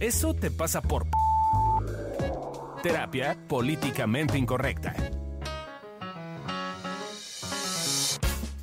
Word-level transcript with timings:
Eso 0.00 0.34
te 0.34 0.50
pasa 0.50 0.82
por 0.82 1.06
terapia 2.82 3.34
políticamente 3.48 4.36
incorrecta. 4.36 4.94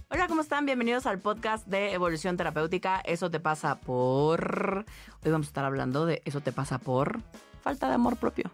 Hola, 0.09 0.27
¿cómo 0.27 0.41
están? 0.41 0.67
Bienvenidos 0.67 1.07
al 1.07 1.17
podcast 1.17 1.65
de 1.65 1.93
Evolución 1.93 2.37
Terapéutica. 2.37 3.01
Eso 3.03 3.31
te 3.31 3.39
pasa 3.39 3.79
por... 3.79 4.85
Hoy 5.25 5.31
vamos 5.31 5.47
a 5.47 5.49
estar 5.49 5.65
hablando 5.65 6.05
de 6.05 6.21
eso 6.23 6.41
te 6.41 6.51
pasa 6.51 6.77
por 6.77 7.19
falta 7.61 7.87
de 7.87 7.95
amor 7.95 8.17
propio. 8.17 8.51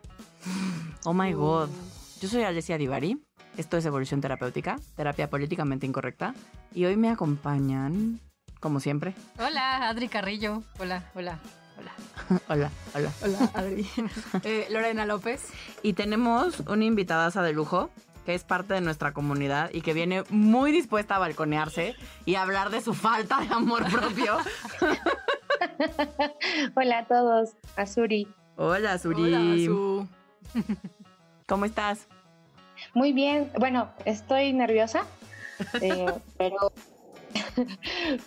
Oh 1.03 1.13
my 1.13 1.33
god. 1.33 1.67
Yo 2.21 2.29
soy 2.29 2.43
Alessia 2.43 2.77
Divari. 2.77 3.21
Esto 3.57 3.75
es 3.75 3.85
Evolución 3.85 4.21
Terapéutica, 4.21 4.79
terapia 4.95 5.29
políticamente 5.29 5.85
incorrecta. 5.85 6.33
Y 6.73 6.85
hoy 6.85 6.95
me 6.95 7.09
acompañan, 7.09 8.21
como 8.61 8.79
siempre. 8.79 9.15
Hola, 9.37 9.89
Adri 9.89 10.07
Carrillo. 10.07 10.63
Hola, 10.79 11.11
hola, 11.13 11.39
hola. 11.77 11.91
hola, 12.47 12.71
hola. 12.95 13.11
Hola, 13.23 13.51
Adri. 13.53 13.87
Eh, 14.43 14.67
Lorena 14.69 15.05
López. 15.05 15.47
Y 15.83 15.93
tenemos 15.93 16.59
una 16.61 16.85
invitada 16.85 17.29
de 17.29 17.53
lujo 17.53 17.89
que 18.25 18.35
es 18.35 18.43
parte 18.43 18.75
de 18.75 18.81
nuestra 18.81 19.13
comunidad 19.13 19.71
y 19.73 19.81
que 19.81 19.93
viene 19.93 20.23
muy 20.29 20.71
dispuesta 20.71 21.15
a 21.15 21.19
balconearse 21.19 21.95
y 22.25 22.35
a 22.35 22.43
hablar 22.43 22.69
de 22.69 22.81
su 22.81 22.93
falta 22.93 23.39
de 23.39 23.53
amor 23.53 23.89
propio. 23.89 24.37
Hola 26.75 26.99
a 26.99 27.05
todos, 27.05 27.51
Azuri. 27.75 28.27
Hola, 28.55 28.93
Azuri. 28.93 29.23
Hola, 29.23 29.53
Azu. 29.53 30.07
¿Cómo 31.47 31.65
estás? 31.65 32.07
Muy 32.93 33.13
bien, 33.13 33.51
bueno, 33.57 33.89
estoy 34.05 34.53
nerviosa, 34.53 35.05
eh, 35.81 36.13
pero 36.37 36.71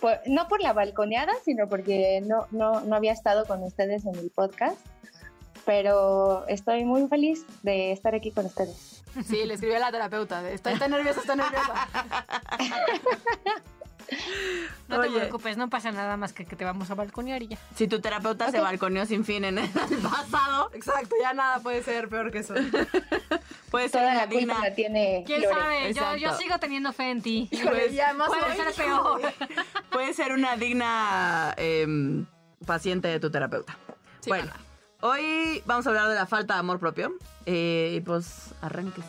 por- 0.01 0.19
no 0.27 0.47
por 0.47 0.61
la 0.61 0.73
balconeada, 0.73 1.33
sino 1.43 1.67
porque 1.67 2.21
no, 2.25 2.47
no, 2.51 2.81
no 2.81 2.95
había 2.95 3.11
estado 3.13 3.45
con 3.45 3.63
ustedes 3.63 4.05
en 4.05 4.15
el 4.15 4.29
podcast, 4.29 4.77
pero 5.65 6.45
estoy 6.47 6.85
muy 6.85 7.07
feliz 7.07 7.45
de 7.63 7.91
estar 7.91 8.15
aquí 8.15 8.31
con 8.31 8.45
ustedes. 8.45 9.03
Sí, 9.25 9.45
le 9.45 9.53
escribí 9.53 9.75
a 9.75 9.79
la 9.79 9.91
terapeuta. 9.91 10.49
Está, 10.49 10.71
está 10.71 10.87
nerviosa, 10.87 11.19
está 11.21 11.35
nerviosa. 11.35 11.87
No 14.89 14.99
te 15.01 15.09
preocupes, 15.09 15.57
no 15.57 15.69
pasa 15.69 15.91
nada 15.91 16.17
más 16.17 16.33
que 16.33 16.45
que 16.45 16.55
te 16.55 16.65
vamos 16.65 16.91
a 16.91 16.95
balconear 16.95 17.41
y 17.41 17.47
ya. 17.47 17.57
Si 17.75 17.87
tu 17.87 17.99
terapeuta 17.99 18.51
se 18.51 18.59
balconeó 18.59 19.05
sin 19.05 19.25
fin 19.25 19.43
en 19.45 19.57
el 19.57 19.69
pasado, 20.03 20.69
Exacto, 20.73 21.15
ya 21.21 21.33
nada 21.33 21.59
puede 21.59 21.81
ser 21.81 22.09
peor 22.09 22.31
que 22.31 22.39
eso. 22.39 22.53
puede 23.71 23.89
ser 23.89 24.01
Toda 24.01 24.11
una 24.11 24.15
la 24.15 24.27
culpa 24.27 24.37
digna. 24.39 24.59
la 24.59 24.75
tiene 24.75 25.23
¿Quién 25.25 25.41
Lore. 25.41 25.93
sabe? 25.93 26.19
Yo, 26.19 26.37
sigo 26.37 26.59
teniendo 26.59 26.91
fe 26.93 27.09
en 27.11 27.21
ti. 27.21 27.47
Híjole, 27.51 27.87
y 27.87 27.99
además 27.99 28.27
Puede 28.27 28.55
ser 28.55 28.73
peor. 28.85 29.21
Puede 29.91 30.13
ser 30.13 30.31
una 30.33 30.57
digna 30.57 31.53
em, 31.57 32.25
paciente 32.65 33.07
de 33.07 33.19
tu 33.19 33.31
terapeuta. 33.31 33.77
Sí, 34.19 34.29
bueno, 34.29 34.51
hoy 35.01 35.63
vamos 35.65 35.87
a 35.87 35.89
hablar 35.89 36.09
de 36.09 36.15
la 36.15 36.25
falta 36.27 36.53
de 36.55 36.59
amor 36.59 36.79
propio. 36.79 37.13
Eh, 37.45 37.95
y 37.97 38.01
pues 38.01 38.53
arránquese. 38.61 39.07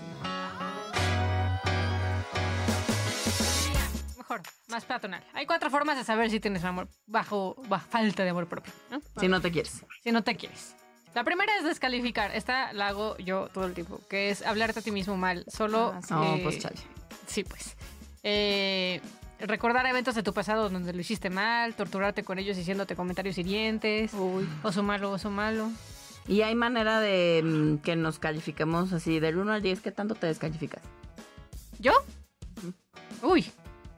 Más 4.75 4.84
peatonal. 4.84 5.22
Hay 5.34 5.47
cuatro 5.47 5.70
formas 5.70 5.97
de 5.97 6.03
saber 6.03 6.30
si 6.30 6.41
tienes 6.41 6.64
amor 6.64 6.89
bajo, 7.06 7.55
bajo 7.69 7.89
falta 7.89 8.25
de 8.25 8.30
amor 8.30 8.48
propio, 8.48 8.72
¿no? 8.91 9.00
Si 9.20 9.28
no 9.28 9.41
te 9.41 9.53
quieres. 9.53 9.84
Si 10.03 10.11
no 10.11 10.22
te 10.22 10.34
quieres. 10.34 10.75
La 11.14 11.22
primera 11.22 11.56
es 11.58 11.64
descalificar. 11.64 12.34
Esta 12.34 12.72
la 12.72 12.89
hago 12.89 13.16
yo 13.19 13.48
todo 13.55 13.66
el 13.66 13.75
tiempo, 13.75 14.00
que 14.08 14.31
es 14.31 14.44
hablarte 14.44 14.81
a 14.81 14.83
ti 14.83 14.91
mismo 14.91 15.16
mal. 15.16 15.44
Solo. 15.47 15.92
Ah, 15.94 16.03
sí. 16.03 16.12
No, 16.12 16.25
eh, 16.25 16.41
pues 16.42 16.58
chale. 16.58 16.77
Sí, 17.28 17.44
pues. 17.44 17.77
Eh, 18.25 19.00
recordar 19.39 19.86
eventos 19.86 20.16
de 20.16 20.25
tu 20.25 20.34
pasado 20.34 20.69
donde 20.69 20.92
lo 20.92 21.00
hiciste 21.00 21.31
mal, 21.31 21.75
torturarte 21.75 22.25
con 22.25 22.41
ellos 22.41 22.56
diciéndote 22.56 22.97
comentarios 22.97 23.38
hirientes. 23.38 24.12
Uy. 24.12 24.48
Oso 24.64 24.83
malo, 24.83 25.12
oso 25.12 25.31
malo. 25.31 25.70
Y 26.27 26.42
hay 26.42 26.56
manera 26.56 26.98
de 26.98 27.42
mm, 27.44 27.77
que 27.78 27.94
nos 27.94 28.19
califiquemos 28.19 28.92
así 28.92 29.20
del 29.20 29.38
1 29.38 29.53
al 29.53 29.62
10. 29.62 29.83
¿Qué 29.83 29.92
tanto 29.92 30.16
te 30.16 30.27
descalificas? 30.27 30.83
¿Yo? 31.78 31.92
Uy. 33.22 33.53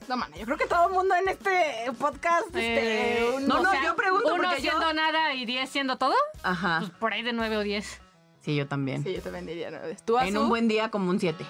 No, 0.09 0.17
mana, 0.17 0.37
yo 0.37 0.45
creo 0.45 0.57
que 0.57 0.67
todo 0.67 0.87
el 0.87 0.93
mundo 0.95 1.15
en 1.17 1.29
este 1.29 1.91
podcast. 1.99 2.55
eh, 2.55 3.19
este, 3.19 3.37
un- 3.37 3.47
no, 3.49 3.57
o 3.57 3.63
no, 3.63 3.71
sea, 3.73 3.83
yo 3.83 3.97
pregunto 3.97 4.35
Uno 4.35 4.37
porque 4.45 4.63
yo- 4.63 4.71
siendo 4.71 4.93
nada 4.93 5.35
y 5.35 5.45
diez 5.47 5.69
siendo 5.69 5.97
todo. 5.99 6.15
Ajá. 6.45 6.79
Pues 6.81 6.91
por 6.93 7.13
ahí 7.13 7.23
de 7.23 7.33
nueve 7.33 7.57
o 7.57 7.61
diez. 7.63 8.01
Sí, 8.41 8.55
yo 8.55 8.69
también. 8.69 9.03
Sí, 9.03 9.13
yo 9.15 9.23
te 9.23 9.31
vendería 9.31 9.71
nueve. 9.71 9.97
¿Tú, 10.05 10.17
en 10.19 10.37
un 10.39 10.49
buen 10.49 10.69
día 10.69 10.91
como 10.91 11.11
un 11.11 11.19
7. 11.19 11.45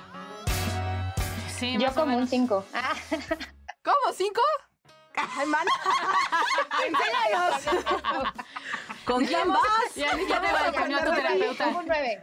Sí, 1.58 1.76
Yo 1.78 1.88
como 1.92 2.04
un 2.04 2.10
menos. 2.14 2.30
5. 2.30 2.64
Ah, 2.74 2.92
¿Cómo? 3.84 4.12
¿Cinco? 4.14 4.40
Ay, 5.14 5.46
mana. 5.46 5.70
Enséñanos. 6.86 7.62
¿Con 9.04 9.24
quién 9.24 9.48
vas? 9.48 9.94
Ya, 9.94 10.10
ya 10.28 10.40
te 10.40 10.52
balconeó 10.52 10.98
tu 11.04 11.10
terapeuta. 11.14 11.64
como 11.64 11.78
un 11.78 11.86
9. 11.86 12.22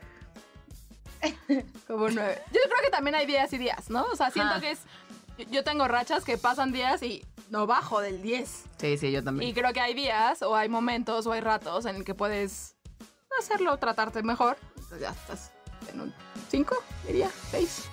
Como 1.88 2.06
un 2.06 2.16
nueve. 2.16 2.42
Yo 2.52 2.60
creo 2.66 2.82
que 2.84 2.90
también 2.92 3.16
hay 3.16 3.26
días 3.26 3.52
y 3.54 3.58
días, 3.58 3.90
¿no? 3.90 4.04
O 4.06 4.16
sea, 4.16 4.30
siento 4.30 4.60
que 4.60 4.72
es... 4.72 4.82
Yo 5.50 5.64
tengo 5.64 5.88
rachas 5.88 6.24
que 6.24 6.38
pasan 6.38 6.72
días 6.72 7.02
y 7.02 7.26
no 7.50 7.66
bajo 7.66 8.02
del 8.02 8.22
10. 8.22 8.64
Sí, 8.78 8.98
sí, 8.98 9.12
yo 9.12 9.24
también. 9.24 9.50
Y 9.50 9.54
creo 9.54 9.74
que 9.74 9.82
hay 9.82 9.94
días 9.94 10.42
o 10.42 10.56
hay 10.56 10.70
momentos 10.70 11.26
o 11.26 11.32
hay 11.32 11.42
ratos 11.42 11.86
en 11.86 11.96
el 11.96 12.04
que 12.04 12.14
puedes 12.14 12.76
hacerlo, 13.40 13.78
tratarte 13.78 14.22
mejor. 14.24 14.58
Entonces 14.76 15.00
ya 15.02 15.10
estás 15.10 15.52
en 15.92 16.02
un 16.02 16.14
5, 16.50 16.76
diría, 17.08 17.32
6. 17.52 17.90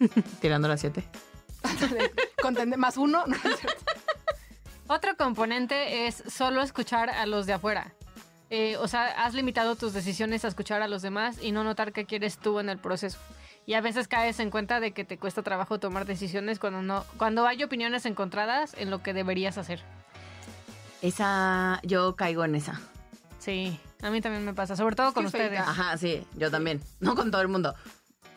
Tirando 0.40 0.68
la 0.68 0.76
7. 0.76 1.04
Contende 2.42 2.76
más 2.76 2.96
uno. 2.96 3.24
No, 3.26 3.36
es 3.36 3.60
cierto. 3.60 3.84
Otro 4.88 5.16
componente 5.16 6.06
es 6.06 6.22
solo 6.28 6.60
escuchar 6.60 7.08
a 7.08 7.24
los 7.26 7.46
de 7.46 7.54
afuera. 7.54 7.94
Eh, 8.50 8.76
o 8.76 8.88
sea, 8.88 9.24
has 9.24 9.32
limitado 9.32 9.76
tus 9.76 9.94
decisiones 9.94 10.44
a 10.44 10.48
escuchar 10.48 10.82
a 10.82 10.88
los 10.88 11.00
demás 11.00 11.38
y 11.40 11.52
no 11.52 11.64
notar 11.64 11.92
qué 11.92 12.04
quieres 12.04 12.36
tú 12.36 12.58
en 12.58 12.68
el 12.68 12.78
proceso. 12.78 13.18
Y 13.66 13.74
a 13.74 13.80
veces 13.80 14.08
caes 14.08 14.40
en 14.40 14.50
cuenta 14.50 14.80
de 14.80 14.92
que 14.92 15.04
te 15.04 15.18
cuesta 15.18 15.42
trabajo 15.42 15.78
tomar 15.78 16.04
decisiones 16.04 16.58
cuando 16.58 16.82
no, 16.82 17.04
cuando 17.16 17.46
hay 17.46 17.62
opiniones 17.62 18.06
encontradas 18.06 18.74
en 18.76 18.90
lo 18.90 19.02
que 19.02 19.12
deberías 19.14 19.56
hacer. 19.58 19.80
Esa, 21.00 21.80
yo 21.82 22.14
caigo 22.16 22.44
en 22.44 22.54
esa. 22.54 22.80
Sí, 23.38 23.78
a 24.02 24.10
mí 24.10 24.20
también 24.20 24.44
me 24.44 24.54
pasa, 24.54 24.76
sobre 24.76 24.94
todo 24.94 25.12
con 25.12 25.26
ustedes. 25.26 25.48
feita. 25.48 25.68
Ajá, 25.68 25.96
sí, 25.98 26.24
yo 26.36 26.50
también. 26.50 26.80
No 27.00 27.14
con 27.16 27.30
todo 27.30 27.40
el 27.42 27.48
mundo. 27.48 27.74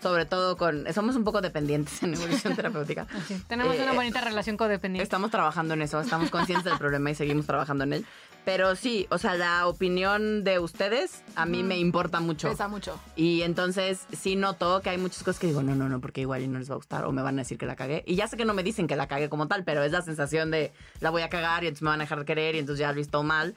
Sobre 0.01 0.25
todo 0.25 0.55
con... 0.57 0.91
Somos 0.93 1.15
un 1.15 1.23
poco 1.23 1.41
dependientes 1.41 2.01
en 2.03 2.13
evolución 2.13 2.55
terapéutica. 2.55 3.07
Sí, 3.27 3.41
tenemos 3.47 3.75
Eh, 3.75 3.81
una 3.83 3.93
bonita 3.93 4.21
relación 4.21 4.57
codependiente. 4.57 5.03
Estamos 5.03 5.31
trabajando 5.31 5.73
en 5.73 5.81
eso, 5.81 5.99
estamos 5.99 6.29
conscientes 6.29 6.65
del 6.65 6.77
problema 6.79 7.09
y 7.11 7.15
seguimos 7.15 7.45
trabajando 7.47 7.83
en 7.85 7.93
él. 7.93 8.05
Pero 8.45 8.75
sí, 8.75 9.07
o 9.09 9.17
sea, 9.17 9.35
la 9.35 9.67
opinión 9.67 10.43
de 10.43 10.59
ustedes 10.59 11.23
a 11.35 11.45
mí 11.47 11.63
me 11.63 11.79
importa 11.79 12.19
mucho. 12.19 12.49
Pesa 12.49 12.67
mucho. 12.67 12.99
Y 13.15 13.41
entonces 13.41 14.05
sí 14.15 14.35
noto 14.35 14.81
que 14.81 14.91
hay 14.91 14.99
muchas 14.99 15.23
cosas 15.23 15.39
que 15.39 15.47
digo, 15.47 15.63
no, 15.63 15.75
no, 15.75 15.89
no, 15.89 15.99
porque 15.99 16.21
igual 16.21 16.43
y 16.43 16.47
no 16.47 16.59
les 16.59 16.69
va 16.69 16.75
a 16.75 16.77
gustar 16.77 17.05
o 17.05 17.11
me 17.11 17.23
van 17.23 17.39
a 17.39 17.41
decir 17.41 17.57
que 17.57 17.65
la 17.65 17.75
cagué. 17.75 18.03
Y 18.05 18.15
ya 18.15 18.27
sé 18.27 18.37
que 18.37 18.45
no 18.45 18.53
me 18.53 18.61
dicen 18.61 18.85
que 18.85 18.95
la 18.95 19.07
cagué 19.07 19.29
como 19.29 19.47
tal, 19.47 19.63
pero 19.63 19.83
es 19.83 19.91
la 19.91 20.03
sensación 20.03 20.51
de 20.51 20.71
la 20.99 21.09
voy 21.09 21.23
a 21.23 21.29
cagar 21.29 21.63
y 21.63 21.67
entonces 21.67 21.81
me 21.81 21.89
van 21.89 22.01
a 22.01 22.03
dejar 22.03 22.19
de 22.19 22.25
querer 22.25 22.55
y 22.55 22.59
entonces 22.59 22.79
ya 22.79 22.87
lo 22.87 22.93
he 22.93 22.97
visto 22.97 23.23
mal. 23.23 23.55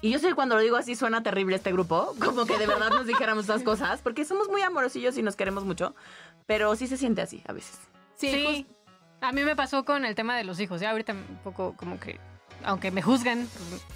Y 0.00 0.10
yo 0.10 0.18
sé 0.18 0.28
que 0.28 0.34
cuando 0.34 0.54
lo 0.56 0.62
digo 0.62 0.76
así 0.76 0.96
suena 0.96 1.22
terrible 1.22 1.56
este 1.56 1.70
grupo, 1.72 2.14
como 2.24 2.46
que 2.46 2.58
de 2.58 2.66
verdad 2.66 2.90
nos 2.90 3.06
dijéramos 3.06 3.44
esas 3.44 3.62
cosas, 3.62 4.00
porque 4.00 4.24
somos 4.24 4.48
muy 4.48 4.62
amorosillos 4.62 5.18
y 5.18 5.22
nos 5.22 5.36
queremos 5.36 5.64
mucho, 5.64 5.94
pero 6.46 6.74
sí 6.74 6.86
se 6.86 6.96
siente 6.96 7.20
así 7.20 7.42
a 7.46 7.52
veces. 7.52 7.78
Sí, 8.16 8.30
Sí, 8.30 8.66
a 9.20 9.32
mí 9.32 9.42
me 9.44 9.56
pasó 9.56 9.84
con 9.84 10.04
el 10.04 10.14
tema 10.14 10.36
de 10.36 10.44
los 10.44 10.58
hijos. 10.60 10.80
Ya 10.80 10.90
ahorita 10.90 11.12
un 11.12 11.38
poco 11.44 11.74
como 11.76 12.00
que, 12.00 12.18
aunque 12.66 12.90
me 12.90 13.00
juzguen, 13.02 13.48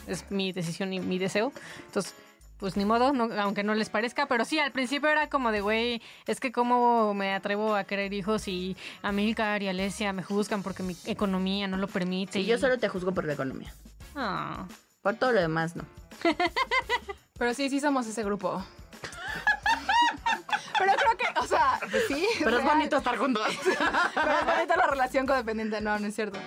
es 0.06 0.30
mi 0.30 0.52
decisión 0.52 0.92
y 0.92 1.00
mi 1.00 1.18
deseo. 1.18 1.52
Entonces, 1.86 2.14
pues 2.58 2.76
ni 2.76 2.84
modo, 2.84 3.12
no- 3.12 3.28
aunque 3.40 3.62
no 3.64 3.74
les 3.74 3.88
parezca. 3.90 4.26
Pero 4.26 4.44
sí, 4.44 4.58
al 4.58 4.70
principio 4.72 5.08
era 5.08 5.28
como 5.28 5.50
de, 5.52 5.60
güey, 5.60 6.02
es 6.26 6.40
que 6.40 6.52
cómo 6.52 7.12
me 7.14 7.34
atrevo 7.34 7.74
a 7.74 7.84
querer 7.84 8.12
hijos 8.12 8.48
y 8.48 8.76
Amilcar 9.02 9.62
y 9.62 9.68
Alesia 9.68 10.12
me 10.12 10.22
juzgan 10.22 10.62
porque 10.62 10.82
mi 10.82 10.96
economía 11.06 11.66
no 11.68 11.76
lo 11.76 11.88
permite. 11.88 12.32
Sí, 12.34 12.40
y- 12.40 12.46
yo 12.46 12.58
solo 12.58 12.78
te 12.78 12.88
juzgo 12.88 13.12
por 13.12 13.24
la 13.24 13.32
economía. 13.34 13.72
Ah. 14.14 14.66
Por 15.02 15.14
todo 15.16 15.32
lo 15.32 15.40
demás, 15.40 15.76
no. 15.76 15.84
Pero 17.38 17.54
sí, 17.54 17.70
sí 17.70 17.80
somos 17.80 18.06
ese 18.06 18.22
grupo. 18.22 18.62
Pero 20.78 20.92
creo 20.94 21.16
que, 21.16 21.40
o 21.40 21.46
sea, 21.46 21.78
sí. 22.08 22.26
Pero 22.42 22.58
es 22.58 22.64
bonito 22.64 22.96
estar 22.98 23.16
juntos. 23.18 23.46
Pero 24.14 24.30
es 24.32 24.46
bonita 24.46 24.76
la 24.76 24.86
relación 24.86 25.26
codependiente. 25.26 25.80
No, 25.80 25.98
no 25.98 26.06
es 26.06 26.14
cierto. 26.14 26.38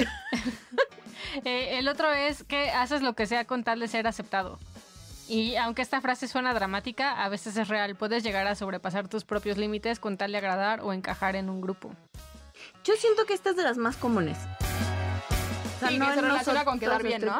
Eh, 1.44 1.78
el 1.78 1.88
otro 1.88 2.10
es 2.12 2.44
que 2.44 2.70
haces 2.70 3.02
lo 3.02 3.14
que 3.14 3.26
sea 3.26 3.44
con 3.44 3.62
tal 3.62 3.78
de 3.80 3.88
ser 3.88 4.06
aceptado. 4.06 4.58
Y 5.28 5.56
aunque 5.56 5.82
esta 5.82 6.00
frase 6.00 6.28
suena 6.28 6.54
dramática, 6.54 7.22
a 7.22 7.28
veces 7.28 7.56
es 7.58 7.68
real. 7.68 7.94
Puedes 7.94 8.22
llegar 8.22 8.46
a 8.46 8.54
sobrepasar 8.54 9.08
tus 9.08 9.24
propios 9.24 9.58
límites 9.58 10.00
con 10.00 10.16
tal 10.16 10.32
de 10.32 10.38
agradar 10.38 10.80
o 10.80 10.94
encajar 10.94 11.36
en 11.36 11.50
un 11.50 11.60
grupo. 11.60 11.92
Yo 12.84 12.94
siento 12.96 13.26
que 13.26 13.34
esta 13.34 13.50
es 13.50 13.56
de 13.56 13.64
las 13.64 13.76
más 13.76 13.96
comunes. 13.96 14.38
O 15.82 15.88
Sí, 15.88 15.98
que 15.98 16.04
se 16.06 16.12
en 16.12 16.24
relaciona 16.24 16.64
con 16.64 16.78
quedar 16.78 17.02
bien, 17.02 17.22
¿no? 17.22 17.38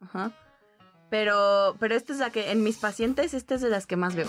Ajá. 0.00 0.30
Pero, 1.10 1.76
pero 1.78 1.94
esta 1.96 2.12
es 2.12 2.18
la 2.18 2.30
que, 2.30 2.50
en 2.50 2.62
mis 2.62 2.78
pacientes, 2.78 3.34
esta 3.34 3.56
es 3.56 3.60
de 3.60 3.68
las 3.68 3.86
que 3.86 3.96
más 3.96 4.14
veo. 4.14 4.28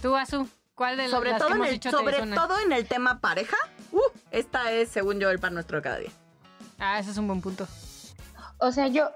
Tú, 0.00 0.16
Azu, 0.16 0.48
¿cuál 0.74 0.96
de 0.96 1.08
Sobre, 1.08 1.30
las 1.32 1.38
todo 1.38 1.48
que 1.48 1.54
en, 1.54 1.56
hemos 1.58 1.68
el, 1.68 1.74
dicho 1.74 1.90
te 1.90 1.96
sobre 1.96 2.16
suena? 2.16 2.36
todo 2.36 2.58
en 2.60 2.72
el 2.72 2.86
tema 2.86 3.20
pareja. 3.20 3.56
Uh, 3.92 4.00
esta 4.30 4.72
es, 4.72 4.88
según 4.88 5.18
yo, 5.20 5.30
el 5.30 5.38
pan 5.38 5.54
nuestro 5.54 5.78
de 5.78 5.82
cada 5.82 5.98
día. 5.98 6.10
Ah, 6.78 6.98
ese 6.98 7.10
es 7.10 7.18
un 7.18 7.26
buen 7.26 7.40
punto. 7.40 7.66
O 8.58 8.72
sea, 8.72 8.88
yo, 8.88 9.10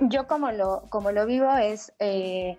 yo 0.00 0.26
como 0.26 0.50
lo, 0.50 0.82
como 0.88 1.12
lo 1.12 1.26
vivo 1.26 1.54
es 1.56 1.92
eh, 1.98 2.56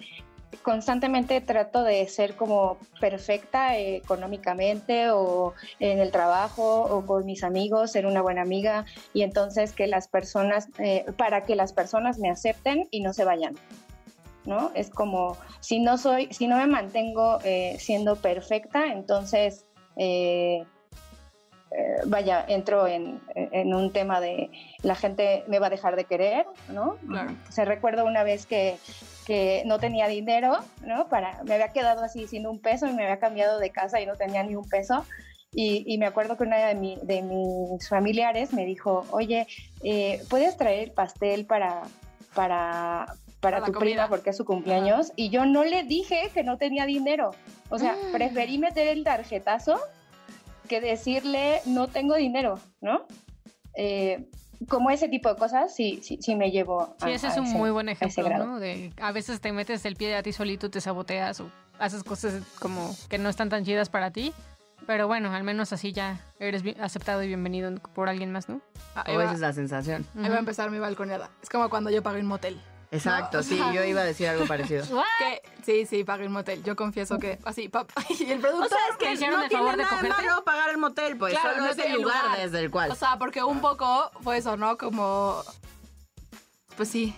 constantemente 0.61 1.41
trato 1.41 1.83
de 1.83 2.07
ser 2.07 2.35
como 2.35 2.77
perfecta 2.99 3.77
eh, 3.77 3.97
económicamente 3.97 5.09
o 5.11 5.53
en 5.79 5.99
el 5.99 6.11
trabajo 6.11 6.81
o 6.83 7.05
con 7.05 7.25
mis 7.25 7.43
amigos, 7.43 7.91
ser 7.91 8.05
una 8.05 8.21
buena 8.21 8.41
amiga 8.41 8.85
y 9.13 9.23
entonces 9.23 9.73
que 9.73 9.87
las 9.87 10.07
personas, 10.07 10.67
eh, 10.77 11.05
para 11.17 11.43
que 11.43 11.55
las 11.55 11.73
personas 11.73 12.19
me 12.19 12.29
acepten 12.29 12.87
y 12.91 13.01
no 13.01 13.13
se 13.13 13.25
vayan. 13.25 13.55
¿No? 14.43 14.71
Es 14.73 14.89
como 14.89 15.37
si 15.59 15.79
no 15.79 15.99
soy, 15.99 16.33
si 16.33 16.47
no 16.47 16.57
me 16.57 16.65
mantengo 16.65 17.37
eh, 17.43 17.75
siendo 17.79 18.15
perfecta, 18.15 18.87
entonces 18.87 19.65
eh, 21.71 22.01
vaya, 22.05 22.43
entro 22.47 22.85
en, 22.87 23.19
en 23.35 23.73
un 23.73 23.91
tema 23.93 24.19
de 24.19 24.51
la 24.83 24.95
gente 24.95 25.43
me 25.47 25.59
va 25.59 25.67
a 25.67 25.69
dejar 25.69 25.95
de 25.95 26.03
querer, 26.05 26.45
¿no? 26.69 26.95
Claro. 27.07 27.31
O 27.47 27.51
sea, 27.51 27.65
recuerdo 27.65 28.05
una 28.05 28.23
vez 28.23 28.45
que, 28.45 28.77
que 29.25 29.63
no 29.65 29.79
tenía 29.79 30.07
dinero, 30.07 30.59
¿no? 30.85 31.07
Para, 31.07 31.41
me 31.43 31.53
había 31.53 31.69
quedado 31.69 32.03
así 32.03 32.27
sin 32.27 32.45
un 32.47 32.59
peso 32.59 32.87
y 32.87 32.93
me 32.93 33.03
había 33.03 33.19
cambiado 33.19 33.59
de 33.59 33.69
casa 33.69 34.01
y 34.01 34.05
no 34.05 34.15
tenía 34.15 34.43
ni 34.43 34.55
un 34.55 34.67
peso. 34.67 35.05
Y, 35.53 35.83
y 35.85 35.97
me 35.97 36.05
acuerdo 36.05 36.37
que 36.37 36.43
una 36.43 36.57
de, 36.67 36.75
mi- 36.75 36.99
de 37.03 37.21
mis 37.21 37.87
familiares 37.89 38.53
me 38.53 38.65
dijo, 38.65 39.05
oye, 39.11 39.47
eh, 39.83 40.21
¿puedes 40.29 40.55
traer 40.57 40.79
el 40.83 40.91
pastel 40.91 41.45
para, 41.45 41.81
para, 42.33 43.05
para 43.41 43.59
la 43.59 43.65
tu 43.65 43.73
comida. 43.73 43.91
prima 43.93 44.09
porque 44.09 44.29
es 44.29 44.37
su 44.37 44.45
cumpleaños? 44.45 45.11
Y 45.15 45.29
yo 45.29 45.45
no 45.45 45.63
le 45.65 45.83
dije 45.83 46.31
que 46.33 46.43
no 46.43 46.57
tenía 46.57 46.85
dinero. 46.85 47.31
O 47.69 47.79
sea, 47.79 47.93
Mm. 47.93 48.11
preferí 48.13 48.57
meter 48.59 48.87
el 48.87 49.03
tarjetazo 49.03 49.77
que 50.71 50.79
decirle 50.79 51.59
no 51.65 51.89
tengo 51.89 52.15
dinero, 52.15 52.57
¿no? 52.79 53.01
Eh, 53.75 54.29
como 54.69 54.89
ese 54.89 55.09
tipo 55.09 55.27
de 55.27 55.35
cosas, 55.35 55.75
sí, 55.75 55.99
sí, 56.01 56.17
sí 56.21 56.33
me 56.35 56.49
llevo 56.49 56.95
a 57.01 57.05
Sí, 57.05 57.11
ese 57.11 57.27
es 57.27 57.35
a 57.37 57.41
un 57.41 57.47
ese- 57.47 57.57
muy 57.57 57.71
buen 57.71 57.89
a 57.89 57.91
ejemplo, 57.91 58.23
grado. 58.23 58.45
¿no? 58.45 58.59
De 58.59 58.93
a 59.01 59.11
veces 59.11 59.41
te 59.41 59.51
metes 59.51 59.83
el 59.85 59.97
pie 59.97 60.15
a 60.15 60.23
ti 60.23 60.31
solito, 60.31 60.71
te 60.71 60.79
saboteas 60.79 61.41
o 61.41 61.51
haces 61.77 62.03
cosas 62.05 62.41
como 62.59 62.95
que 63.09 63.17
no 63.17 63.27
están 63.27 63.49
tan 63.49 63.65
chidas 63.65 63.89
para 63.89 64.11
ti. 64.11 64.33
Pero 64.87 65.07
bueno, 65.07 65.31
al 65.33 65.43
menos 65.43 65.73
así 65.73 65.91
ya 65.91 66.19
eres 66.39 66.63
aceptado 66.79 67.21
y 67.21 67.27
bienvenido 67.27 67.73
por 67.93 68.07
alguien 68.09 68.31
más, 68.31 68.47
¿no? 68.49 68.61
Ah, 68.95 69.03
O 69.09 69.19
esa 69.21 69.33
es 69.33 69.39
la 69.39 69.53
sensación. 69.53 70.05
ahí 70.23 70.29
va 70.29 70.35
a 70.37 70.39
empezar 70.39 70.71
mi 70.71 70.79
balconeada. 70.79 71.29
Es 71.43 71.49
como 71.49 71.69
cuando 71.69 71.89
yo 71.91 72.01
pagué 72.01 72.19
un 72.21 72.27
motel. 72.27 72.59
Exacto, 72.91 73.41
sí, 73.41 73.57
sea- 73.57 73.71
yo 73.73 73.83
iba 73.85 74.01
a 74.01 74.03
decir 74.03 74.27
algo 74.27 74.45
parecido. 74.45 74.83
Que, 75.19 75.41
sí, 75.65 75.85
sí, 75.85 76.03
pagué 76.03 76.27
un 76.27 76.33
motel. 76.33 76.61
Yo 76.63 76.75
confieso 76.75 77.17
que 77.19 77.39
así, 77.45 77.69
pap. 77.69 77.89
Y 78.09 78.29
el 78.31 78.39
productor. 78.39 78.65
O 78.65 78.69
sea, 78.69 78.77
es 78.91 78.97
¿Te 78.97 79.05
que 79.05 79.11
hicieron 79.13 79.37
no 79.39 79.43
el 79.43 79.49
tiene 79.49 79.63
favor 79.63 79.77
de 79.77 79.83
cogerte? 79.85 80.09
malo 80.09 80.43
pagar 80.43 80.69
el 80.69 80.77
motel, 80.77 81.17
pues 81.17 81.33
Claro, 81.33 81.51
solo 81.51 81.63
no 81.65 81.71
es 81.71 81.77
el 81.77 81.85
el 81.85 82.01
lugar, 82.01 82.23
lugar. 82.25 82.39
desde 82.39 82.59
el 82.59 82.69
cual. 82.71 82.91
O 82.91 82.95
sea, 82.95 83.17
porque 83.17 83.43
un 83.43 83.61
poco 83.61 84.11
fue 84.21 84.37
eso, 84.37 84.57
¿no? 84.57 84.77
Como. 84.77 85.41
Pues 86.75 86.89
sí. 86.89 87.15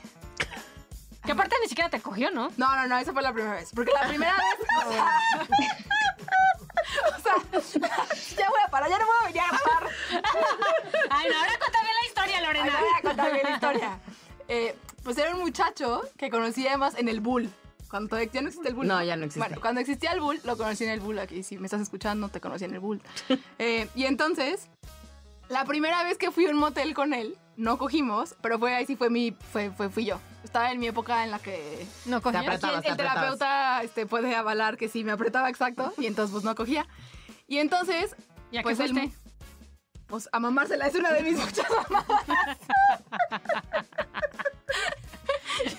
Que 1.25 1.31
aparte 1.31 1.55
ni 1.61 1.69
siquiera 1.69 1.89
te 1.89 2.01
cogió, 2.01 2.29
¿no? 2.31 2.51
No, 2.57 2.75
no, 2.75 2.85
no, 2.87 2.97
esa 2.97 3.13
fue 3.13 3.21
la 3.21 3.31
primera 3.31 3.55
vez. 3.55 3.69
Porque 3.73 3.91
la 3.93 4.07
primera 4.07 4.33
vez. 4.35 4.85
O 4.85 4.91
sea. 4.91 5.07
o 7.57 7.61
sea, 7.61 7.79
ya 8.37 8.49
voy 8.49 8.59
a 8.65 8.69
parar, 8.69 8.89
ya 8.89 8.97
no 8.99 9.05
voy 9.05 9.15
a 9.21 9.25
venir 9.27 9.41
a 9.41 9.47
grabar. 9.47 9.89
Ay, 11.09 11.27
no, 11.29 11.37
ahora 11.39 11.51
cuéntame 11.57 11.89
la 12.01 12.07
historia, 12.07 12.41
Lorena. 12.41 12.77
voy 12.79 12.89
a 12.97 13.01
contar 13.01 13.31
bien 13.31 13.43
la 13.43 13.51
historia. 13.51 13.99
Eh, 14.49 14.75
pues 15.03 15.17
era 15.17 15.33
un 15.35 15.41
muchacho 15.41 16.01
que 16.17 16.29
conocí 16.29 16.67
además 16.67 16.95
en 16.97 17.07
el 17.09 17.19
Bull. 17.19 17.49
Cuando 17.89 18.19
ya 18.21 18.41
no 18.41 18.47
existe 18.47 18.69
el 18.69 18.75
Bull. 18.75 18.87
No, 18.87 19.03
ya 19.03 19.15
no 19.15 19.25
existe. 19.25 19.39
Bueno, 19.47 19.61
cuando 19.61 19.79
existía 19.81 20.11
el 20.13 20.19
Bull, 20.19 20.39
lo 20.45 20.57
conocí 20.57 20.83
en 20.83 20.89
el 20.89 20.99
Bull. 20.99 21.19
Aquí, 21.19 21.43
si 21.43 21.57
me 21.59 21.67
estás 21.67 21.81
escuchando, 21.81 22.29
te 22.29 22.41
conocí 22.41 22.65
en 22.65 22.73
el 22.73 22.79
Bull. 22.79 23.01
Eh, 23.59 23.87
y 23.93 24.05
entonces, 24.05 24.67
la 25.49 25.63
primera 25.65 26.03
vez 26.03 26.17
que 26.17 26.31
fui 26.31 26.47
a 26.47 26.49
un 26.49 26.57
motel 26.57 26.93
con 26.95 27.13
él, 27.13 27.37
no 27.55 27.77
cogimos, 27.77 28.35
pero 28.41 28.57
fue 28.57 28.73
ahí 28.73 28.85
sí 28.87 28.95
fue 28.95 29.11
mi, 29.11 29.31
fue, 29.51 29.69
fue, 29.69 29.89
fui 29.89 30.05
yo. 30.05 30.19
Estaba 30.43 30.71
en 30.71 30.79
mi 30.79 30.87
época 30.87 31.23
en 31.23 31.29
la 31.31 31.37
que 31.39 31.85
No 32.05 32.19
cogías. 32.21 32.41
Te 32.43 32.47
apretabas, 32.49 32.77
Aquí 32.79 32.87
el, 32.87 32.91
el 32.93 32.97
te 32.97 33.03
terapeuta 33.03 33.83
este, 33.83 34.05
puede 34.07 34.35
avalar 34.35 34.75
que 34.77 34.89
sí 34.89 35.03
me 35.03 35.11
apretaba 35.11 35.49
exacto 35.49 35.93
y 35.99 36.07
entonces 36.07 36.31
pues 36.31 36.43
no 36.43 36.55
cogía. 36.55 36.87
Y 37.47 37.59
entonces, 37.59 38.15
¿Y 38.51 38.57
a 38.57 38.61
qué 38.61 38.63
pues 38.63 38.79
él- 38.79 38.91
fuiste? 38.93 39.15
pues 40.07 40.27
a 40.31 40.39
mamársela 40.39 40.87
es 40.87 40.95
una 40.95 41.11
de 41.11 41.21
mis 41.23 41.37
muchas 41.45 41.67
mamadas. 41.69 42.57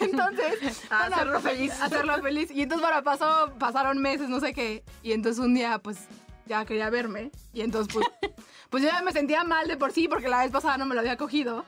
Y 0.00 0.04
entonces, 0.04 0.82
A 0.90 1.04
hacerlo 1.06 1.40
feliz. 1.40 1.72
hacerlo 1.80 2.22
feliz. 2.22 2.50
Y 2.50 2.62
entonces 2.62 2.86
bueno, 2.86 3.02
pasó, 3.02 3.52
pasaron 3.58 3.98
meses, 3.98 4.28
no 4.28 4.40
sé 4.40 4.52
qué. 4.52 4.84
Y 5.02 5.12
entonces 5.12 5.44
un 5.44 5.54
día, 5.54 5.78
pues, 5.78 5.98
ya 6.46 6.64
quería 6.64 6.90
verme. 6.90 7.30
Y 7.52 7.62
entonces, 7.62 7.92
pues, 7.92 8.06
pues 8.70 8.82
yo 8.82 8.88
ya 8.88 9.02
me 9.02 9.12
sentía 9.12 9.44
mal 9.44 9.66
de 9.68 9.76
por 9.76 9.92
sí 9.92 10.08
porque 10.08 10.28
la 10.28 10.38
vez 10.42 10.50
pasada 10.50 10.78
no 10.78 10.86
me 10.86 10.94
lo 10.94 11.00
había 11.00 11.16
cogido. 11.16 11.64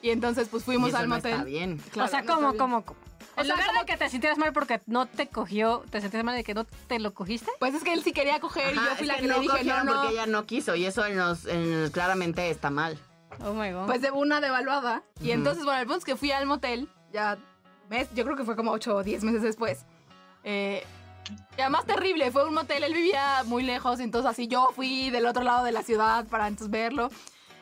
Y 0.00 0.10
entonces, 0.10 0.48
pues 0.48 0.62
Y 0.64 0.66
fuimos 0.66 0.88
eso 0.88 0.98
al 0.98 1.08
no 1.08 1.16
motel. 1.16 1.32
está 1.32 1.44
bien. 1.44 1.78
Claro, 1.92 2.06
o 2.06 2.10
sea, 2.10 2.20
no 2.20 2.24
está 2.24 2.34
¿cómo, 2.34 2.48
bien. 2.48 2.58
cómo, 2.58 2.84
cómo? 2.84 2.98
O 3.36 3.40
En 3.40 3.46
sea, 3.46 3.54
lugar 3.54 3.68
como- 3.68 3.80
de 3.80 3.86
que 3.86 3.96
te 3.96 4.08
sintieras 4.10 4.36
mal 4.38 4.52
porque 4.52 4.80
no 4.86 5.06
te 5.06 5.26
cogió, 5.28 5.84
¿te 5.90 6.00
sentías 6.00 6.22
mal 6.24 6.34
de 6.36 6.44
que 6.44 6.52
no 6.54 6.64
te 6.64 6.98
lo 6.98 7.14
cogiste? 7.14 7.50
Pues 7.60 7.74
es 7.74 7.82
que 7.82 7.92
él 7.94 8.02
sí 8.02 8.12
quería 8.12 8.40
coger 8.40 8.74
y 8.74 8.78
Ajá, 8.78 8.90
yo 8.90 8.96
fui 8.96 9.06
la 9.06 9.16
que, 9.16 9.22
le 9.22 9.28
no 9.28 9.34
dije, 9.40 9.46
no, 9.48 9.58
cogieron 9.58 9.86
no. 9.86 9.92
porque 9.92 10.08
ella 10.12 10.26
no 10.26 10.44
quiso 10.44 10.74
y 10.74 10.84
eso 10.84 11.06
en 11.06 11.16
los, 11.16 11.46
en- 11.46 11.90
claramente 11.92 12.50
está 12.50 12.68
mal. 12.70 12.98
Oh 13.40 13.52
my 13.52 13.70
god. 13.70 13.86
Pues 13.86 14.00
de 14.00 14.10
una 14.10 14.40
devaluada. 14.40 15.02
Y 15.20 15.30
entonces, 15.30 15.64
bueno, 15.64 15.80
el 15.80 15.86
punto 15.86 15.98
es 15.98 16.04
que 16.04 16.16
fui 16.16 16.30
al 16.32 16.46
motel, 16.46 16.88
ya, 17.12 17.38
mes, 17.88 18.08
yo 18.14 18.24
creo 18.24 18.36
que 18.36 18.44
fue 18.44 18.56
como 18.56 18.70
8 18.72 18.96
o 18.96 19.02
10 19.02 19.24
meses 19.24 19.42
después. 19.42 19.84
Eh, 20.44 20.84
y 21.56 21.60
además 21.60 21.86
terrible, 21.86 22.30
fue 22.30 22.46
un 22.46 22.54
motel, 22.54 22.82
él 22.82 22.94
vivía 22.94 23.42
muy 23.46 23.62
lejos, 23.62 24.00
y 24.00 24.02
entonces 24.02 24.30
así 24.30 24.48
yo 24.48 24.70
fui 24.74 25.10
del 25.10 25.26
otro 25.26 25.42
lado 25.42 25.64
de 25.64 25.72
la 25.72 25.82
ciudad 25.82 26.26
para 26.26 26.48
entonces 26.48 26.70
verlo. 26.70 27.10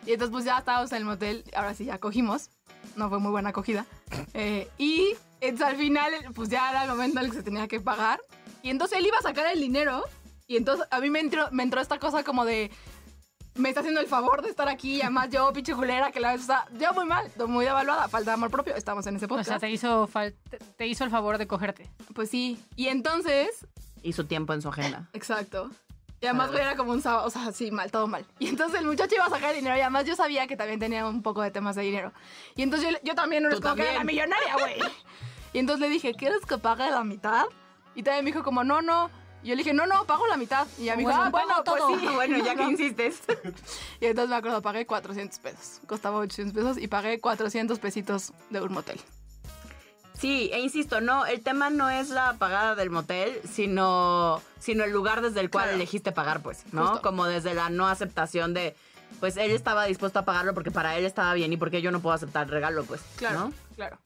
Y 0.07 0.13
entonces 0.13 0.33
pues 0.33 0.45
ya 0.45 0.59
estábamos 0.59 0.91
en 0.93 0.99
el 0.99 1.05
motel, 1.05 1.45
ahora 1.55 1.75
sí 1.75 1.85
ya 1.85 1.99
cogimos, 1.99 2.51
no 2.97 3.09
fue 3.09 3.19
muy 3.19 3.31
buena 3.31 3.51
acogida. 3.51 3.85
Eh, 4.33 4.69
y 4.79 5.15
entonces 5.41 5.67
al 5.67 5.77
final 5.77 6.13
pues 6.35 6.49
ya 6.49 6.71
era 6.71 6.85
el 6.85 6.91
momento 6.91 7.19
en 7.19 7.27
el 7.27 7.31
que 7.31 7.37
se 7.37 7.43
tenía 7.43 7.69
que 7.69 7.81
pagar. 7.81 8.21
Y 8.63 8.71
entonces 8.71 8.99
él 8.99 9.07
iba 9.07 9.19
a 9.19 9.23
sacar 9.23 9.47
el 9.47 9.61
dinero 9.61 10.05
y 10.47 10.57
entonces 10.57 10.87
a 10.91 11.01
mí 11.01 11.11
me 11.11 11.21
entró, 11.21 11.49
me 11.53 11.63
entró 11.63 11.81
esta 11.81 11.99
cosa 11.99 12.25
como 12.25 12.45
de 12.45 12.71
me 13.61 13.69
está 13.69 13.81
haciendo 13.81 14.01
el 14.01 14.07
favor 14.07 14.43
de 14.43 14.51
estar 14.51 14.69
aquí 14.69 14.97
y 14.97 15.03
además 15.03 15.29
yo, 15.31 15.53
pinche 15.53 15.75
culera, 15.75 16.11
que 16.11 16.21
la 16.21 16.33
vez 16.33 16.43
está 16.43 16.67
yo 16.79 16.93
muy 16.95 17.05
mal, 17.05 17.31
muy 17.47 17.65
devaluada, 17.65 18.09
falta 18.09 18.31
de 18.31 18.35
amor 18.35 18.51
propio, 18.51 18.75
estamos 18.75 19.07
en 19.07 19.17
ese 19.17 19.27
o 19.27 19.29
podcast. 19.29 19.49
sea, 19.49 19.59
te 19.59 19.71
hizo, 19.71 20.09
te, 20.77 20.87
hizo 20.87 21.05
el 21.05 21.11
favor 21.11 21.39
de 21.39 21.47
cogerte. 21.47 21.89
Pues 22.15 22.31
sí, 22.31 22.59
y 22.77 22.89
entonces, 22.89 23.67
Y 24.03 24.13
su 24.13 24.25
tiempo 24.25 24.53
en 24.55 24.63
su 24.63 24.69
agenda. 24.69 25.09
exacto. 25.13 25.71
Y 26.23 26.27
además, 26.27 26.51
güey, 26.51 26.61
era 26.61 26.77
como 26.77 26.93
un 26.93 27.01
sábado, 27.01 27.27
o 27.27 27.31
sea, 27.31 27.51
sí, 27.53 27.71
mal, 27.71 27.91
todo 27.91 28.07
mal. 28.07 28.27
Y 28.39 28.49
entonces 28.49 28.81
el 28.81 28.87
muchacho 28.87 29.15
iba 29.15 29.25
a 29.25 29.31
sacar 29.31 29.55
dinero 29.55 29.75
y 29.77 29.81
además 29.81 30.05
yo 30.05 30.15
sabía 30.15 30.47
que 30.47 30.55
también 30.55 30.79
tenía 30.79 31.07
un 31.07 31.23
poco 31.23 31.41
de 31.41 31.51
temas 31.51 31.77
de 31.77 31.83
dinero. 31.83 32.13
Y 32.57 32.63
entonces 32.63 32.91
yo, 32.91 32.99
yo 33.03 33.15
también 33.15 33.43
no 33.43 33.49
les 33.49 33.61
como 33.61 33.75
que 33.75 33.83
era 33.83 33.95
la 33.95 34.05
millonaria, 34.05 34.57
güey. 34.59 34.75
Y 35.53 35.59
entonces 35.59 35.81
le 35.81 35.89
dije, 35.93 36.15
¿quieres 36.15 36.47
que 36.47 36.59
pague 36.59 36.89
la 36.91 37.03
mitad? 37.03 37.45
Y 37.95 38.03
también 38.03 38.25
me 38.25 38.31
dijo 38.31 38.45
como, 38.45 38.63
no, 38.63 38.83
no. 38.83 39.11
Y 39.43 39.49
yo 39.49 39.55
le 39.55 39.63
dije, 39.63 39.73
no, 39.73 39.87
no, 39.87 40.05
pago 40.05 40.27
la 40.27 40.37
mitad. 40.37 40.67
Y 40.79 40.83
ella 40.83 40.97
me 40.97 40.99
dijo, 41.03 41.11
Bueno, 41.11 41.25
ah, 41.25 41.31
bueno, 41.31 41.55
pues 41.65 41.79
todo. 41.79 41.99
sí. 41.99 42.07
bueno, 42.15 42.39
ya 42.45 42.55
que 42.55 42.63
insistes. 42.71 43.21
Y 44.01 44.07
entonces 44.07 44.31
me 44.31 44.37
acuerdo, 44.37 44.61
pagué 44.63 44.87
400 44.87 45.39
pesos. 45.39 45.81
Costaba 45.87 46.19
800 46.19 46.55
pesos 46.55 46.79
y 46.79 46.89
pagué 46.89 47.21
400 47.21 47.79
pesitos 47.79 48.33
de 48.51 48.61
un 48.61 48.73
motel. 48.73 49.01
Sí, 50.19 50.51
e 50.53 50.61
insisto, 50.61 51.01
no, 51.01 51.25
el 51.25 51.41
tema 51.43 51.71
no 51.71 51.89
es 51.89 52.11
la 52.11 52.35
pagada 52.35 52.75
del 52.75 52.91
motel, 52.91 53.41
sino, 53.51 54.43
sino 54.59 54.85
el 54.85 54.91
lugar 54.91 55.23
desde 55.23 55.41
el 55.41 55.49
cual 55.51 55.65
Claro. 55.65 55.77
elegiste 55.77 56.13
pagar, 56.13 56.43
pues, 56.43 56.65
¿no? 56.73 56.87
Justo. 56.89 57.03
Como 57.03 57.25
desde 57.25 57.55
la 57.55 57.71
no 57.71 57.89
aceptación 57.89 58.53
de, 58.53 58.77
pues 59.19 59.39
él 59.39 59.51
estaba 59.51 59.87
dispuesto 59.87 60.19
a 60.19 60.27
pagarlo 60.27 60.53
porque 60.53 60.71
para 60.71 60.99
él 60.99 61.07
estaba 61.07 61.33
bien 61.33 61.51
y 61.55 61.57
porque 61.57 61.81
yo 61.81 61.91
no 61.91 62.01
puedo 62.01 62.15
aceptar 62.15 62.45
el 62.45 62.51
regalo, 62.53 62.85
pues, 62.85 63.01
Claro, 63.17 63.39
¿no? 63.47 63.53
claro. 63.77 63.97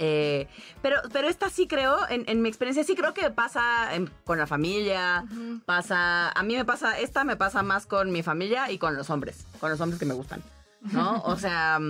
Eh, 0.00 0.46
pero, 0.80 0.96
pero 1.12 1.26
esta 1.28 1.50
sí 1.50 1.66
creo, 1.66 1.96
en, 2.08 2.24
en 2.28 2.40
mi 2.40 2.48
experiencia 2.48 2.84
sí 2.84 2.94
creo 2.94 3.14
que 3.14 3.30
pasa 3.30 3.94
en- 3.96 4.08
con 4.24 4.38
la 4.38 4.46
familia, 4.46 5.24
pasa, 5.66 6.30
a 6.30 6.42
mí 6.44 6.54
me 6.54 6.64
pasa, 6.64 6.98
esta 7.00 7.24
me 7.24 7.36
pasa 7.36 7.62
más 7.64 7.86
con 7.86 8.12
mi 8.12 8.22
familia 8.22 8.70
y 8.70 8.78
con 8.78 8.94
los 8.96 9.10
hombres, 9.10 9.44
con 9.58 9.70
los 9.70 9.80
hombres 9.80 9.98
que 9.98 10.06
me 10.06 10.14
gustan, 10.14 10.40
¿no? 10.92 11.20
O 11.22 11.36
sea, 11.36 11.80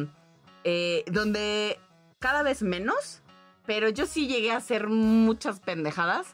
eh, 0.65 1.05
donde 1.09 1.79
cada 2.19 2.43
vez 2.43 2.63
menos, 2.63 3.21
pero 3.67 3.91
yo 3.91 4.07
sí 4.07 4.27
llegué 4.27 4.53
a 4.53 4.57
hacer 4.57 4.89
muchas 4.89 5.61
pendejadas 5.61 6.29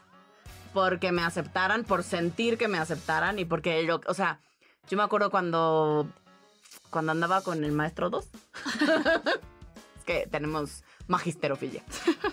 porque 0.73 1.11
me 1.11 1.23
aceptaran, 1.23 1.83
por 1.83 2.03
sentir 2.03 2.57
que 2.57 2.69
me 2.69 2.77
aceptaran 2.77 3.37
y 3.37 3.43
porque, 3.43 3.83
lo, 3.83 3.99
o 4.07 4.13
sea, 4.13 4.39
yo 4.89 4.95
me 4.97 5.03
acuerdo 5.03 5.29
cuando, 5.29 6.07
cuando 6.89 7.11
andaba 7.11 7.41
con 7.41 7.65
el 7.65 7.73
maestro 7.73 8.09
2. 8.09 8.25
es 9.97 10.03
que 10.05 10.27
tenemos 10.31 10.83
magisterofilia. 11.07 11.81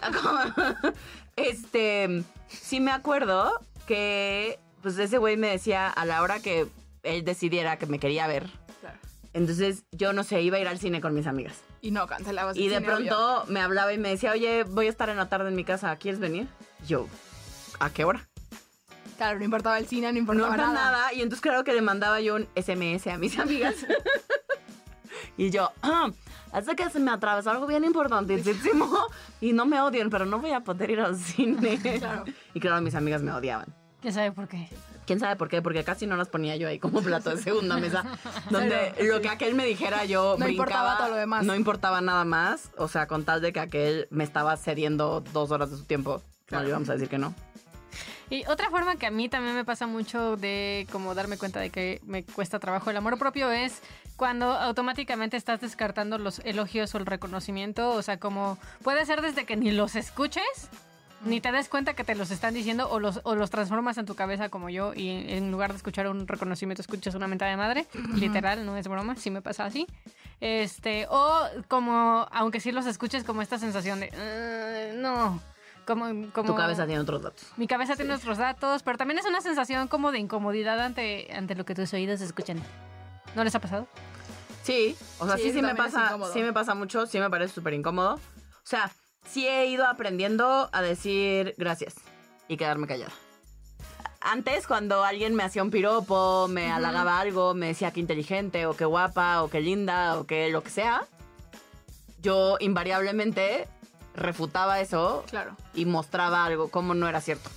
este, 1.36 2.22
sí 2.48 2.80
me 2.80 2.90
acuerdo 2.92 3.52
que, 3.86 4.58
pues 4.82 4.98
ese 4.98 5.18
güey 5.18 5.36
me 5.36 5.48
decía 5.48 5.88
a 5.88 6.04
la 6.04 6.22
hora 6.22 6.40
que 6.40 6.68
él 7.02 7.24
decidiera 7.24 7.78
que 7.78 7.86
me 7.86 7.98
quería 7.98 8.26
ver. 8.26 8.48
Claro. 8.80 8.98
Entonces 9.32 9.84
yo 9.92 10.12
no 10.12 10.24
sé, 10.24 10.42
iba 10.42 10.56
a 10.56 10.60
ir 10.60 10.68
al 10.68 10.78
cine 10.78 11.00
con 11.00 11.14
mis 11.14 11.26
amigas. 11.26 11.56
Y 11.80 11.90
no 11.90 12.06
cancelabas 12.06 12.56
Y 12.56 12.66
el 12.66 12.70
de 12.70 12.76
cine, 12.78 12.94
obvio. 12.94 13.06
pronto 13.08 13.44
me 13.48 13.60
hablaba 13.60 13.92
y 13.92 13.98
me 13.98 14.10
decía, 14.10 14.32
oye, 14.32 14.62
voy 14.64 14.86
a 14.86 14.90
estar 14.90 15.08
en 15.08 15.16
la 15.16 15.28
tarde 15.28 15.48
en 15.48 15.56
mi 15.56 15.64
casa, 15.64 15.94
¿quieres 15.96 16.20
venir? 16.20 16.48
Yo, 16.86 17.08
¿a 17.80 17.90
qué 17.90 18.04
hora? 18.04 18.28
Claro, 19.16 19.38
no 19.38 19.44
importaba 19.44 19.78
el 19.78 19.86
cine, 19.86 20.06
no 20.08 20.12
No, 20.14 20.18
importaba 20.18 20.56
no, 20.56 20.56
nada. 20.56 20.72
nada. 20.92 21.12
Y 21.12 21.22
entonces 21.22 21.40
claro 21.40 21.64
que 21.64 21.72
le 21.72 21.82
mandaba 21.82 22.20
yo 22.20 22.34
un 22.36 22.48
SMS 22.56 23.06
a 23.08 23.18
mis 23.18 23.38
amigas. 23.40 23.74
y 25.36 25.50
yo, 25.50 25.70
"Ah, 26.52 26.58
Hace 26.58 26.76
que 26.76 26.88
se 26.90 27.00
me 27.00 27.10
atravesó 27.10 27.50
algo 27.50 27.66
bien 27.66 27.84
importantísimo 27.84 28.90
y 29.40 29.52
no 29.52 29.66
me 29.66 29.80
odien, 29.80 30.10
pero 30.10 30.26
no 30.26 30.38
voy 30.38 30.52
a 30.52 30.60
poder 30.60 30.90
ir 30.90 31.00
al 31.00 31.16
cine. 31.16 31.78
Claro. 31.98 32.24
Y 32.54 32.60
claro, 32.60 32.80
mis 32.82 32.94
amigas 32.94 33.22
me 33.22 33.32
odiaban. 33.32 33.74
¿Quién 34.00 34.12
sabe 34.14 34.32
por 34.32 34.48
qué? 34.48 34.68
¿Quién 35.06 35.20
sabe 35.20 35.36
por 35.36 35.48
qué? 35.48 35.62
Porque 35.62 35.84
casi 35.84 36.06
no 36.06 36.16
las 36.16 36.28
ponía 36.28 36.56
yo 36.56 36.68
ahí 36.68 36.78
como 36.78 37.00
plato 37.02 37.30
de 37.30 37.40
segunda 37.42 37.76
mesa. 37.78 38.04
Donde 38.50 38.94
lo 39.02 39.20
que 39.20 39.28
aquel 39.28 39.54
me 39.54 39.64
dijera 39.64 40.04
yo 40.04 40.36
No 40.38 40.44
brincaba, 40.44 40.50
importaba 40.50 40.96
todo 40.98 41.08
lo 41.10 41.16
demás. 41.16 41.44
No 41.44 41.54
importaba 41.54 42.00
nada 42.00 42.24
más. 42.24 42.70
O 42.76 42.88
sea, 42.88 43.06
con 43.06 43.24
tal 43.24 43.40
de 43.40 43.52
que 43.52 43.60
aquel 43.60 44.08
me 44.10 44.24
estaba 44.24 44.56
cediendo 44.56 45.22
dos 45.32 45.50
horas 45.50 45.70
de 45.70 45.76
su 45.76 45.84
tiempo. 45.84 46.20
No 46.50 46.62
le 46.62 46.68
íbamos 46.68 46.88
a 46.90 46.94
decir 46.94 47.08
que 47.08 47.18
no. 47.18 47.34
Y 48.32 48.46
otra 48.46 48.70
forma 48.70 48.96
que 48.96 49.04
a 49.04 49.10
mí 49.10 49.28
también 49.28 49.54
me 49.54 49.62
pasa 49.62 49.86
mucho 49.86 50.38
de 50.38 50.86
como 50.90 51.14
darme 51.14 51.36
cuenta 51.36 51.60
de 51.60 51.68
que 51.68 52.00
me 52.06 52.24
cuesta 52.24 52.58
trabajo 52.58 52.88
el 52.88 52.96
amor 52.96 53.18
propio 53.18 53.50
es 53.50 53.82
cuando 54.16 54.46
automáticamente 54.52 55.36
estás 55.36 55.60
descartando 55.60 56.16
los 56.16 56.38
elogios 56.38 56.94
o 56.94 56.98
el 56.98 57.04
reconocimiento. 57.04 57.90
O 57.90 58.00
sea, 58.00 58.18
como 58.18 58.56
puede 58.82 59.04
ser 59.04 59.20
desde 59.20 59.44
que 59.44 59.54
ni 59.56 59.70
los 59.70 59.96
escuches, 59.96 60.70
ni 61.26 61.42
te 61.42 61.52
des 61.52 61.68
cuenta 61.68 61.92
que 61.92 62.04
te 62.04 62.14
los 62.14 62.30
están 62.30 62.54
diciendo 62.54 62.88
o 62.90 63.00
los, 63.00 63.20
o 63.24 63.34
los 63.34 63.50
transformas 63.50 63.98
en 63.98 64.06
tu 64.06 64.14
cabeza 64.14 64.48
como 64.48 64.70
yo 64.70 64.94
y 64.94 65.10
en 65.10 65.50
lugar 65.50 65.72
de 65.72 65.76
escuchar 65.76 66.08
un 66.08 66.26
reconocimiento 66.26 66.80
escuchas 66.80 67.14
una 67.14 67.26
mentada 67.28 67.50
de 67.50 67.58
madre. 67.58 67.86
Literal, 68.14 68.64
no 68.64 68.78
es 68.78 68.88
broma, 68.88 69.14
sí 69.16 69.30
me 69.30 69.42
pasa 69.42 69.66
así. 69.66 69.86
Este, 70.40 71.06
o 71.10 71.38
como, 71.68 72.26
aunque 72.32 72.60
sí 72.60 72.72
los 72.72 72.86
escuches, 72.86 73.24
como 73.24 73.42
esta 73.42 73.58
sensación 73.58 74.00
de, 74.00 74.08
"Ah, 74.16 74.94
no. 74.96 75.51
Como, 75.86 76.30
como, 76.32 76.50
Tu 76.50 76.54
cabeza 76.54 76.86
tiene 76.86 77.00
otros 77.00 77.22
datos. 77.22 77.44
mi 77.56 77.66
cabeza 77.66 77.96
tiene 77.96 78.14
otros 78.14 78.38
datos, 78.38 78.82
pero 78.82 78.98
también 78.98 79.18
es 79.18 79.26
una 79.26 79.40
sensación 79.40 79.88
como 79.88 80.12
de 80.12 80.18
incomodidad 80.18 80.78
ante, 80.80 81.28
ante 81.34 81.54
lo 81.54 81.64
que 81.64 81.74
tus 81.74 81.92
oídos 81.92 82.20
escuchan. 82.20 82.60
¿No 83.34 83.42
les 83.44 83.54
ha 83.54 83.60
pasado? 83.60 83.86
Sí, 84.62 84.96
o 85.18 85.26
sea, 85.26 85.36
Sí, 85.36 85.44
sí, 85.44 85.52
sí, 85.54 85.62
me 85.62 85.74
pasa, 85.74 86.16
sí 86.32 86.40
me 86.40 86.52
pasa 86.52 86.74
mucho, 86.74 87.06
sí 87.06 87.18
me 87.18 87.28
parece 87.28 87.54
súper 87.54 87.74
incómodo. 87.74 88.14
O 88.14 88.20
sea, 88.64 88.92
sí 89.26 89.46
he 89.48 89.66
ido 89.66 89.86
aprendiendo 89.86 90.68
a 90.72 90.82
decir 90.82 91.54
gracias 91.58 91.94
y 92.46 92.56
quedarme 92.56 92.86
callada. 92.86 93.12
Antes, 94.20 94.68
cuando 94.68 95.02
alguien 95.02 95.34
me 95.34 95.42
hacía 95.42 95.64
un 95.64 95.72
piropo, 95.72 96.46
me 96.48 96.70
halagaba 96.70 97.18
algo, 97.18 97.54
me 97.54 97.66
decía 97.68 97.90
que 97.90 97.98
inteligente, 97.98 98.66
o 98.66 98.76
que 98.76 98.84
guapa, 98.84 99.42
o 99.42 99.50
que 99.50 99.60
linda, 99.60 100.16
o 100.20 100.26
que 100.26 100.48
lo 100.50 100.62
que 100.62 100.70
sea, 100.70 101.02
yo 102.20 102.56
invariablemente 102.60 103.66
refutaba 104.14 104.80
eso 104.80 105.24
Claro. 105.28 105.56
y 105.74 105.84
mostraba 105.86 106.44
algo 106.44 106.68
como 106.70 106.94
no 106.94 107.08
era 107.08 107.20
cierto. 107.20 107.50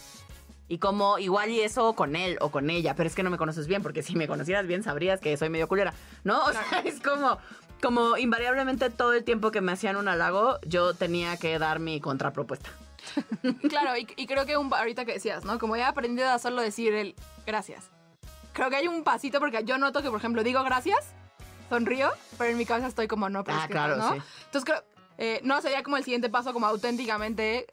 Y 0.67 0.79
como 0.79 1.19
igual 1.19 1.49
y 1.51 1.61
eso 1.61 1.93
con 1.93 2.15
él 2.15 2.37
o 2.41 2.49
con 2.49 2.69
ella, 2.71 2.95
pero 2.95 3.07
es 3.07 3.13
que 3.15 3.21
no 3.23 3.29
me 3.29 3.37
conoces 3.37 3.67
bien, 3.67 3.83
porque 3.83 4.01
si 4.01 4.15
me 4.15 4.27
conocieras 4.27 4.65
bien 4.65 4.81
sabrías 4.83 5.19
que 5.19 5.37
soy 5.37 5.49
medio 5.49 5.67
culera, 5.67 5.93
¿no? 6.23 6.43
O 6.43 6.51
sea, 6.51 6.79
es 6.83 6.99
como, 7.01 7.37
como 7.83 8.17
invariablemente 8.17 8.89
todo 8.89 9.13
el 9.13 9.23
tiempo 9.23 9.51
que 9.51 9.61
me 9.61 9.71
hacían 9.73 9.95
un 9.95 10.07
halago, 10.07 10.57
yo 10.65 10.95
tenía 10.95 11.37
que 11.37 11.59
dar 11.59 11.79
mi 11.79 11.99
contrapropuesta. 12.01 12.69
Claro, 13.69 13.95
y, 13.95 14.07
y 14.15 14.25
creo 14.25 14.47
que 14.47 14.57
un, 14.57 14.73
ahorita 14.73 15.05
que 15.05 15.13
decías, 15.13 15.45
¿no? 15.45 15.59
Como 15.59 15.75
he 15.75 15.83
aprendido 15.83 16.27
a 16.29 16.39
solo 16.39 16.61
decir 16.63 16.93
el 16.95 17.15
gracias. 17.45 17.83
Creo 18.53 18.69
que 18.71 18.77
hay 18.77 18.87
un 18.87 19.03
pasito 19.03 19.39
porque 19.39 19.63
yo 19.65 19.77
noto 19.77 20.01
que, 20.01 20.09
por 20.09 20.17
ejemplo, 20.17 20.41
digo 20.43 20.63
gracias, 20.63 21.05
sonrío, 21.69 22.09
pero 22.39 22.49
en 22.51 22.57
mi 22.57 22.65
cabeza 22.65 22.87
estoy 22.87 23.07
como 23.07 23.29
no, 23.29 23.43
pero 23.43 23.57
Ah, 23.57 23.61
es 23.61 23.67
que 23.67 23.73
claro, 23.73 23.97
no. 23.97 24.13
sí. 24.13 24.21
Entonces 24.45 24.65
creo, 24.65 24.83
eh, 25.17 25.39
no, 25.43 25.61
sería 25.61 25.83
como 25.83 25.97
el 25.97 26.03
siguiente 26.03 26.29
paso, 26.29 26.53
como 26.53 26.65
auténticamente, 26.67 27.65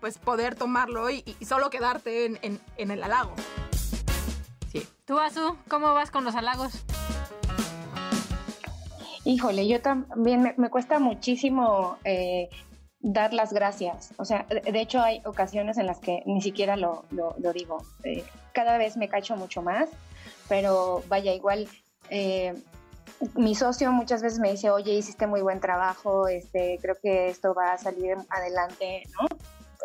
pues 0.00 0.18
poder 0.18 0.54
tomarlo 0.54 1.08
y, 1.10 1.24
y 1.38 1.44
solo 1.44 1.70
quedarte 1.70 2.26
en, 2.26 2.38
en- 2.42 2.60
en 2.76 2.90
el 2.90 3.02
halago. 3.02 3.34
Sí. 4.70 4.86
Tú, 5.04 5.18
Azu, 5.18 5.56
¿cómo 5.68 5.92
vas 5.94 6.10
con 6.10 6.24
los 6.24 6.34
halagos? 6.34 6.72
Híjole, 9.24 9.68
yo 9.68 9.80
también 9.80 10.42
me, 10.42 10.54
me 10.56 10.68
cuesta 10.68 10.98
muchísimo 10.98 11.96
eh, 12.04 12.48
dar 12.98 13.32
las 13.32 13.52
gracias. 13.52 14.10
O 14.16 14.24
sea, 14.24 14.44
de, 14.48 14.60
de 14.72 14.80
hecho 14.80 15.00
hay 15.00 15.22
ocasiones 15.24 15.78
en 15.78 15.86
las 15.86 16.00
que 16.00 16.22
ni 16.26 16.42
siquiera 16.42 16.76
lo, 16.76 17.04
lo- 17.10 17.36
lo 17.38 17.52
digo. 17.52 17.84
Eh, 18.02 18.24
cada 18.52 18.78
vez 18.78 18.96
me 18.96 19.08
cacho 19.08 19.36
mucho 19.36 19.62
más, 19.62 19.88
pero 20.48 21.04
vaya, 21.08 21.32
igual 21.32 21.68
eh, 22.10 22.54
mi 23.36 23.54
socio 23.54 23.92
muchas 23.92 24.22
veces 24.22 24.38
me 24.38 24.50
dice, 24.50 24.70
oye, 24.70 24.92
hiciste 24.92 25.26
muy 25.26 25.42
buen 25.42 25.60
trabajo, 25.60 26.28
este, 26.28 26.78
creo 26.80 26.96
que 27.00 27.28
esto 27.28 27.54
va 27.54 27.72
a 27.72 27.78
salir 27.78 28.16
adelante, 28.28 29.04
¿no? 29.20 29.28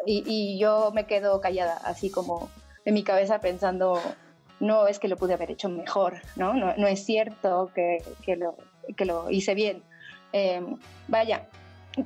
Y, 0.05 0.23
y 0.25 0.59
yo 0.59 0.91
me 0.93 1.05
quedo 1.05 1.41
callada, 1.41 1.77
así 1.83 2.09
como 2.09 2.49
en 2.85 2.93
mi 2.93 3.03
cabeza 3.03 3.39
pensando, 3.39 4.01
no 4.59 4.87
es 4.87 4.99
que 4.99 5.07
lo 5.07 5.17
pude 5.17 5.33
haber 5.33 5.51
hecho 5.51 5.69
mejor, 5.69 6.21
¿no? 6.35 6.53
No, 6.53 6.75
no 6.77 6.87
es 6.87 7.03
cierto 7.05 7.71
que, 7.75 8.03
que 8.23 8.35
lo, 8.35 8.55
que 8.95 9.05
lo 9.05 9.29
hice 9.29 9.53
bien. 9.55 9.83
Eh, 10.33 10.61
vaya, 11.07 11.47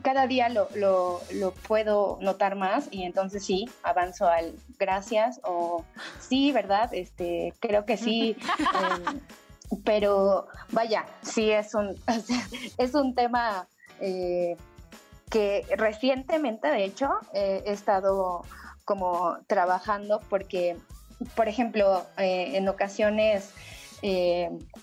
cada 0.01 0.27
día 0.27 0.49
lo, 0.49 0.69
lo, 0.75 1.21
lo 1.33 1.51
puedo 1.51 2.17
notar 2.21 2.55
más 2.55 2.87
y 2.91 3.03
entonces 3.03 3.45
sí, 3.45 3.69
avanzo 3.83 4.27
al 4.27 4.53
gracias 4.79 5.39
o 5.43 5.83
sí, 6.19 6.51
¿verdad? 6.51 6.93
Este, 6.93 7.53
creo 7.59 7.85
que 7.85 7.97
sí. 7.97 8.37
eh, 8.69 9.19
pero 9.83 10.47
vaya, 10.71 11.05
sí 11.21 11.51
es 11.51 11.73
un, 11.73 11.95
es 12.77 12.93
un 12.93 13.15
tema 13.15 13.67
eh, 13.99 14.57
que 15.29 15.65
recientemente, 15.77 16.67
de 16.67 16.83
hecho, 16.83 17.09
eh, 17.33 17.63
he 17.65 17.71
estado 17.71 18.43
como 18.83 19.37
trabajando 19.47 20.19
porque, 20.29 20.75
por 21.35 21.47
ejemplo, 21.47 22.05
eh, 22.17 22.57
en 22.57 22.67
ocasiones, 22.67 23.53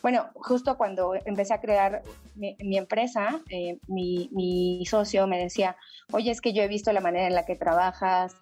bueno, 0.00 0.28
justo 0.35 0.78
cuando 0.78 1.14
empecé 1.25 1.52
a 1.52 1.61
crear 1.61 2.02
mi, 2.37 2.78
empresa, 2.78 3.40
mi, 3.88 4.30
mi 4.30 4.87
socio 4.87 5.26
me 5.26 5.42
decía, 5.42 5.76
oye, 6.12 6.30
es 6.30 6.40
que 6.40 6.52
yo 6.52 6.62
he 6.62 6.68
visto 6.68 6.92
la 6.92 7.00
manera 7.00 7.26
en 7.26 7.35
la 7.35 7.45
que 7.45 7.57
trabajas, 7.57 8.37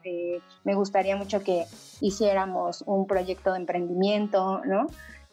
me 0.65 0.75
gustaría 0.75 1.17
mucho 1.17 1.43
que 1.43 1.65
hiciéramos 2.03 2.83
un 2.87 3.07
proyecto 3.07 3.53
de 3.53 3.61
emprendimiento, 3.61 4.61
¿no? 4.67 4.89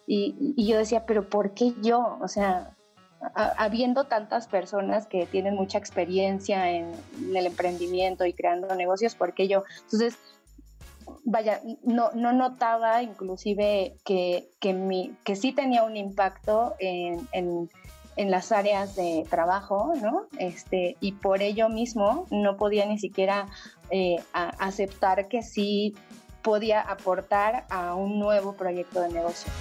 Y, 0.06 0.54
y 0.58 0.68
yo 0.68 0.78
decía, 0.78 1.06
pero 1.06 1.30
¿por 1.30 1.54
qué 1.54 1.74
yo? 1.82 2.18
O 2.22 2.28
sea, 2.28 2.76
habiendo 3.36 4.06
tantas 4.06 4.48
personas 4.48 5.08
que 5.08 5.26
tienen 5.26 5.56
mucha 5.56 5.78
experiencia 5.78 6.72
en, 6.72 6.92
el 7.36 7.46
emprendimiento 7.46 8.26
y 8.26 8.34
creando 8.34 8.74
negocios, 8.76 9.16
¿por 9.16 9.34
qué 9.34 9.48
yo? 9.48 9.64
Entonces, 9.84 10.18
vaya, 11.24 11.62
no, 11.84 12.12
no 12.14 12.34
notaba 12.34 13.02
inclusive 13.02 13.96
que, 14.04 14.50
que, 14.60 14.74
mi, 14.74 15.16
que 15.24 15.36
sí 15.36 15.52
tenía 15.54 15.84
un 15.84 15.96
impacto 15.96 16.76
en, 16.80 17.28
en, 17.32 17.70
en 18.16 18.32
las 18.32 18.52
áreas 18.52 18.96
de 18.96 19.26
trabajo, 19.30 19.94
¿no? 20.02 20.28
Este, 20.38 20.98
y 21.00 21.14
por 21.14 21.42
ello 21.42 21.70
mismo 21.70 22.28
no 22.30 22.58
podía 22.58 22.86
ni 22.86 23.00
siquiera 23.00 23.48
eh, 23.90 24.18
aceptar 24.34 25.28
que 25.28 25.44
sí 25.44 25.96
podía 26.42 26.82
aportar 26.82 27.66
a 27.70 27.96
un 27.96 28.20
nuevo 28.20 28.54
proyecto 28.54 29.02
de 29.02 29.10
negocio. 29.10 29.52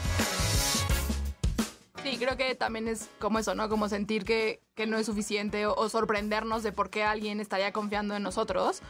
Sí, 2.02 2.16
creo 2.18 2.37
que 2.37 2.54
también 2.54 2.88
es 2.88 3.09
como 3.21 3.38
eso, 3.38 3.54
¿no? 3.54 3.68
Como 3.68 3.88
sentir 3.88 4.25
que, 4.25 4.61
que 4.75 4.87
no 4.87 4.99
es 4.99 5.06
suficiente 5.06 5.66
o, 5.66 5.75
o 5.75 5.88
sorprendernos 5.88 6.62
de 6.62 6.73
por 6.73 6.90
qué 6.90 7.04
alguien 7.04 7.40
estaría 7.40 7.73
confiando 7.73 8.16
en 8.16 8.23
nosotros 8.23 8.82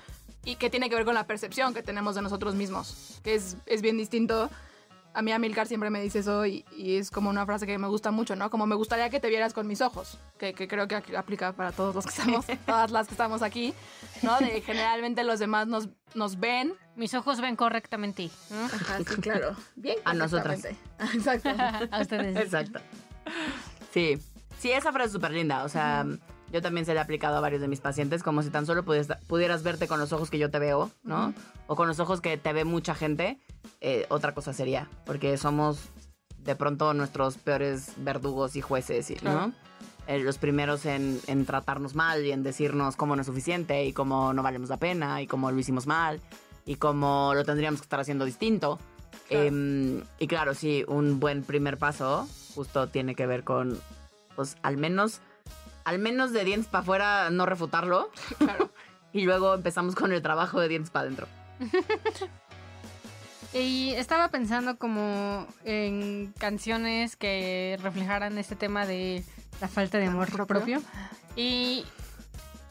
y 0.44 0.56
que 0.56 0.70
tiene 0.70 0.88
que 0.88 0.96
ver 0.96 1.04
con 1.04 1.14
la 1.14 1.26
percepción 1.26 1.74
que 1.74 1.82
tenemos 1.82 2.14
de 2.14 2.22
nosotros 2.22 2.54
mismos, 2.54 3.20
que 3.22 3.34
es, 3.34 3.56
es 3.66 3.82
bien 3.82 3.96
distinto. 3.96 4.50
A 5.14 5.20
mí 5.20 5.30
Amilcar 5.30 5.66
siempre 5.66 5.90
me 5.90 6.00
dice 6.00 6.20
eso 6.20 6.46
y, 6.46 6.64
y 6.74 6.96
es 6.96 7.10
como 7.10 7.28
una 7.28 7.44
frase 7.44 7.66
que 7.66 7.76
me 7.76 7.86
gusta 7.86 8.10
mucho, 8.10 8.34
¿no? 8.34 8.48
Como 8.48 8.66
me 8.66 8.74
gustaría 8.74 9.10
que 9.10 9.20
te 9.20 9.28
vieras 9.28 9.52
con 9.52 9.66
mis 9.66 9.82
ojos, 9.82 10.18
que, 10.38 10.54
que 10.54 10.66
creo 10.66 10.88
que 10.88 10.96
aplica 10.96 11.52
para 11.52 11.70
todos 11.70 11.94
los 11.94 12.06
que 12.06 12.10
estamos, 12.10 12.46
todas 12.64 12.90
las 12.90 13.08
que 13.08 13.12
estamos 13.12 13.42
aquí, 13.42 13.74
¿no? 14.22 14.38
De 14.38 14.62
generalmente 14.62 15.22
los 15.22 15.38
demás 15.38 15.66
nos, 15.66 15.90
nos 16.14 16.40
ven. 16.40 16.72
Mis 16.96 17.12
ojos 17.12 17.40
ven 17.42 17.56
correctamente. 17.56 18.30
¿no? 18.50 18.64
Ajá, 18.64 18.98
sí, 18.98 19.04
claro. 19.20 19.54
Bien. 19.76 19.96
A 20.04 20.14
nosotras. 20.14 20.64
Exacto. 21.14 21.50
A 21.90 22.00
ustedes. 22.00 22.36
Exacto. 22.36 22.80
Sí. 23.92 24.18
Sí, 24.58 24.70
esa 24.70 24.92
frase 24.92 25.06
es 25.08 25.12
súper 25.12 25.32
linda. 25.32 25.64
O 25.64 25.68
sea, 25.68 26.06
yo 26.52 26.62
también 26.62 26.86
se 26.86 26.92
le 26.92 26.98
he 26.98 27.02
aplicado 27.02 27.36
a 27.36 27.40
varios 27.40 27.60
de 27.60 27.68
mis 27.68 27.80
pacientes, 27.80 28.22
como 28.22 28.42
si 28.42 28.50
tan 28.50 28.64
solo 28.66 28.84
pudieras, 28.84 29.18
pudieras 29.26 29.62
verte 29.62 29.88
con 29.88 29.98
los 29.98 30.12
ojos 30.12 30.30
que 30.30 30.38
yo 30.38 30.50
te 30.50 30.58
veo, 30.58 30.90
¿no? 31.02 31.34
O 31.66 31.74
con 31.76 31.88
los 31.88 31.98
ojos 32.00 32.20
que 32.20 32.36
te 32.36 32.52
ve 32.52 32.64
mucha 32.64 32.94
gente. 32.94 33.38
eh, 33.80 34.06
otra 34.08 34.34
cosa 34.34 34.52
sería. 34.52 34.88
Porque 35.04 35.36
somos 35.36 35.80
de 36.38 36.54
pronto 36.56 36.94
nuestros 36.94 37.38
peores 37.38 37.92
verdugos 37.98 38.56
y 38.56 38.60
jueces, 38.60 39.10
¿no? 39.10 39.16
Claro. 39.20 39.52
Eh, 40.08 40.18
los 40.18 40.38
primeros 40.38 40.84
en, 40.84 41.20
en 41.28 41.46
tratarnos 41.46 41.94
mal 41.94 42.24
y 42.26 42.32
en 42.32 42.42
decirnos 42.42 42.96
cómo 42.96 43.14
no 43.14 43.22
es 43.22 43.26
suficiente 43.26 43.84
y 43.84 43.92
cómo 43.92 44.32
no 44.32 44.42
valemos 44.42 44.68
la 44.68 44.76
pena 44.76 45.22
y 45.22 45.28
cómo 45.28 45.50
lo 45.52 45.58
hicimos 45.58 45.86
mal 45.86 46.20
y 46.66 46.74
cómo 46.76 47.32
lo 47.34 47.44
tendríamos 47.44 47.80
que 47.80 47.84
estar 47.84 48.00
haciendo 48.00 48.24
distinto. 48.24 48.80
Claro. 49.32 49.46
Em, 49.46 50.02
y 50.18 50.26
claro, 50.26 50.54
sí, 50.54 50.84
un 50.86 51.20
buen 51.20 51.42
primer 51.42 51.78
paso 51.78 52.28
justo 52.54 52.88
tiene 52.88 53.14
que 53.14 53.26
ver 53.26 53.44
con, 53.44 53.80
pues 54.36 54.56
al 54.62 54.76
menos, 54.76 55.20
al 55.84 55.98
menos 55.98 56.32
de 56.32 56.44
dientes 56.44 56.68
para 56.68 56.82
afuera 56.82 57.30
no 57.30 57.46
refutarlo. 57.46 58.10
Claro. 58.38 58.70
y 59.12 59.22
luego 59.22 59.54
empezamos 59.54 59.94
con 59.94 60.12
el 60.12 60.22
trabajo 60.22 60.60
de 60.60 60.68
dientes 60.68 60.90
para 60.90 61.06
adentro. 61.06 61.28
Y 63.54 63.90
estaba 63.90 64.28
pensando 64.28 64.78
como 64.78 65.46
en 65.64 66.32
canciones 66.38 67.16
que 67.16 67.78
reflejaran 67.82 68.38
este 68.38 68.56
tema 68.56 68.86
de 68.86 69.22
la 69.60 69.68
falta 69.68 69.98
de 69.98 70.06
amor 70.06 70.30
propio. 70.46 70.80
Y 71.36 71.84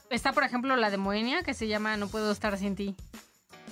está, 0.09 0.33
por 0.33 0.43
ejemplo, 0.43 0.75
la 0.75 0.89
de 0.89 0.97
Moenia, 0.97 1.43
que 1.43 1.53
se 1.53 1.67
llama 1.67 1.97
No 1.97 2.07
puedo 2.07 2.31
estar 2.31 2.57
sin 2.57 2.75
ti. 2.75 2.95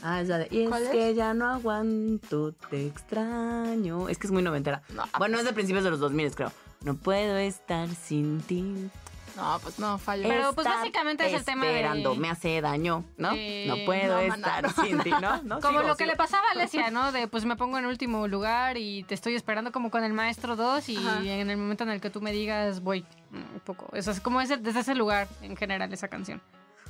Ah, 0.01 0.21
es 0.21 0.27
la 0.27 0.37
de. 0.39 0.47
Y 0.51 0.63
es 0.63 0.69
¿Cuál 0.69 0.83
es? 0.83 0.89
que 0.89 1.13
ya 1.15 1.33
no 1.33 1.47
aguanto, 1.49 2.53
te 2.69 2.87
extraño. 2.87 4.09
Es 4.09 4.17
que 4.17 4.27
es 4.27 4.31
muy 4.31 4.41
noventera. 4.43 4.81
No, 4.95 5.03
bueno, 5.17 5.37
es 5.37 5.45
de 5.45 5.53
principios 5.53 5.83
de 5.83 5.91
los 5.91 5.99
2000, 5.99 6.35
creo. 6.35 6.51
No 6.81 6.95
puedo 6.95 7.37
estar 7.37 7.89
sin 7.89 8.39
ti. 8.41 8.89
No, 9.35 9.57
pues 9.63 9.79
no, 9.79 9.97
fallo. 9.97 10.23
Pero, 10.27 10.51
pues, 10.53 10.65
Estar 10.67 10.79
básicamente 10.79 11.25
es 11.25 11.33
el 11.33 11.45
tema 11.45 11.63
de- 11.65 11.75
Esperando, 11.75 12.15
me 12.15 12.29
hace 12.29 12.59
daño, 12.59 13.05
¿no? 13.17 13.31
Eh, 13.33 13.65
no 13.67 13.75
puedo 13.85 14.15
no, 14.15 14.33
estar 14.35 14.63
no. 14.63 14.69
sin 14.83 14.99
ti, 14.99 15.11
¿no? 15.11 15.41
¿No? 15.43 15.59
Como 15.61 15.79
Sigo, 15.79 15.87
lo 15.87 15.95
que 15.95 16.03
sigo. 16.03 16.11
le 16.11 16.17
pasaba 16.17 16.43
a 16.49 16.51
Alesia, 16.51 16.91
¿no? 16.91 17.11
De 17.13 17.27
pues 17.29 17.45
me 17.45 17.55
pongo 17.55 17.77
en 17.77 17.85
último 17.85 18.27
lugar 18.27 18.75
y 18.77 19.03
te 19.03 19.13
estoy 19.15 19.35
esperando 19.35 19.71
como 19.71 19.91
con 19.91 20.03
el 20.03 20.11
maestro 20.13 20.57
2 20.57 20.89
y 20.89 20.97
Ajá. 20.97 21.21
en 21.23 21.49
el 21.49 21.55
momento 21.57 21.83
en 21.85 21.91
el 21.91 22.01
que 22.01 22.09
tú 22.09 22.19
me 22.21 22.33
digas 22.33 22.81
voy 22.81 23.05
mm, 23.31 23.35
un 23.37 23.59
poco. 23.63 23.87
Eso 23.95 24.11
es 24.11 24.19
como 24.19 24.41
ese, 24.41 24.57
desde 24.57 24.81
ese 24.81 24.95
lugar 24.95 25.29
en 25.41 25.55
general 25.55 25.93
esa 25.93 26.07
canción. 26.09 26.41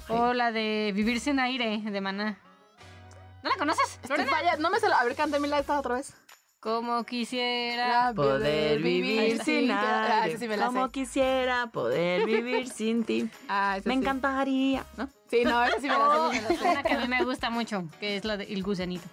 O 0.08 0.34
la 0.34 0.52
de 0.52 0.92
Vivir 0.96 1.20
sin 1.20 1.40
aire 1.40 1.80
de 1.84 2.02
Maná. 2.02 2.40
¿No 3.44 3.50
la 3.50 3.56
conoces? 3.58 4.00
Estoy 4.04 4.26
falla- 4.26 4.58
no 4.58 4.70
me 4.70 4.80
sé 4.80 4.90
la. 4.90 4.98
A 5.00 5.04
ver, 5.06 5.16
cántame 5.16 5.48
esta 5.58 5.80
otra 5.80 5.96
vez. 5.96 6.14
Como 6.60 7.06
quisiera. 7.06 8.12
Poder 8.14 8.82
vivir 8.82 9.42
sin 9.44 9.72
Ah, 9.72 10.24
aire. 10.24 10.32
esa 10.32 10.40
sí 10.40 10.48
me 10.50 10.58
la 10.58 10.66
Como 10.66 10.86
sé. 10.88 10.92
quisiera 10.92 11.68
poder 11.68 12.26
vivir 12.26 12.68
sin 12.74 13.06
ti. 13.06 13.30
Ah, 13.48 13.78
esa 13.78 13.88
Me 13.88 13.96
sí. 13.96 14.02
encantaría, 14.02 14.86
¿no? 14.98 15.08
Sí, 15.30 15.44
no, 15.46 15.64
esa 15.64 15.80
sí 15.80 15.88
me 15.88 15.98
la 15.98 16.12
sé. 16.12 16.18
O 16.18 16.32
sí 16.34 16.40
me 16.42 16.42
la 16.42 16.48
sé. 16.60 16.70
una 16.70 16.84
que 16.84 16.94
a 16.94 17.00
mí 17.00 17.08
me 17.08 17.24
gusta 17.24 17.50
mucho, 17.50 17.86
que 18.02 18.18
es 18.18 18.26
la 18.26 18.36
de 18.36 18.44
El 18.46 18.62
Gusanito. 18.64 19.08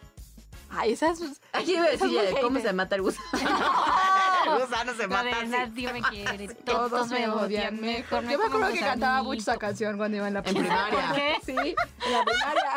Ay, 0.71 0.93
esa 0.95 1.13
es. 1.13 1.21
Aquí 1.53 1.75
iba 1.75 1.85
a 1.85 1.91
decir 1.91 2.09
Esa 2.11 2.23
es 2.25 2.33
muy 2.33 2.41
cómo 2.43 2.57
hater. 2.57 2.71
se 2.71 2.75
mata 2.75 2.97
el 2.97 3.03
gusano. 3.03 3.29
el 4.57 4.61
gusano 4.67 4.93
se 4.95 5.03
La 5.03 5.09
mata 5.09 5.25
de 5.25 5.31
así. 5.33 5.47
Nadie 5.47 5.93
me 5.93 6.03
quiere, 6.03 6.49
Todos 6.57 7.09
me 7.11 7.29
odian 7.29 7.81
mejor. 7.81 8.25
Yo 8.29 8.39
me 8.41 8.45
acuerdo 8.47 8.73
que 8.73 8.81
cantaba 8.81 9.23
mucho 9.23 9.43
esa 9.43 9.57
canción 9.57 9.97
cuando 9.97 10.17
iba 10.17 10.27
en 10.27 10.35
la 10.35 10.41
En 10.41 10.45
primaria. 10.57 11.07
¿Por 11.09 11.15
qué? 11.17 11.37
Sí, 11.45 11.53
en 11.53 12.13
la 12.13 12.25
primaria. 12.25 12.73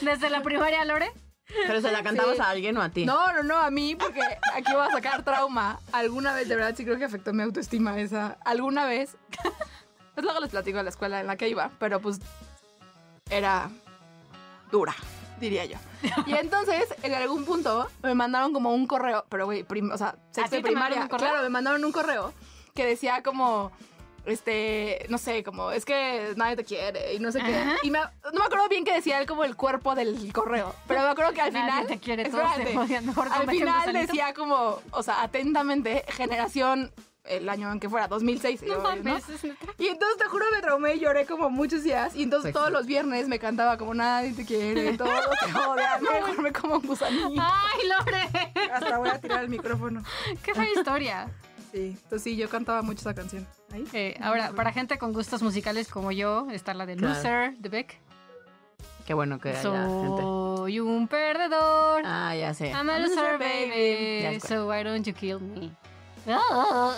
Desde 0.00 0.30
la 0.30 0.42
primaria, 0.42 0.84
Lore. 0.84 1.12
Pero 1.66 1.80
se 1.80 1.92
la 1.92 2.02
cantabas 2.02 2.36
Sí. 2.36 2.40
a 2.40 2.48
alguien 2.48 2.76
o 2.78 2.82
a 2.82 2.88
ti. 2.88 3.04
No, 3.04 3.32
no, 3.32 3.42
no, 3.42 3.58
a 3.58 3.70
mí, 3.70 3.94
porque 3.94 4.20
aquí 4.54 4.72
voy 4.72 4.86
a 4.86 4.90
sacar 4.90 5.22
trauma. 5.22 5.80
Alguna 5.92 6.32
vez, 6.34 6.48
de 6.48 6.56
verdad, 6.56 6.74
sí 6.76 6.84
creo 6.84 6.96
que 6.98 7.04
afectó 7.04 7.32
mi 7.32 7.42
autoestima 7.42 7.98
esa. 8.00 8.38
Alguna 8.44 8.86
vez. 8.86 9.16
Pues 10.14 10.24
luego 10.24 10.40
les 10.40 10.50
platico 10.50 10.78
de 10.78 10.84
la 10.84 10.90
escuela 10.90 11.20
en 11.20 11.26
la 11.26 11.36
que 11.36 11.48
iba, 11.48 11.70
pero 11.78 12.00
pues 12.00 12.20
era 13.30 13.70
dura, 14.70 14.94
diría 15.40 15.64
yo. 15.64 15.76
Y 16.26 16.34
entonces, 16.36 16.84
en 17.02 17.14
algún 17.14 17.44
punto, 17.44 17.88
me 18.02 18.14
mandaron 18.14 18.52
como 18.52 18.72
un 18.74 18.86
correo, 18.86 19.24
pero 19.28 19.46
güey, 19.46 19.64
o 19.92 19.98
sea, 19.98 20.16
sexto 20.30 20.56
de 20.56 20.62
primaria. 20.62 21.08
Claro, 21.08 21.42
me 21.42 21.48
mandaron 21.48 21.84
un 21.84 21.92
correo 21.92 22.32
que 22.74 22.86
decía 22.86 23.22
como 23.22 23.72
este, 24.26 25.06
no 25.08 25.18
sé, 25.18 25.42
como 25.42 25.70
es 25.72 25.84
que 25.84 26.32
nadie 26.36 26.56
te 26.56 26.64
quiere 26.64 27.14
y 27.14 27.18
no 27.18 27.32
sé 27.32 27.40
Ajá. 27.40 27.48
qué. 27.80 27.86
Y 27.86 27.90
me- 27.90 27.98
no 28.00 28.38
me 28.38 28.44
acuerdo 28.44 28.68
bien 28.68 28.84
que 28.84 28.92
decía 28.94 29.18
él 29.20 29.26
como 29.26 29.44
el 29.44 29.56
cuerpo 29.56 29.94
del 29.94 30.32
correo, 30.32 30.74
pero 30.86 31.00
me 31.02 31.08
acuerdo 31.08 31.32
que 31.32 31.40
al 31.40 31.52
Nadie 31.52 31.66
final 31.72 31.86
te 31.86 31.98
quiere, 31.98 32.24
todos 32.30 32.54
te 32.54 32.62
espérate, 32.62 32.78
odian, 32.78 33.06
mejor 33.06 33.28
al 33.30 33.50
final 33.50 33.92
decía 33.92 34.34
como, 34.34 34.80
o 34.90 35.02
sea, 35.02 35.22
atentamente, 35.22 36.04
generación 36.08 36.92
el 37.24 37.48
año 37.48 37.70
en 37.70 37.78
que 37.78 37.88
fuera, 37.88 38.08
2006. 38.08 38.62
No 38.62 38.78
¿no? 38.96 39.18
Y 39.78 39.86
entonces 39.86 40.18
te 40.18 40.24
juro 40.24 40.44
me 40.52 40.60
traumé 40.60 40.96
y 40.96 40.98
lloré 40.98 41.24
como 41.24 41.50
muchos 41.50 41.84
días. 41.84 42.16
Y 42.16 42.24
entonces 42.24 42.50
Pues 42.50 42.54
todos 42.54 42.66
sí. 42.66 42.72
los 42.72 42.86
viernes 42.86 43.28
me 43.28 43.38
cantaba 43.38 43.78
como 43.78 43.94
nadie 43.94 44.32
te 44.32 44.44
quiere, 44.44 44.96
todos 44.98 45.10
te 45.40 45.46
mejor 45.46 46.42
me 46.42 46.52
como 46.52 46.74
un 46.78 46.82
gusanito. 46.86 47.28
¡Ay, 47.38 47.88
Lore! 47.88 48.52
Hasta 48.72 48.98
voy 48.98 49.08
a 49.08 49.20
tirar 49.20 49.44
el 49.44 49.48
micrófono. 49.50 50.02
¡Qué 50.42 50.52
fea 50.52 50.66
historia! 50.76 51.30
Sí, 51.70 51.96
entonces 52.02 52.22
sí, 52.24 52.36
yo 52.36 52.48
cantaba 52.50 52.82
mucho 52.82 53.00
esa 53.00 53.14
canción. 53.14 53.46
Eh, 53.92 54.16
ahora, 54.20 54.52
para 54.52 54.72
gente 54.72 54.98
con 54.98 55.12
gustos 55.12 55.42
musicales 55.42 55.88
como 55.88 56.12
yo, 56.12 56.48
está 56.50 56.74
la 56.74 56.86
de 56.86 56.96
Claro. 56.96 57.14
Loser 57.14 57.56
de 57.58 57.68
Beck. 57.68 57.98
Qué 59.06 59.14
bueno 59.14 59.40
que 59.40 59.48
haya 59.50 59.60
gente. 59.62 60.22
Soy 60.22 60.78
un 60.80 61.08
perdedor. 61.08 62.02
Ah, 62.04 62.34
ya 62.36 62.54
sé. 62.54 62.70
I'm 62.70 62.88
a 62.88 62.98
loser, 62.98 63.38
baby. 63.38 64.38
So 64.40 64.68
why 64.68 64.82
don't 64.84 65.04
you 65.06 65.12
kill 65.12 65.40
me? 65.40 65.72
Ah, 66.28 66.94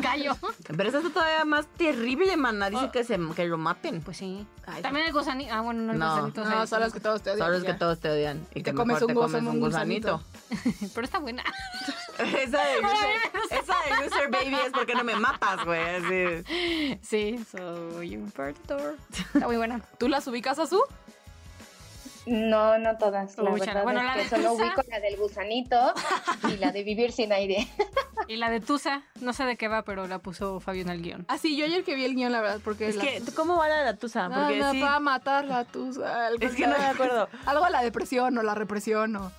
Gallo. 0.00 0.36
Pero 0.66 0.88
eso 0.88 0.98
está 0.98 1.10
todavía 1.12 1.44
más 1.44 1.66
terrible, 1.76 2.36
mana. 2.36 2.70
Dice 2.70 2.84
Oh. 2.84 2.92
que, 2.92 3.02
se, 3.04 3.18
que 3.34 3.44
lo 3.46 3.58
maten. 3.58 4.00
Pues 4.02 4.18
sí. 4.18 4.46
Ay, 4.66 4.82
También 4.82 5.06
el 5.06 5.12
gusanito. 5.12 5.52
Ah, 5.52 5.60
bueno, 5.62 5.82
no 5.82 5.92
el 5.92 5.98
No. 5.98 6.10
gusanito. 6.14 6.44
No, 6.44 6.66
son 6.66 6.80
los 6.80 6.92
que 6.92 7.00
todos 7.00 7.22
te 7.22 7.30
odian. 7.30 7.46
Solo 7.46 7.58
es 7.58 7.64
que 7.64 7.74
todos 7.74 7.98
te 7.98 8.08
odian. 8.10 8.38
Y, 8.54 8.60
Y 8.60 8.62
que 8.62 8.70
te 8.70 8.74
comes 8.76 8.94
mejor 8.94 9.02
un 9.02 9.08
te 9.08 9.14
comes 9.14 9.42
un 9.42 9.48
un 9.48 9.60
gusanito. 9.60 10.22
Pero 10.94 11.04
está 11.04 11.18
buena. 11.18 11.42
esa, 12.18 12.64
de 12.64 12.82
loser, 12.82 13.16
esa 13.50 14.20
de 14.20 14.26
baby 14.28 14.56
es 14.66 14.72
porque 14.72 14.94
no 14.94 15.04
me 15.04 15.16
matas, 15.16 15.64
güey. 15.64 16.44
Sí, 17.02 17.44
soy 17.50 18.16
un 18.16 18.30
perdedor. 18.30 18.96
Está 19.34 19.46
muy 19.46 19.56
buena. 19.56 19.80
¿Tú 19.98 20.08
las 20.08 20.26
ubicas 20.28 20.58
a 20.58 20.66
su? 20.66 20.80
No, 22.30 22.78
no 22.78 22.98
todas. 22.98 23.36
La 23.38 23.50
Uy, 23.50 23.60
verdad 23.60 23.82
bueno, 23.84 24.00
es 24.00 24.06
la 24.06 24.12
que 24.14 24.22
de 24.24 24.28
solo 24.28 24.50
Tusa. 24.50 24.64
ubico 24.64 24.82
la 24.88 25.00
del 25.00 25.16
gusanito 25.16 25.94
y 26.52 26.56
la 26.58 26.72
de 26.72 26.82
vivir 26.82 27.12
sin 27.12 27.32
aire. 27.32 27.66
Y 28.26 28.36
la 28.36 28.50
de 28.50 28.60
Tusa, 28.60 29.02
no 29.20 29.32
sé 29.32 29.44
de 29.44 29.56
qué 29.56 29.68
va, 29.68 29.82
pero 29.84 30.06
la 30.06 30.18
puso 30.18 30.60
Fabio 30.60 30.82
en 30.82 30.90
el 30.90 31.00
guion. 31.02 31.24
Ah, 31.28 31.38
sí, 31.38 31.56
yo 31.56 31.64
ayer 31.64 31.84
que 31.84 31.94
vi 31.94 32.04
el 32.04 32.14
guion, 32.14 32.30
la 32.32 32.40
verdad, 32.42 32.60
porque... 32.62 32.88
Es 32.88 32.96
la- 32.96 33.02
que, 33.04 33.22
¿cómo 33.34 33.56
va 33.56 33.68
la 33.68 33.78
de 33.78 33.84
la 33.86 33.96
tusa? 33.96 34.28
No, 34.28 34.34
Porque 34.34 34.58
no, 34.58 34.72
sí. 34.72 34.80
para 34.80 35.00
matar 35.00 35.44
la 35.46 35.64
tusa. 35.64 36.26
algo 36.26 36.44
Es 36.44 36.54
que 36.54 36.66
no 36.66 36.76
me 36.78 36.84
acuerdo. 36.84 37.28
Algo 37.46 37.64
de 37.64 37.70
la 37.70 37.82
depresión 37.82 38.36
o 38.36 38.42
la 38.42 38.54
represión 38.54 39.16
o... 39.16 39.32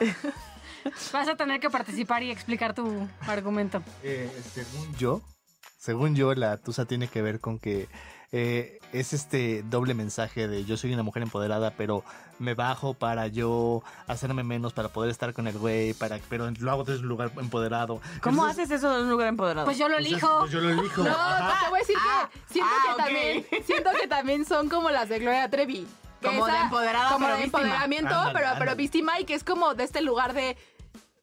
Vas 1.12 1.28
a 1.28 1.36
tener 1.36 1.60
que 1.60 1.68
participar 1.68 2.22
y 2.22 2.30
explicar 2.30 2.72
tu 2.74 3.06
argumento. 3.26 3.82
Eh, 4.02 4.30
según 4.54 4.94
yo, 4.96 5.20
según 5.76 6.14
yo, 6.14 6.34
la 6.34 6.56
tusa 6.56 6.86
tiene 6.86 7.08
que 7.08 7.20
ver 7.20 7.38
con 7.40 7.58
que 7.58 7.86
eh, 8.32 8.78
es 8.92 9.12
este 9.12 9.62
doble 9.64 9.94
mensaje 9.94 10.46
de 10.48 10.64
yo 10.64 10.76
soy 10.76 10.92
una 10.94 11.02
mujer 11.02 11.22
empoderada, 11.22 11.72
pero 11.76 12.04
me 12.38 12.54
bajo 12.54 12.94
para 12.94 13.26
yo 13.26 13.82
hacerme 14.06 14.42
menos 14.44 14.72
para 14.72 14.88
poder 14.88 15.10
estar 15.10 15.32
con 15.32 15.46
el 15.46 15.58
güey, 15.58 15.94
para, 15.94 16.18
pero 16.28 16.50
lo 16.50 16.70
hago 16.70 16.84
desde 16.84 17.00
un 17.02 17.08
lugar 17.08 17.32
empoderado. 17.38 18.00
¿Cómo 18.22 18.42
Entonces, 18.42 18.64
haces 18.66 18.78
eso 18.78 18.94
de 18.96 19.02
un 19.02 19.10
lugar 19.10 19.28
empoderado? 19.28 19.64
Pues 19.66 19.78
yo 19.78 19.88
lo 19.88 19.96
pues, 19.96 20.06
elijo. 20.06 20.38
pues 20.40 20.52
yo 20.52 20.60
lo 20.60 20.70
elijo. 20.70 21.02
No, 21.02 21.10
Ajá. 21.10 21.64
te 21.64 21.70
voy 21.70 21.78
a 21.78 21.80
decir 21.82 21.96
Ah, 22.00 22.28
que 22.32 22.52
siento 22.54 22.70
ah, 22.72 22.82
que 22.86 22.90
ok. 22.92 22.96
también 22.98 23.46
siento 23.66 23.90
que 24.00 24.06
también 24.08 24.44
son 24.44 24.68
como 24.68 24.90
las 24.90 25.08
de 25.08 25.18
Gloria 25.18 25.48
Trevi. 25.50 25.86
Que 26.20 26.26
Como 26.28 26.46
de 26.46 26.56
empoderada, 26.56 27.12
como 27.12 27.24
pero 27.26 27.36
de 27.38 27.42
víctima. 27.44 27.62
empoderamiento, 27.64 28.08
Ándale, 28.14 28.32
pero, 28.34 28.46
pero 28.58 28.70
ándale. 28.70 28.74
víctima 28.74 29.18
y 29.20 29.24
que 29.24 29.34
es 29.34 29.42
como 29.42 29.74
de 29.74 29.84
este 29.84 30.02
lugar 30.02 30.34
de 30.34 30.56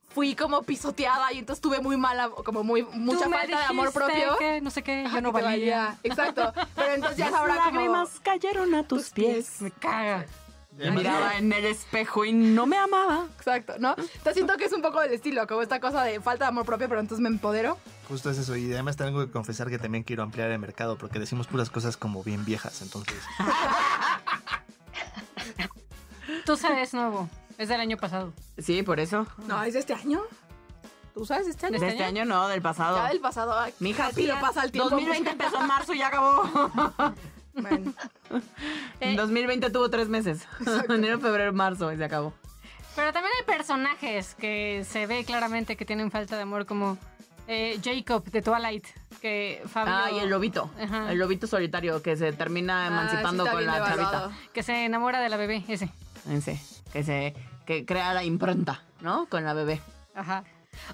fui 0.10 0.36
como 0.36 0.62
pisoteada 0.64 1.32
y 1.34 1.40
entonces 1.40 1.62
tuve 1.62 1.80
muy 1.80 1.98
mala, 1.98 2.30
como 2.30 2.64
muy 2.64 2.84
mucha 2.84 3.26
Tú 3.26 3.32
falta 3.32 3.60
de 3.60 3.66
amor 3.66 3.92
propio. 3.94 4.38
que 4.38 4.62
no 4.62 4.70
sé 4.70 4.84
qué, 4.84 5.08
yo 5.12 5.22
no 5.22 5.32
valía. 5.32 5.98
Exacto. 6.04 6.54
Pero 6.76 6.94
entonces 6.94 7.18
ya 7.18 7.32
sabrá 7.32 7.56
como 7.64 7.72
lágrimas 7.72 8.20
cayeron 8.22 8.76
a 8.76 8.84
tus 8.84 9.06
tus 9.06 9.10
pies. 9.12 9.34
pies. 9.36 9.62
Me 9.62 9.72
caga. 9.72 10.26
Me 10.78 10.92
miraba 10.92 11.38
en 11.38 11.52
el 11.54 11.66
espejo 11.66 12.24
y 12.24 12.32
no 12.34 12.68
me 12.68 12.78
amaba. 12.78 13.26
Exacto, 13.38 13.74
¿no? 13.80 13.96
Entonces 13.98 14.34
siento 14.36 14.56
que 14.58 14.66
es 14.66 14.74
un 14.74 14.84
poco 14.84 15.02
del 15.02 15.12
estilo, 15.12 15.48
como 15.48 15.64
esta 15.64 15.80
cosa 15.80 16.04
de 16.04 16.22
falta 16.22 16.46
de 16.46 16.50
amor 16.50 16.66
propio, 16.68 16.88
pero 16.88 17.02
entonces 17.02 17.20
me 17.22 17.30
empodero. 17.30 17.80
Justo 18.08 18.30
es 18.30 18.38
eso. 18.38 18.56
Y 18.56 18.72
además 18.72 18.96
tengo 18.96 19.26
que 19.26 19.32
confesar 19.32 19.70
que 19.70 19.80
también 19.80 20.04
quiero 20.04 20.22
ampliar 20.22 20.52
el 20.52 20.60
mercado 20.60 20.96
porque 20.96 21.18
decimos 21.18 21.48
puras 21.48 21.72
cosas 21.72 21.98
como 21.98 22.24
bien 22.24 22.46
viejas. 22.46 22.84
Entonces, 22.84 23.16
Tusa 26.46 26.80
es 26.82 26.94
nuevo. 26.94 27.30
Es 27.58 27.70
del 27.70 27.80
año 27.82 27.98
pasado. 27.98 28.34
Sí, 28.58 28.84
por 28.84 29.00
eso. 29.00 29.26
No, 29.48 29.62
es 29.64 29.74
de 29.74 29.80
este 29.80 29.94
año. 29.94 30.22
¿Tú 31.14 31.26
sabes 31.26 31.46
de 31.46 31.52
este 31.52 31.66
año? 31.66 31.80
De 31.80 31.88
este 31.88 32.04
año 32.04 32.26
no, 32.26 32.48
del 32.48 32.62
pasado. 32.62 32.98
Ya 32.98 33.10
del 33.10 33.20
pasado. 33.20 33.58
Ay, 33.60 33.74
Mija, 33.80 34.10
rápido 34.10 34.34
tía, 34.36 34.42
pasa 34.42 34.64
el 34.64 34.72
tiempo. 34.72 34.90
2020 34.92 35.30
empezó 35.32 35.60
en 35.62 35.68
marzo 35.68 35.94
y 35.94 35.98
ya 36.00 36.08
acabó. 36.08 36.44
Bueno, 37.56 37.94
Eh, 39.00 39.16
2020 39.16 39.72
tuvo 39.72 39.90
tres 39.90 40.08
meses. 40.10 40.48
Enero, 40.90 41.20
febrero, 41.20 41.52
marzo 41.54 41.92
y 41.92 41.98
se 41.98 42.04
acabó. 42.04 42.34
Pero 42.96 43.12
también 43.14 43.34
hay 43.40 43.46
personajes 43.46 44.36
que 44.36 44.86
se 44.88 45.08
ve 45.08 45.24
claramente 45.26 45.76
que 45.76 45.86
tienen 45.86 46.12
falta 46.12 46.36
de 46.36 46.44
amor, 46.44 46.66
como 46.68 46.98
eh, 47.48 47.80
Jacob 47.84 48.24
de 48.26 48.42
Twilight, 48.44 48.86
que 49.22 49.64
Fabio... 49.68 49.94
Ah, 49.96 50.12
y 50.12 50.20
el 50.20 50.30
lobito. 50.30 50.70
Ajá. 50.80 51.12
El 51.12 51.18
lobito 51.18 51.48
solitario 51.48 52.02
que 52.04 52.16
se 52.16 52.32
termina 52.34 52.84
Ah, 52.86 52.88
emancipando 52.88 53.44
sí 53.46 53.50
con 53.52 53.66
la 53.66 53.74
devaluado. 53.76 54.12
chavita. 54.30 54.38
Que 54.54 54.62
se 54.64 54.86
enamora 54.86 55.20
de 55.20 55.30
la 55.30 55.38
bebé, 55.38 55.64
ese. 55.68 55.90
Ese, 56.30 56.60
que 56.92 57.04
se 57.04 57.36
que 57.66 57.86
crea 57.86 58.14
la 58.14 58.24
impronta, 58.24 58.84
¿no? 59.02 59.28
Con 59.28 59.44
la 59.44 59.54
bebé. 59.54 59.82
Ajá. 60.16 60.44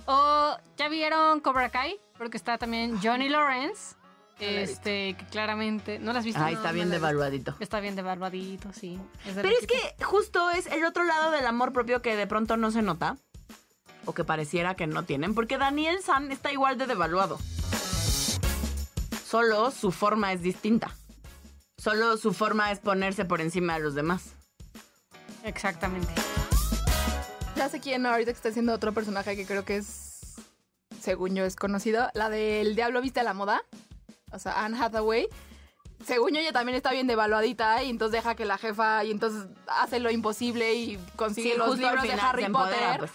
O, 0.05 0.57
¿ya 0.77 0.89
vieron 0.89 1.39
Cobra 1.39 1.69
Kai? 1.69 1.99
Porque 2.17 2.37
está 2.37 2.57
también 2.57 2.99
Johnny 3.01 3.29
Lawrence, 3.29 3.95
No 4.39 4.47
este, 4.47 5.15
que 5.17 5.25
claramente... 5.29 5.99
¿No 5.99 6.13
la 6.13 6.19
has 6.19 6.25
visto? 6.25 6.41
Ahí 6.43 6.55
está 6.55 6.69
no 6.69 6.73
bien 6.75 6.85
visto. 6.87 6.99
devaluadito. 6.99 7.55
Está 7.59 7.79
bien 7.79 7.95
de 7.95 8.01
barbadito, 8.01 8.71
sí. 8.73 8.99
Es 9.25 9.35
Pero 9.35 9.49
es 9.49 9.67
que 9.67 10.03
justo 10.03 10.49
es 10.49 10.65
el 10.67 10.83
otro 10.85 11.03
lado 11.03 11.31
del 11.31 11.45
amor 11.45 11.73
propio 11.73 12.01
que 12.01 12.15
de 12.15 12.27
pronto 12.27 12.57
no 12.57 12.71
se 12.71 12.81
nota. 12.81 13.17
O 14.05 14.13
que 14.13 14.23
pareciera 14.23 14.75
que 14.75 14.87
no 14.87 15.03
tienen. 15.03 15.35
Porque 15.35 15.57
Daniel 15.57 15.99
San 16.03 16.31
está 16.31 16.51
igual 16.51 16.77
de 16.77 16.87
devaluado. 16.87 17.37
Solo 19.25 19.71
su 19.71 19.91
forma 19.91 20.33
es 20.33 20.41
distinta. 20.41 20.91
Solo 21.77 22.17
su 22.17 22.33
forma 22.33 22.71
es 22.71 22.79
ponerse 22.79 23.25
por 23.25 23.41
encima 23.41 23.75
de 23.75 23.79
los 23.83 23.95
demás. 23.95 24.35
Exactamente. 25.43 26.11
ya 27.55 27.69
sé 27.69 27.79
quién 27.79 28.05
ahorita 28.05 28.31
que 28.31 28.35
está 28.37 28.49
haciendo 28.49 28.73
otro 28.73 28.93
personaje 28.93 29.35
que 29.35 29.45
creo 29.45 29.63
que 29.65 29.77
es, 29.77 30.35
según 31.01 31.35
yo, 31.35 31.43
es 31.45 31.55
conocido. 31.55 32.09
La 32.13 32.29
del 32.29 32.75
Diablo 32.75 33.01
Viste 33.01 33.19
a 33.19 33.23
la 33.23 33.33
Moda. 33.33 33.61
o 34.31 34.39
sea, 34.39 34.63
Anne 34.65 34.77
Hathaway, 34.81 35.27
según 36.05 36.31
yo 36.33 36.39
ella 36.39 36.51
también 36.51 36.75
está 36.75 36.91
bien 36.91 37.07
devaluadita 37.07 37.83
y 37.83 37.89
entonces 37.89 38.13
deja 38.21 38.35
que 38.35 38.45
la 38.45 38.57
jefa 38.57 39.03
y 39.03 39.11
entonces 39.11 39.45
hace 39.67 39.99
lo 39.99 40.09
imposible 40.11 40.73
y 40.73 40.97
consigue 41.15 41.51
Sí, 41.51 41.57
los 41.57 41.77
libros 41.77 42.03
de 42.03 42.13
Harry 42.13 42.43
empodera, 42.45 42.77
Potter. 42.93 42.99
pues. 42.99 43.11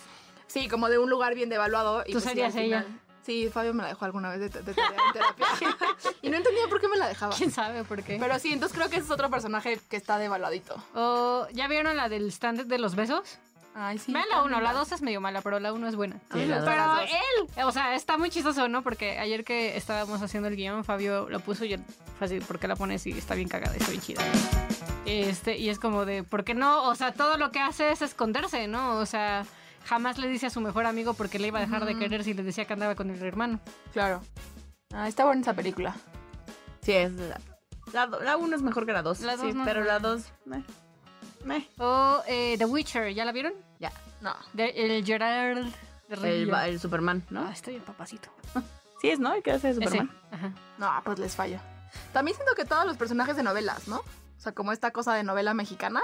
Sí, 0.47 0.69
como 0.69 0.89
de 0.89 0.99
un 0.99 1.11
lugar 1.11 1.35
bien 1.35 1.51
devaluado. 1.51 2.03
Y 2.07 2.13
Tú 2.13 2.21
pues 2.21 2.25
serías 2.25 2.55
ella. 2.57 2.83
final- 2.83 3.01
Sí, 3.29 3.51
Fabio 3.53 3.75
me 3.75 3.83
la 3.83 3.91
dejó 3.91 4.07
alguna 4.07 4.31
vez 4.31 4.41
de, 4.41 4.49
de 4.49 4.73
tarea 4.73 4.99
en 5.07 5.13
terapia. 5.13 5.47
y 6.23 6.31
no 6.31 6.39
entendía 6.39 6.67
por 6.67 6.81
qué 6.81 6.89
me 6.89 6.97
la 6.97 7.09
dejaba. 7.09 7.37
¿Quién 7.37 7.51
sabe 7.51 7.85
por 7.85 8.03
qué? 8.03 8.17
Pero 8.19 8.39
sí, 8.39 8.55
entonces 8.55 8.75
creo 8.75 8.89
que 8.89 8.97
ese 8.97 9.05
es 9.05 9.11
otro 9.11 9.29
personaje 9.29 9.79
que 9.91 9.99
está 9.99 10.17
devaluadito. 10.17 10.83
O, 10.95 11.47
¿Ya 11.53 11.69
vieron 11.69 11.95
la 11.99 12.09
del 12.09 12.29
stand 12.33 12.63
de 12.63 12.79
los 12.79 12.95
besos? 12.95 13.39
Ay, 13.75 13.99
sí. 13.99 14.15
Vean 14.15 14.25
la 14.31 14.45
1, 14.45 14.63
la 14.63 14.73
2 14.73 14.93
es 14.93 15.03
medio 15.03 15.21
mala, 15.21 15.43
pero 15.43 15.61
la 15.61 15.75
1 15.75 15.89
es 15.89 15.95
buena. 15.95 16.19
Sí, 16.33 16.47
la 16.47 16.65
pero 16.65 16.87
dos. 16.87 17.01
él, 17.03 17.65
o 17.67 17.71
sea, 17.71 17.95
está 17.95 18.17
muy 18.17 18.31
chistoso, 18.31 18.67
¿no? 18.67 18.81
Porque 18.81 19.19
ayer 19.19 19.45
que 19.45 19.77
estábamos 19.77 20.23
haciendo 20.23 20.49
el 20.49 20.57
guion, 20.57 20.83
Fabio 20.83 21.29
lo 21.29 21.41
puso 21.41 21.67
y 21.67 21.69
yo, 21.69 21.77
fue 22.17 22.29
así, 22.29 22.41
¿por 22.41 22.59
qué 22.59 22.67
la 22.67 22.77
pones? 22.77 23.07
Y 23.07 23.11
está 23.11 23.35
bien 23.35 23.49
cagada, 23.49 23.77
está 23.77 23.91
bien 23.91 24.01
chida. 24.01 24.23
Este, 25.05 25.59
y 25.59 25.69
es 25.69 25.79
como 25.79 26.07
de, 26.07 26.23
¿por 26.23 26.45
qué 26.45 26.55
no? 26.55 26.85
O 26.85 26.95
sea, 26.95 27.13
todo 27.13 27.37
lo 27.37 27.51
que 27.51 27.61
hace 27.61 27.91
es 27.91 28.01
esconderse, 28.01 28.69
¿no? 28.69 28.97
O 28.97 29.05
sea, 29.05 29.45
jamás 29.89 30.19
le 30.19 30.29
dice 30.29 30.47
a 30.47 30.51
su 30.51 30.61
mejor 30.61 30.85
amigo 30.87 31.15
porque 31.15 31.39
le 31.39 31.49
iba 31.49 31.59
a 31.59 31.63
dejar 31.63 31.85
de 31.87 31.99
querer 31.99 32.23
si 32.23 32.35
le 32.35 32.43
decía 32.43 32.67
que 32.67 32.73
andaba 32.75 32.95
con 32.95 33.11
el 33.11 33.23
hermano. 33.23 33.59
Claro. 33.93 34.23
Ah, 34.93 35.09
está 35.09 35.25
buena 35.25 35.41
esa 35.41 35.55
película. 35.55 35.97
Sí, 36.83 36.93
es 36.93 37.13
la, 37.13 37.41
la, 37.93 38.07
la 38.07 38.37
uno 38.37 38.55
es 38.55 38.63
mejor 38.63 38.87
que 38.87 38.93
la 38.93 39.03
dos. 39.03 39.21
La 39.21 39.37
dos 39.37 39.47
sí, 39.47 39.53
no 39.53 39.65
pero 39.65 39.85
la 39.85 39.99
dos, 39.99 40.25
meh, 40.45 40.63
meh. 41.45 41.69
O 41.79 42.23
eh, 42.27 42.57
The 42.59 42.67
Witcher, 42.67 43.13
¿ya 43.15 43.25
la 43.25 43.33
vieron? 43.33 43.55
ya. 43.79 43.93
No. 44.21 44.35
De, 44.53 44.71
el 44.71 45.05
Gerard 45.05 45.67
de 46.09 46.43
El, 46.43 46.51
el 46.53 46.81
Superman, 46.81 47.23
¿no? 47.31 47.47
Ah, 47.47 47.53
estoy 47.53 47.75
bien 47.75 47.85
papacito. 47.85 48.29
Sí 49.01 49.11
es, 49.11 49.21
¿no? 49.21 49.33
El 49.33 49.45
que 49.45 49.53
hace 49.53 49.69
de 49.69 49.75
Ese. 49.75 49.85
Superman. 49.85 50.11
Ajá. 50.33 50.53
No, 50.77 50.91
pues 51.05 51.21
les 51.21 51.37
falla. 51.37 51.63
También 52.13 52.37
siento 52.37 52.57
que 52.57 52.65
todos 52.65 52.85
los 52.85 52.97
personajes 52.97 53.37
de 53.37 53.45
novelas, 53.45 53.87
¿no? 53.87 53.99
O 53.99 54.41
sea, 54.41 54.51
como 54.51 54.73
esta 54.73 54.91
cosa 54.91 55.15
de 55.15 55.23
novela 55.23 55.55
mexicana, 55.55 56.03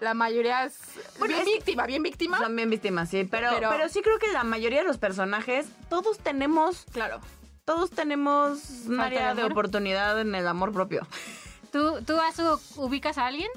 la 0.00 0.14
mayoría 0.14 0.64
es 0.64 0.78
Bueno, 1.18 1.34
bien 1.36 1.46
es- 1.48 1.54
víctima, 1.54 1.86
bien 1.86 2.02
víctima. 2.02 2.38
Son 2.38 2.54
bien 2.56 2.70
víctimas, 2.70 3.08
sí. 3.08 3.24
Pero, 3.30 3.50
pero, 3.54 3.70
Pero- 3.70 3.88
sí 3.88 4.02
creo 4.02 4.18
que 4.18 4.28
la 4.32 4.44
mayoría 4.44 4.80
de 4.80 4.86
los 4.86 4.98
personajes, 4.98 5.66
todos 5.88 6.18
tenemos, 6.18 6.84
Claro. 6.92 7.20
todos 7.64 7.90
tenemos 7.90 8.58
un 8.86 8.96
¿Falta 8.96 9.04
área 9.04 9.34
de 9.34 9.44
oportunidad 9.44 10.20
en 10.20 10.34
el 10.34 10.46
amor 10.48 10.72
propio. 10.72 11.06
¿Tú, 11.72 12.02
tú 12.06 12.18
Azu, 12.20 12.60
ubicas 12.76 13.18
a 13.18 13.26
alguien? 13.26 13.48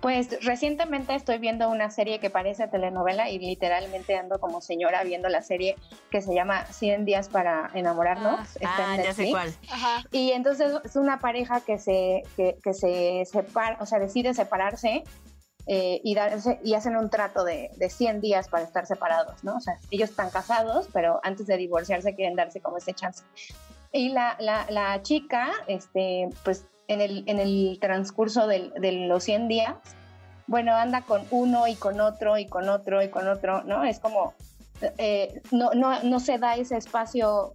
Pues 0.00 0.44
recientemente 0.44 1.14
estoy 1.14 1.38
viendo 1.38 1.68
una 1.68 1.90
serie 1.90 2.20
que 2.20 2.30
parece 2.30 2.68
telenovela 2.68 3.30
y 3.30 3.38
literalmente 3.38 4.16
ando 4.16 4.38
como 4.38 4.60
señora 4.60 5.02
viendo 5.04 5.28
la 5.28 5.42
serie 5.42 5.76
que 6.10 6.22
se 6.22 6.34
llama 6.34 6.66
100 6.66 7.04
días 7.04 7.28
para 7.28 7.70
enamorarnos. 7.74 8.40
Ah, 8.40 8.46
Está 8.54 8.94
en 8.94 9.00
Ah, 9.00 9.04
ya 9.04 9.14
sé 9.14 9.30
cuál. 9.30 9.54
Ajá. 9.70 10.04
Y 10.12 10.32
entonces 10.32 10.72
es 10.84 10.96
una 10.96 11.18
pareja 11.18 11.60
que 11.60 11.78
se, 11.78 12.22
que, 12.36 12.58
que 12.62 12.74
se 12.74 13.24
separa, 13.30 13.78
o 13.80 13.86
sea, 13.86 13.98
decide 13.98 14.34
separarse 14.34 15.04
eh, 15.68 16.00
y, 16.04 16.14
darse, 16.14 16.60
y 16.62 16.74
hacen 16.74 16.96
un 16.96 17.10
trato 17.10 17.42
de, 17.42 17.70
de 17.76 17.90
100 17.90 18.20
días 18.20 18.48
para 18.48 18.62
estar 18.62 18.86
separados, 18.86 19.42
¿no? 19.42 19.56
O 19.56 19.60
sea, 19.60 19.78
ellos 19.90 20.10
están 20.10 20.30
casados, 20.30 20.88
pero 20.92 21.20
antes 21.24 21.46
de 21.48 21.56
divorciarse 21.56 22.14
quieren 22.14 22.36
darse 22.36 22.60
como 22.60 22.78
ese 22.78 22.94
chance. 22.94 23.24
Y 23.92 24.10
la, 24.10 24.36
la, 24.38 24.66
la 24.70 25.02
chica, 25.02 25.50
este, 25.66 26.28
pues 26.44 26.66
en 26.88 27.00
el, 27.00 27.24
en 27.26 27.38
el 27.40 27.78
transcurso 27.80 28.46
del- 28.46 28.72
de 28.74 28.92
los 28.92 29.24
100 29.24 29.48
días, 29.48 29.74
bueno, 30.46 30.74
anda 30.74 31.02
con 31.02 31.22
uno 31.30 31.66
y 31.66 31.74
con 31.74 32.00
otro 32.00 32.38
y 32.38 32.46
con 32.46 32.68
otro 32.68 33.02
y 33.02 33.08
con 33.08 33.26
otro, 33.28 33.64
¿no? 33.64 33.84
Es 33.84 33.98
como, 33.98 34.34
eh, 34.98 35.42
no, 35.50 35.70
no, 35.74 36.02
no 36.02 36.20
se 36.20 36.38
da 36.38 36.54
ese 36.56 36.76
espacio 36.76 37.52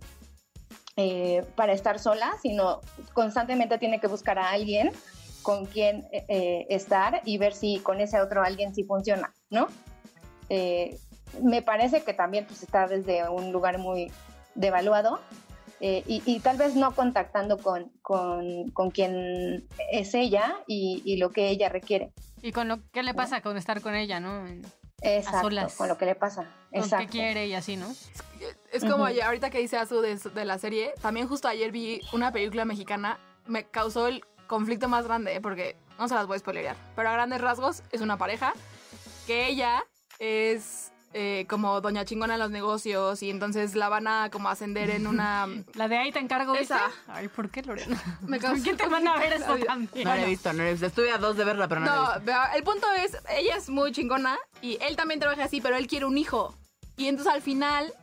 eh, 0.98 1.44
para 1.56 1.72
estar 1.72 2.00
sola, 2.00 2.34
sino 2.42 2.82
constantemente 3.14 3.78
tiene 3.78 4.00
que 4.00 4.08
buscar 4.08 4.38
a 4.40 4.50
alguien 4.50 4.92
con 5.42 5.66
quien 5.66 6.06
eh, 6.12 6.26
eh, 6.28 6.66
estar 6.70 7.22
y 7.26 7.38
ver 7.38 7.54
si 7.54 7.80
con 7.80 8.02
ese 8.02 8.20
otro 8.20 8.44
alguien 8.44 8.76
sí 8.76 8.84
funciona, 8.84 9.34
¿no? 9.50 9.68
Eh, 10.50 10.98
me 11.42 11.62
parece 11.62 12.04
que 12.04 12.14
también 12.14 12.46
pues, 12.46 12.62
está 12.62 12.88
desde 12.88 13.28
un 13.30 13.54
lugar 13.54 13.78
muy 13.78 14.12
devaluado 14.54 15.22
eh, 15.82 16.04
y, 16.08 16.22
y 16.26 16.40
tal 16.40 16.58
vez 16.58 16.76
no 16.76 16.94
contactando 16.96 17.58
con, 17.58 17.90
con, 18.02 18.70
con 18.72 18.92
quien 18.92 19.68
es 19.92 20.14
ella 20.14 20.56
y, 20.68 21.02
y 21.06 21.18
lo 21.18 21.32
que 21.32 21.50
ella 21.50 21.70
requiere. 21.70 22.12
¿Y 22.42 22.52
con 22.52 22.68
lo 22.68 22.80
qué 22.92 23.04
le 23.04 23.14
pasa 23.14 23.42
con 23.42 23.58
estar 23.58 23.82
con 23.82 23.96
ella, 23.96 24.20
no? 24.20 24.46
Exacto, 25.02 25.42
solas. 25.42 25.76
con 25.76 25.88
lo 25.88 25.98
que 25.98 26.06
le 26.06 26.16
pasa. 26.16 26.44
Con 26.72 26.80
Exacto. 26.84 27.06
qué 27.06 27.12
quiere 27.12 27.48
y 27.48 27.54
así, 27.56 27.76
¿no? 27.76 27.88
Es 28.72 28.82
como 28.84 28.96
Ujú. 28.98 29.06
ayer- 29.06 29.24
ahorita 29.24 29.50
que 29.50 29.60
dice 29.60 29.78
Azu 29.78 30.02
de, 30.02 30.16
de 30.16 30.46
la 30.46 30.58
serie, 30.60 30.94
también 31.02 31.28
justo 31.28 31.48
ayer 31.48 31.72
vi 31.72 32.02
una 32.14 32.32
película 32.32 32.66
mexicana, 32.66 33.20
me 33.48 33.66
causó 33.66 34.08
el 34.08 34.24
conflicto 34.48 34.88
más 34.88 35.06
grande, 35.06 35.36
¿eh? 35.36 35.42
porque 35.42 35.76
no 35.98 36.08
se 36.08 36.14
las 36.16 36.28
voy 36.28 36.36
a 36.36 36.40
spoilerear, 36.40 36.76
pero 36.96 37.10
a 37.10 37.14
grandes 37.14 37.42
rasgos 37.42 37.84
es 37.92 38.02
una 38.02 38.18
pareja 38.18 38.54
que 39.28 39.48
ella 39.48 39.84
es 40.20 40.92
eh, 41.14 41.46
como 41.50 41.82
doña 41.82 42.06
chingona 42.06 42.36
en 42.36 42.40
los 42.40 42.52
negocios 42.52 43.22
y 43.22 43.30
entonces 43.30 43.76
la 43.76 43.90
van 43.90 44.08
a 44.08 44.30
como 44.32 44.50
ascender 44.50 44.90
en 44.90 45.08
una... 45.08 45.48
La 45.74 45.88
de 45.88 45.98
ahí 45.98 46.12
te 46.12 46.20
encargo, 46.20 46.54
¿viste? 46.54 46.74
Esa. 46.74 46.90
Ay, 47.08 47.28
¿por 47.28 47.50
qué, 47.50 47.62
Lorena? 47.64 48.02
Me 48.22 48.40
¿Por 48.40 48.62
qué 48.64 48.74
te 48.76 48.88
van 48.88 49.08
a 49.08 49.18
ver 49.18 49.34
eso 49.34 49.58
también? 49.66 50.06
No 50.08 50.16
la 50.16 50.22
he 50.22 50.26
visto, 50.26 50.54
no 50.54 50.64
la 50.64 50.70
he 50.70 50.72
visto. 50.72 50.86
Estuve 50.88 51.12
a 51.12 51.18
dos 51.18 51.36
de 51.38 51.44
verla, 51.44 51.68
pero 51.68 51.82
no, 51.82 51.86
la 51.88 51.92
he 51.92 51.96
No, 51.98 52.06
visto. 52.08 52.22
vea, 52.26 52.46
el 52.56 52.64
punto 52.64 52.88
es, 52.94 53.18
ella 53.38 53.58
es 53.58 53.70
muy 53.70 53.92
chingona 53.92 54.38
y 54.62 54.78
él 54.82 54.96
también 54.96 55.20
trabaja 55.20 55.44
así, 55.44 55.60
pero 55.62 55.76
él 55.76 55.88
quiere 55.88 56.06
un 56.06 56.18
hijo. 56.18 56.56
Y 56.98 57.08
entonces 57.08 57.34
al 57.34 57.42
final, 57.42 57.94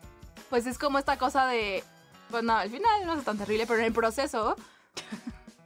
pues 0.51 0.67
es 0.67 0.79
como 0.79 0.99
esta 0.99 1.17
cosa 1.19 1.47
de, 1.47 1.83
pues 2.31 2.43
no, 2.45 2.57
al 2.57 2.71
final 2.71 3.07
no 3.07 3.15
es 3.15 3.25
tan 3.25 3.39
terrible, 3.39 3.67
pero 3.67 3.79
en 3.79 3.87
el 3.87 3.93
proceso, 3.93 4.57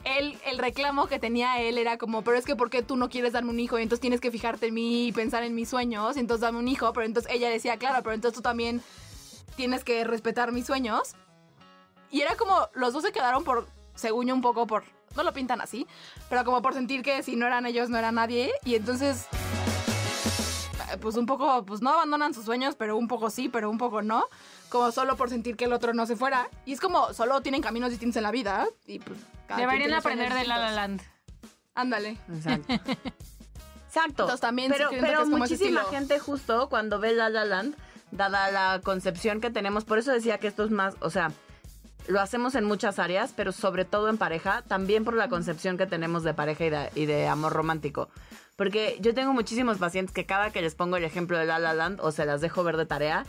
él, 0.05 0.39
el 0.47 0.59
reclamo 0.59 1.07
que 1.07 1.19
tenía 1.19 1.61
él 1.61 1.79
era 1.79 1.99
como, 1.99 2.23
pero 2.23 2.37
es 2.37 2.45
que 2.45 2.57
¿por 2.57 2.71
qué 2.71 2.83
tú 2.83 2.97
no 2.97 3.09
quieres 3.09 3.33
darme 3.33 3.51
un 3.51 3.61
hijo? 3.61 3.79
Y 3.79 3.83
entonces 3.83 4.01
tienes 4.01 4.21
que 4.21 4.31
fijarte 4.31 4.67
en 4.67 4.75
mí 4.75 5.09
y 5.09 5.13
pensar 5.13 5.43
en 5.43 5.55
mis 5.55 5.69
sueños, 5.69 6.17
y 6.17 6.21
entonces 6.21 6.43
dame 6.43 6.59
un 6.59 6.69
hijo. 6.69 6.93
Pero 6.93 7.07
entonces 7.07 7.31
ella 7.33 7.49
decía, 7.49 7.77
claro, 7.77 8.03
pero 8.03 8.15
entonces 8.15 8.37
tú 8.37 8.43
también 8.43 8.83
tienes 9.57 9.85
que 9.85 10.05
respetar 10.05 10.53
mis 10.53 10.67
sueños. 10.67 11.15
Y 12.11 12.21
era 12.21 12.37
como, 12.37 12.69
los 12.75 12.93
dos 12.93 13.03
se 13.03 13.13
quedaron 13.13 13.45
por, 13.45 13.67
según 13.95 14.27
yo, 14.27 14.35
un 14.35 14.43
poco 14.43 14.67
por, 14.67 14.85
no 15.17 15.23
lo 15.23 15.33
pintan 15.33 15.61
así, 15.61 15.87
pero 16.29 16.45
como 16.45 16.63
por 16.63 16.75
sentir 16.75 17.03
que 17.03 17.23
si 17.23 17.37
no 17.37 17.47
eran 17.47 17.67
ellos, 17.67 17.89
no 17.89 17.99
era 17.99 18.13
nadie. 18.13 18.53
Y 18.65 18.75
entonces, 18.75 19.27
pues 21.01 21.17
un 21.17 21.27
poco, 21.27 21.65
pues 21.65 21.81
no 21.81 21.91
abandonan 21.91 22.35
sus 22.35 22.45
sueños, 22.45 22.75
pero 22.77 22.97
un 22.97 23.09
poco 23.09 23.31
sí, 23.31 23.49
pero 23.49 23.71
un 23.71 23.79
poco 23.79 24.03
no. 24.03 24.27
Como 24.73 24.91
solo 24.91 25.19
por 25.19 25.29
sentir 25.29 25.55
que 25.55 25.67
el 25.67 25.75
otro 25.75 25.93
no 25.93 26.07
se 26.07 26.17
fuera. 26.17 26.49
Y 26.65 26.73
es 26.73 26.81
como, 26.81 27.13
solo 27.13 27.43
tienen 27.43 27.61
caminos 27.61 27.91
distintos 27.91 28.17
en 28.17 28.23
la 28.23 28.31
vida. 28.31 28.67
Y 28.87 29.01
pues, 29.01 29.21
cada 29.47 29.61
Deberían 29.61 29.93
aprender 29.93 30.33
de 30.33 30.47
La 30.47 30.57
La. 30.57 30.71
Land. 30.73 31.03
Ándale. 31.75 32.17
Exacto. 32.33 32.73
Exacto. 33.87 34.23
Entonces, 34.23 34.41
también 34.41 34.71
sí 34.71 34.79
pero 34.79 34.89
siento 34.89 35.07
pero 35.07 35.19
que 35.19 35.25
es 35.25 35.31
como 35.31 35.45
ese 35.45 35.55
muchísima 35.55 35.85
gente 35.91 36.19
justo 36.19 36.71
cuando 36.71 36.99
ve 36.99 37.13
La 37.13 37.29
La 37.29 37.45
Land, 37.45 37.77
dada 38.13 38.51
la 38.51 38.81
concepción 38.83 39.43
que 39.43 39.51
tenemos, 39.51 39.85
por 39.85 39.99
eso 39.99 40.11
decía 40.11 40.39
que 40.39 40.47
esto 40.47 40.65
es 40.65 40.71
más, 40.71 40.95
o 41.01 41.11
sea, 41.11 41.33
lo 42.09 42.23
hacemos 42.23 42.55
en 42.55 42.65
muchas 42.65 42.99
áreas, 42.99 43.35
pero 43.37 43.53
sobre 43.53 43.85
todo 43.85 44.09
en 44.09 44.17
pareja, 44.17 44.63
también 44.63 45.05
por 45.05 45.13
la 45.13 45.29
concepción 45.29 45.77
que 45.77 45.85
tenemos 45.85 46.23
de 46.23 46.33
pareja 46.33 46.65
y 46.65 46.71
de, 46.71 46.91
y 46.95 47.05
de 47.05 47.29
amor 47.29 47.53
romántico. 47.53 48.09
Porque 48.57 48.97
yo 49.01 49.13
tengo 49.13 49.35
muchísimos 49.35 49.77
pacientes 49.77 50.15
que 50.15 50.25
cada 50.25 50.51
que 50.51 50.63
les 50.63 50.75
pongo 50.75 50.97
el 50.97 51.05
ejemplo 51.05 51.37
de 51.37 51.45
La 51.45 51.59
La 51.59 51.75
Land 51.75 52.01
o 52.01 52.11
se 52.11 52.25
las 52.25 52.41
dejo 52.41 52.65
ver 52.65 52.79
de 52.79 52.87
tarea, 52.87 53.27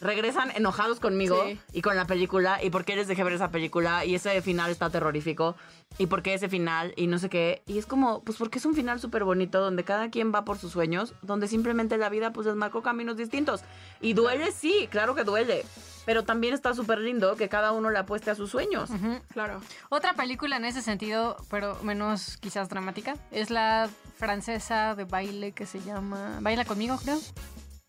regresan 0.00 0.50
enojados 0.52 1.00
conmigo 1.00 1.42
Sí. 1.46 1.58
y 1.72 1.82
con 1.82 1.96
la 1.96 2.06
película 2.06 2.62
y 2.62 2.70
por 2.70 2.84
qué 2.84 2.96
les 2.96 3.08
dejé 3.08 3.24
ver 3.24 3.32
esa 3.34 3.50
película 3.50 4.04
y 4.04 4.14
ese 4.14 4.40
final 4.42 4.70
está 4.70 4.88
terrorífico 4.90 5.56
y 5.98 6.06
por 6.06 6.22
qué 6.22 6.34
ese 6.34 6.48
final 6.48 6.92
y 6.96 7.06
no 7.06 7.18
sé 7.18 7.28
qué. 7.28 7.62
Y 7.66 7.78
es 7.78 7.86
como, 7.86 8.22
pues 8.22 8.38
porque 8.38 8.58
es 8.58 8.64
un 8.66 8.74
final 8.74 9.00
súper 9.00 9.24
bonito 9.24 9.60
donde 9.60 9.84
cada 9.84 10.10
quien 10.10 10.32
va 10.32 10.44
por 10.44 10.58
sus 10.58 10.72
sueños, 10.72 11.14
donde 11.22 11.48
simplemente 11.48 11.98
la 11.98 12.08
vida 12.08 12.32
pues 12.32 12.46
les 12.46 12.56
marcó 12.56 12.82
caminos 12.82 13.16
distintos. 13.16 13.62
Y 14.00 14.12
duele, 14.14 14.52
sí, 14.52 14.88
claro 14.90 15.14
que 15.14 15.24
duele. 15.24 15.64
Pero 16.06 16.24
también 16.24 16.54
está 16.54 16.72
súper 16.74 16.98
lindo 16.98 17.36
que 17.36 17.48
cada 17.48 17.72
uno 17.72 17.90
le 17.90 17.98
apueste 17.98 18.30
a 18.30 18.34
sus 18.34 18.50
sueños. 18.50 18.88
Ujú. 18.90 19.20
Claro. 19.32 19.60
Otra 19.90 20.14
película 20.14 20.56
en 20.56 20.64
ese 20.64 20.80
sentido, 20.82 21.36
pero 21.50 21.76
menos 21.82 22.38
quizás 22.38 22.68
dramática, 22.68 23.16
es 23.30 23.50
la 23.50 23.88
francesa 24.16 24.94
de 24.94 25.04
baile 25.04 25.52
que 25.52 25.66
se 25.66 25.80
llama 25.80 26.38
Baila 26.40 26.64
conmigo, 26.64 26.96
creo. 27.02 27.18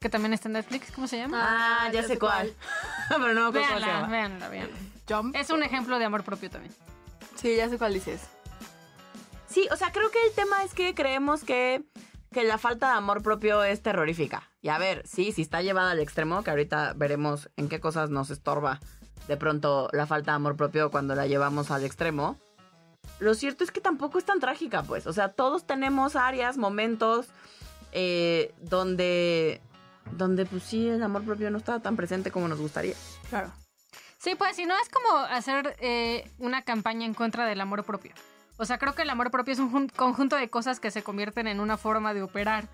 Que 0.01 0.09
también 0.09 0.33
está 0.33 0.49
en 0.49 0.53
Netflix. 0.53 0.91
¿Cómo 0.91 1.07
se 1.07 1.17
llama? 1.17 1.39
Ah, 1.41 1.91
ya, 1.93 2.01
sé 2.01 2.17
cuál. 2.17 2.53
Pero 3.09 3.33
no 3.33 3.51
me 3.51 3.59
acuerdo 3.59 3.67
cómo 3.67 3.79
se 3.79 3.85
véanla, 3.85 3.87
llama. 3.87 4.07
véanla, 4.07 4.49
véanla. 4.49 4.77
Jump. 5.07 5.35
Es 5.35 5.49
un 5.51 5.61
ejemplo 5.61 5.99
de 5.99 6.05
amor 6.05 6.23
propio 6.23 6.49
también. 6.49 6.73
Sí, 7.35 7.55
ya 7.55 7.69
sé 7.69 7.77
cuál 7.77 7.93
dices. 7.93 8.21
Sí, 9.47 9.67
o 9.71 9.75
sea, 9.75 9.91
creo 9.91 10.09
que 10.09 10.25
el 10.25 10.33
tema 10.33 10.63
es 10.63 10.73
que 10.73 10.95
creemos 10.95 11.43
que, 11.43 11.83
que 12.31 12.43
la 12.43 12.57
falta 12.57 12.87
de 12.87 12.97
amor 12.97 13.21
propio 13.21 13.63
es 13.63 13.83
terrorífica. 13.83 14.49
Y 14.61 14.69
a 14.69 14.79
ver, 14.79 15.03
sí, 15.05 15.31
si 15.33 15.43
está 15.43 15.61
llevada 15.61 15.91
al 15.91 15.99
extremo, 15.99 16.43
que 16.43 16.49
ahorita 16.49 16.93
veremos 16.95 17.51
en 17.55 17.69
qué 17.69 17.79
cosas 17.79 18.09
nos 18.09 18.31
estorba 18.31 18.79
de 19.27 19.37
pronto 19.37 19.87
la 19.93 20.07
falta 20.07 20.31
de 20.31 20.37
amor 20.37 20.55
propio 20.55 20.89
cuando 20.89 21.13
la 21.13 21.27
llevamos 21.27 21.69
al 21.69 21.85
extremo. 21.85 22.39
Lo 23.19 23.35
cierto 23.35 23.63
es 23.63 23.71
que 23.71 23.81
tampoco 23.81 24.17
es 24.17 24.25
tan 24.25 24.39
trágica, 24.39 24.81
pues. 24.81 25.05
O 25.05 25.13
sea, 25.13 25.29
todos 25.29 25.67
tenemos 25.67 26.15
áreas, 26.15 26.57
momentos 26.57 27.27
eh, 27.91 28.53
donde, 28.61 29.61
donde, 30.11 30.45
pues 30.45 30.63
sí, 30.63 30.87
el 30.87 31.03
amor 31.03 31.23
propio 31.23 31.49
no 31.51 31.57
está 31.57 31.79
tan 31.79 31.95
presente 31.95 32.31
como 32.31 32.47
nos 32.47 32.59
gustaría. 32.59 32.95
Claro. 33.29 33.51
Sí, 34.17 34.35
pues 34.35 34.55
si 34.55 34.65
no 34.65 34.75
es 34.79 34.89
como 34.89 35.17
hacer 35.17 35.75
eh, 35.79 36.29
una 36.37 36.61
campaña 36.61 37.05
en 37.05 37.13
contra 37.13 37.45
del 37.45 37.59
amor 37.61 37.83
propio. 37.83 38.11
O 38.57 38.65
sea, 38.65 38.77
creo 38.77 38.93
que 38.93 39.01
el 39.01 39.09
amor 39.09 39.31
propio 39.31 39.53
es 39.53 39.59
un 39.59 39.71
jun- 39.71 39.91
conjunto 39.95 40.35
de 40.35 40.49
cosas 40.49 40.79
que 40.79 40.91
se 40.91 41.01
convierten 41.01 41.47
en 41.47 41.59
una 41.59 41.77
forma 41.77 42.13
de 42.13 42.21
operar. 42.21 42.67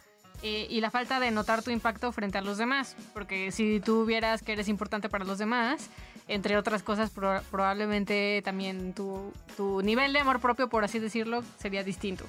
eh, 0.43 0.67
y 0.69 0.81
la 0.81 0.91
falta 0.91 1.19
de 1.19 1.31
notar 1.31 1.63
tu 1.63 1.71
impacto 1.71 2.11
frente 2.11 2.37
a 2.37 2.41
los 2.41 2.57
demás. 2.59 2.95
Porque 3.13 3.51
si 3.51 3.79
tú 3.79 4.05
vieras 4.05 4.43
que 4.43 4.53
eres 4.53 4.67
importante 4.67 5.09
para 5.09 5.25
los 5.25 5.37
demás, 5.39 5.89
entre 6.27 6.57
otras 6.57 6.83
cosas, 6.83 7.09
pro- 7.09 7.41
probablemente 7.49 8.41
también 8.45 8.93
tu, 8.93 9.31
tu 9.55 9.81
nivel 9.81 10.13
de 10.13 10.19
amor 10.19 10.39
propio, 10.39 10.67
por 10.69 10.83
así 10.83 10.99
decirlo, 10.99 11.43
sería 11.59 11.83
distinto. 11.83 12.25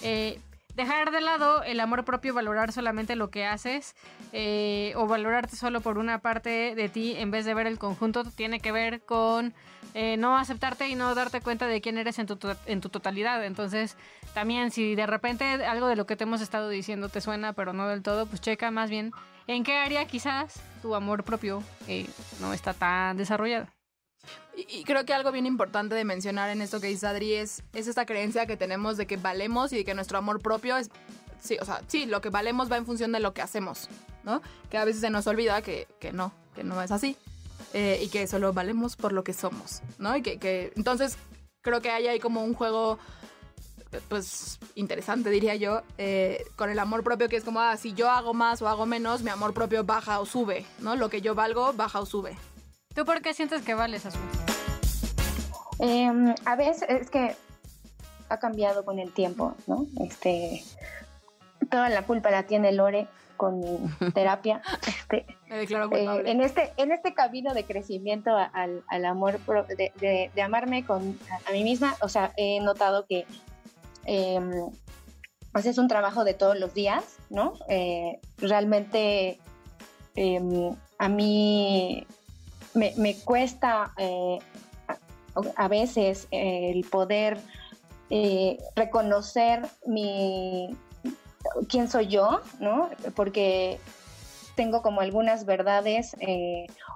Eh, 0.00 0.40
dejar 0.74 1.10
de 1.10 1.20
lado 1.20 1.62
el 1.62 1.80
amor 1.80 2.04
propio, 2.04 2.34
valorar 2.34 2.72
solamente 2.72 3.16
lo 3.16 3.30
que 3.30 3.46
haces 3.46 3.94
eh, 4.32 4.92
o 4.96 5.06
valorarte 5.06 5.56
solo 5.56 5.80
por 5.80 5.98
una 5.98 6.20
parte 6.20 6.74
de 6.74 6.88
ti 6.88 7.14
en 7.16 7.30
vez 7.30 7.44
de 7.44 7.54
ver 7.54 7.66
el 7.66 7.78
conjunto, 7.78 8.24
tiene 8.24 8.60
que 8.60 8.72
ver 8.72 9.04
con 9.04 9.54
eh, 9.94 10.16
no 10.16 10.36
aceptarte 10.36 10.88
y 10.88 10.94
no 10.94 11.14
darte 11.14 11.40
cuenta 11.40 11.66
de 11.66 11.80
quién 11.80 11.98
eres 11.98 12.18
en 12.18 12.26
tu, 12.26 12.38
en 12.66 12.80
tu 12.80 12.88
totalidad. 12.88 13.44
Entonces, 13.44 13.96
también 14.34 14.70
si 14.70 14.94
de 14.94 15.06
repente 15.06 15.44
algo 15.44 15.86
de 15.86 15.96
lo 15.96 16.06
que 16.06 16.16
te 16.16 16.24
hemos 16.24 16.40
estado 16.40 16.68
diciendo 16.68 17.08
te 17.08 17.20
suena, 17.20 17.52
pero 17.52 17.72
no 17.72 17.88
del 17.88 18.02
todo, 18.02 18.26
pues 18.26 18.40
checa 18.40 18.70
más 18.70 18.90
bien 18.90 19.12
en 19.46 19.64
qué 19.64 19.76
área 19.76 20.06
quizás 20.06 20.62
tu 20.80 20.94
amor 20.94 21.24
propio 21.24 21.62
eh, 21.88 22.06
no 22.40 22.52
está 22.52 22.72
tan 22.74 23.16
desarrollado. 23.16 23.66
Y, 24.54 24.84
creo 24.84 25.04
que 25.06 25.14
algo 25.14 25.32
bien 25.32 25.46
importante 25.46 25.94
de 25.94 26.04
mencionar 26.04 26.50
en 26.50 26.60
esto 26.60 26.80
que 26.80 26.86
dice 26.86 27.06
Adri 27.06 27.32
es, 27.34 27.62
es 27.72 27.88
esta 27.88 28.04
creencia 28.04 28.46
que 28.46 28.56
tenemos 28.56 28.96
de 28.96 29.06
que 29.06 29.16
valemos 29.16 29.72
y 29.72 29.78
de 29.78 29.84
que 29.84 29.94
nuestro 29.94 30.18
amor 30.18 30.40
propio 30.40 30.76
es... 30.76 30.90
Sí, 31.40 31.56
o 31.60 31.64
sea, 31.64 31.80
sí, 31.88 32.06
lo 32.06 32.20
que 32.20 32.28
valemos 32.28 32.70
va 32.70 32.76
en 32.76 32.86
función 32.86 33.12
de 33.12 33.18
lo 33.20 33.32
que 33.34 33.42
hacemos, 33.42 33.88
¿no? 34.22 34.42
Que 34.70 34.78
a 34.78 34.84
veces 34.84 35.00
se 35.00 35.10
nos 35.10 35.26
olvida 35.26 35.62
que, 35.62 35.88
que 35.98 36.12
no, 36.12 36.32
que 36.54 36.62
no 36.62 36.80
es 36.82 36.92
así. 36.92 37.16
eh, 37.72 37.98
y 38.02 38.08
que 38.08 38.26
solo 38.26 38.52
valemos 38.52 38.96
por 38.96 39.12
lo 39.12 39.24
que 39.24 39.32
somos, 39.32 39.82
¿no? 39.98 40.16
Y 40.16 40.22
que, 40.22 40.38
que 40.38 40.72
entonces 40.76 41.16
creo 41.62 41.80
que 41.80 41.90
hay 41.90 42.06
ahí 42.06 42.20
como 42.20 42.44
un 42.44 42.54
juego 42.54 42.98
pues 44.08 44.58
interesante 44.74 45.28
diría 45.28 45.54
yo 45.54 45.82
eh, 45.98 46.46
con 46.56 46.70
el 46.70 46.78
amor 46.78 47.04
propio 47.04 47.28
que 47.28 47.36
es 47.36 47.44
como 47.44 47.60
ah, 47.60 47.76
si 47.76 47.92
yo 47.92 48.10
hago 48.10 48.32
más 48.32 48.62
o 48.62 48.68
hago 48.68 48.86
menos 48.86 49.22
mi 49.22 49.28
amor 49.28 49.52
propio 49.52 49.84
baja 49.84 50.18
o 50.20 50.24
sube 50.24 50.64
no 50.78 50.96
lo 50.96 51.10
que 51.10 51.20
yo 51.20 51.34
valgo 51.34 51.74
baja 51.74 52.00
o 52.00 52.06
sube 52.06 52.34
¿Tú 52.94 53.04
por 53.04 53.22
qué 53.22 53.34
sientes 53.34 53.62
que 53.62 53.74
vales, 53.74 54.06
Azul? 54.06 54.20
Em, 55.78 56.34
a 56.44 56.56
veces 56.56 56.84
es 56.88 57.10
que 57.10 57.34
ha 58.28 58.38
cambiado 58.38 58.84
con 58.84 58.98
el 58.98 59.12
tiempo, 59.12 59.54
¿no? 59.66 59.86
Este, 60.00 60.62
toda 61.70 61.88
la 61.88 62.02
culpa 62.06 62.30
la 62.30 62.44
tiene 62.44 62.72
Lore 62.72 63.08
con 63.36 63.60
mi 63.60 63.78
terapia. 64.14 64.62
Este, 64.86 65.26
me 65.48 65.56
declaro 65.58 65.86
eh, 65.86 65.88
culpable 65.90 66.30
en 66.30 66.40
este 66.40 66.72
en 66.76 66.92
este 66.92 67.14
camino 67.14 67.54
de 67.54 67.64
crecimiento 67.64 68.30
al, 68.36 68.84
al 68.88 69.04
amor 69.04 69.38
pro- 69.38 69.64
de, 69.64 69.92
de- 70.00 70.30
de 70.34 70.42
amarme 70.42 70.84
con 70.84 71.18
a, 71.30 71.50
a 71.50 71.52
mí 71.52 71.64
misma 71.64 71.96
o 72.00 72.08
sea 72.08 72.32
he 72.36 72.60
notado 72.60 73.04
que 73.06 73.26
em, 74.04 74.50
pues 75.52 75.66
es 75.66 75.76
un 75.78 75.88
trabajo 75.88 76.24
de 76.24 76.34
todos 76.34 76.58
los 76.58 76.72
días 76.72 77.04
no 77.30 77.54
Eh, 77.68 78.20
realmente 78.38 79.38
em, 80.14 80.74
a 80.98 81.08
mí 81.08 82.06
me, 82.74 82.92
me 82.96 83.16
cuesta 83.16 83.92
eh, 83.98 84.38
a, 85.56 85.68
veces 85.68 86.28
eh, 86.30 86.70
el 86.74 86.84
poder 86.84 87.38
eh, 88.10 88.58
reconocer 88.76 89.62
mi 89.86 90.76
quién 91.68 91.90
soy 91.90 92.06
yo 92.06 92.40
no 92.60 92.88
porque 93.16 93.78
tengo 94.54 94.82
como 94.82 95.00
algunas 95.00 95.44
verdades 95.46 96.14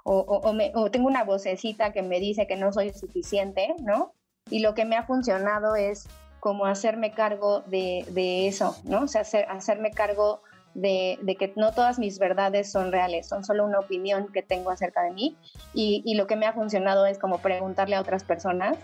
o, 0.05 0.53
me- 0.53 0.73
o 0.75 0.91
tengo 0.91 1.09
una 1.09 1.25
vocecita 1.25 1.93
que 1.93 2.03
me 2.03 2.21
dice 2.21 2.47
que 2.47 2.57
no 2.57 2.73
soy 2.73 2.93
suficiente, 2.93 3.75
¿no? 3.81 4.13
Y 4.51 4.61
lo 4.61 4.75
que 4.75 4.85
me 4.85 4.97
ha 4.97 5.05
funcionado 5.05 5.75
es 5.75 6.07
como 6.39 6.67
hacerme 6.67 7.11
cargo 7.11 7.61
de, 7.63 8.05
eso, 8.47 8.77
¿no? 8.85 9.01
O 9.05 9.09
sea, 9.09 9.23
hacer- 9.23 9.47
hacerme 9.51 9.91
cargo 9.91 10.43
de, 10.77 11.37
que 11.39 11.53
no 11.57 11.73
todas 11.73 11.99
mis 11.99 12.19
verdades 12.19 12.71
son 12.71 12.93
reales, 12.93 13.29
son 13.29 13.45
solo 13.45 13.65
una 13.65 13.79
opinión 13.79 14.29
que 14.33 14.43
tengo 14.43 14.71
acerca 14.71 15.03
de 15.03 15.13
mí. 15.13 15.37
Y, 15.75 16.15
lo 16.15 16.27
que 16.27 16.37
me 16.37 16.47
ha 16.47 16.53
funcionado 16.53 17.07
es 17.07 17.19
como 17.19 17.39
preguntarle 17.39 17.97
a 17.97 18.01
otras 18.01 18.25
personas 18.25 18.77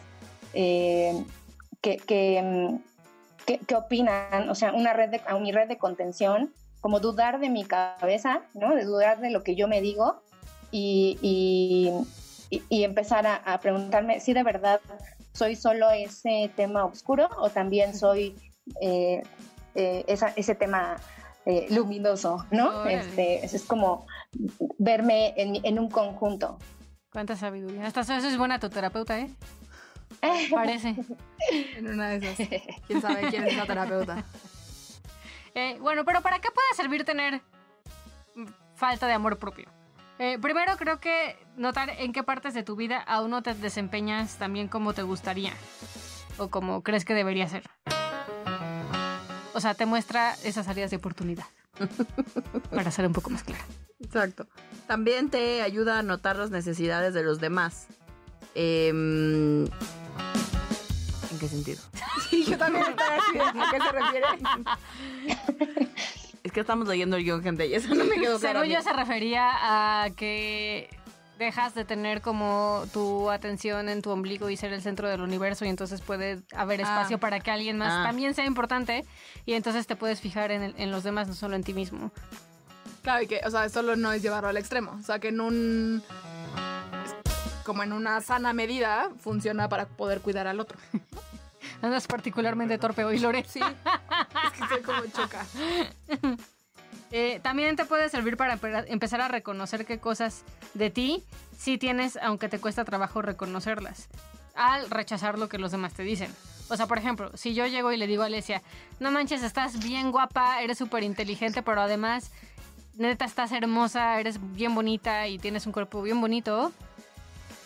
eh, 0.54 1.24
que, 1.80 1.98
que, 1.98 2.42
mm, 2.42 2.76
qué, 3.46 3.58
qué 3.58 3.74
opinan, 3.74 4.48
o 4.48 4.54
sea, 4.54 4.72
una 4.72 4.92
red 4.92 5.10
de, 5.10 5.20
a 5.26 5.38
mi 5.38 5.52
red 5.52 5.68
de 5.68 5.78
contención, 5.78 6.52
como 6.80 6.98
dudar 6.98 7.40
de 7.40 7.48
mi 7.48 7.64
cabeza, 7.64 8.40
¿no? 8.54 8.74
De 8.74 8.84
dudar 8.84 9.20
de 9.20 9.30
lo 9.30 9.42
que 9.42 9.54
yo 9.54 9.68
me 9.68 9.80
digo 9.80 10.22
y, 10.70 11.18
y, 11.20 12.84
empezar 12.84 13.26
a, 13.26 13.58
preguntarme 13.60 14.20
si 14.20 14.32
de 14.32 14.42
verdad 14.42 14.80
soy 15.32 15.56
solo 15.56 15.90
ese 15.90 16.50
tema 16.56 16.84
oscuro 16.84 17.28
o 17.38 17.48
también 17.48 17.94
soy 17.94 18.34
eh, 18.80 19.22
eh, 19.74 20.04
ese 20.06 20.54
tema 20.54 20.98
eh, 21.46 21.66
luminoso, 21.70 22.46
¿no? 22.50 22.86
Este, 22.86 23.44
es 23.44 23.64
como 23.64 24.06
verme 24.78 25.34
en, 25.36 25.64
en 25.64 25.78
un 25.78 25.90
conjunto. 25.90 26.58
Cuánta 27.12 27.36
sabiduría. 27.36 27.86
Hasta 27.86 28.00
eso 28.00 28.14
es 28.14 28.38
buena 28.38 28.58
tu 28.58 28.70
terapeuta, 28.70 29.18
¿eh? 29.18 29.30
Parece. 30.50 30.94
en 31.76 31.88
una 31.88 32.10
de 32.10 32.16
esas 32.16 32.48
quién 32.86 33.00
sabe 33.00 33.28
quién 33.28 33.44
es 33.44 33.56
la 33.56 33.66
terapeuta 33.66 34.24
Eh, 35.54 35.78
bueno, 35.80 36.04
pero 36.04 36.22
¿para 36.22 36.38
qué 36.38 36.48
puede 36.50 36.74
servir 36.74 37.04
tener 37.04 37.42
falta 38.74 39.06
de 39.06 39.12
amor 39.12 39.38
propio? 39.38 39.68
Eh, 40.18 40.38
primero 40.40 40.76
creo 40.76 41.00
que 41.00 41.36
notar 41.56 41.90
en 41.90 42.12
qué 42.12 42.22
partes 42.22 42.54
de 42.54 42.62
tu 42.62 42.76
vida 42.76 43.00
aún 43.00 43.30
no 43.30 43.42
te 43.42 43.54
desempeñas 43.54 44.36
también 44.38 44.68
como 44.68 44.92
te 44.94 45.02
gustaría 45.02 45.52
o 46.38 46.48
como 46.48 46.82
crees 46.82 47.04
que 47.04 47.14
debería 47.14 47.48
ser. 47.48 47.64
O 49.54 49.60
sea, 49.60 49.74
te 49.74 49.86
muestra 49.86 50.34
esas 50.44 50.68
áreas 50.68 50.90
de 50.90 50.96
oportunidad. 50.96 51.46
Para 52.70 52.90
ser 52.90 53.06
un 53.06 53.12
poco 53.12 53.30
más 53.30 53.42
clara. 53.42 53.64
Exacto. 54.00 54.46
También 54.86 55.30
te 55.30 55.62
ayuda 55.62 55.98
a 55.98 56.02
notar 56.02 56.36
las 56.36 56.50
necesidades 56.50 57.14
de 57.14 57.22
los 57.22 57.40
demás. 57.40 57.86
Em, 58.54 59.64
¿En 59.64 61.38
qué 61.40 61.48
sentido? 61.48 61.80
sí 62.30 62.44
yo 62.44 62.58
también 62.58 62.84
estoy 62.86 63.06
así 63.06 63.58
¿a 63.58 63.70
qué 63.70 63.78
se 63.78 63.92
refiere? 63.92 64.26
Es 66.42 66.52
que 66.52 66.60
estamos 66.60 66.88
leyendo 66.88 67.16
el 67.16 67.24
guion, 67.24 67.42
gente, 67.42 67.66
y 67.66 67.74
eso 67.74 67.94
no 67.94 68.04
me 68.04 68.16
quedó 68.16 68.38
claro. 68.38 68.60
Según 68.60 68.76
yo 68.76 68.82
se 68.82 68.92
refería 68.92 69.50
a 69.52 70.10
que 70.10 70.90
dejas 71.42 71.74
de 71.74 71.84
tener 71.84 72.20
como 72.22 72.84
tu 72.92 73.30
atención 73.30 73.88
en 73.88 74.00
tu 74.02 74.10
ombligo 74.10 74.48
y 74.50 74.56
ser 74.56 74.72
el 74.72 74.80
centro 74.82 75.08
del 75.08 75.20
universo 75.20 75.64
y 75.64 75.68
entonces 75.68 76.00
puede 76.00 76.40
haber 76.54 76.80
Ah. 76.80 76.84
espacio 76.84 77.18
para 77.18 77.40
que 77.40 77.50
alguien 77.50 77.76
más 77.78 77.92
Ah. 77.92 78.04
también 78.06 78.34
sea 78.34 78.44
importante 78.46 79.04
y 79.46 79.54
entonces 79.54 79.86
te 79.86 79.96
puedes 79.96 80.20
fijar 80.20 80.50
en, 80.50 80.62
el- 80.62 80.74
en 80.78 80.90
los 80.90 81.02
demás, 81.04 81.28
no 81.28 81.34
solo 81.34 81.54
en 81.56 81.64
ti 81.64 81.74
mismo. 81.74 82.10
Claro, 83.02 83.22
y 83.22 83.26
que, 83.26 83.40
o 83.44 83.50
sea, 83.50 83.68
solo 83.68 83.96
no 83.96 84.12
es 84.12 84.22
llevarlo 84.22 84.48
al 84.48 84.56
extremo. 84.56 84.92
O 84.98 85.02
sea, 85.02 85.18
que 85.18 85.28
en 85.28 85.40
un. 85.40 86.02
Como 87.64 87.82
en 87.82 87.92
una 87.92 88.20
sana 88.20 88.52
medida, 88.52 89.10
funciona 89.20 89.68
para 89.68 89.86
poder 89.86 90.20
cuidar 90.20 90.46
al 90.46 90.60
otro. 90.60 90.78
Andas 91.82 92.06
particularmente 92.06 92.78
torpe 92.78 93.04
hoy, 93.04 93.18
Lore. 93.18 93.44
Sí. 93.48 93.60
es 93.60 94.52
que 94.52 94.62
estoy 94.64 94.82
como 94.82 95.02
choca. 95.06 95.44
Eh, 97.10 97.40
también 97.42 97.76
te 97.76 97.84
puede 97.84 98.08
servir 98.08 98.36
para 98.36 98.56
empe- 98.58 98.84
empezar 98.88 99.20
a 99.20 99.28
reconocer 99.28 99.84
qué 99.84 99.98
cosas 99.98 100.44
de 100.74 100.90
ti 100.90 101.22
sí 101.58 101.78
tienes, 101.78 102.18
aunque 102.22 102.48
te 102.48 102.58
cuesta 102.58 102.84
trabajo 102.84 103.20
reconocerlas, 103.22 104.08
al 104.54 104.90
rechazar 104.90 105.38
lo 105.38 105.48
que 105.48 105.58
los 105.58 105.72
demás 105.72 105.92
te 105.94 106.02
dicen. 106.02 106.30
O 106.68 106.76
sea, 106.76 106.86
por 106.86 106.98
ejemplo, 106.98 107.30
si 107.36 107.54
yo 107.54 107.66
llego 107.66 107.92
y 107.92 107.96
le 107.98 108.06
digo 108.06 108.22
a 108.22 108.26
Alesia, 108.26 108.62
no 108.98 109.10
manches, 109.10 109.42
estás 109.42 109.84
bien 109.84 110.10
guapa, 110.10 110.62
eres 110.62 110.78
súper 110.78 111.02
inteligente, 111.02 111.62
pero 111.62 111.82
además, 111.82 112.30
neta, 112.96 113.26
estás 113.26 113.52
hermosa, 113.52 114.18
eres 114.20 114.38
bien 114.54 114.74
bonita 114.74 115.28
y 115.28 115.38
tienes 115.38 115.66
un 115.66 115.72
cuerpo 115.72 116.00
bien 116.02 116.20
bonito. 116.20 116.72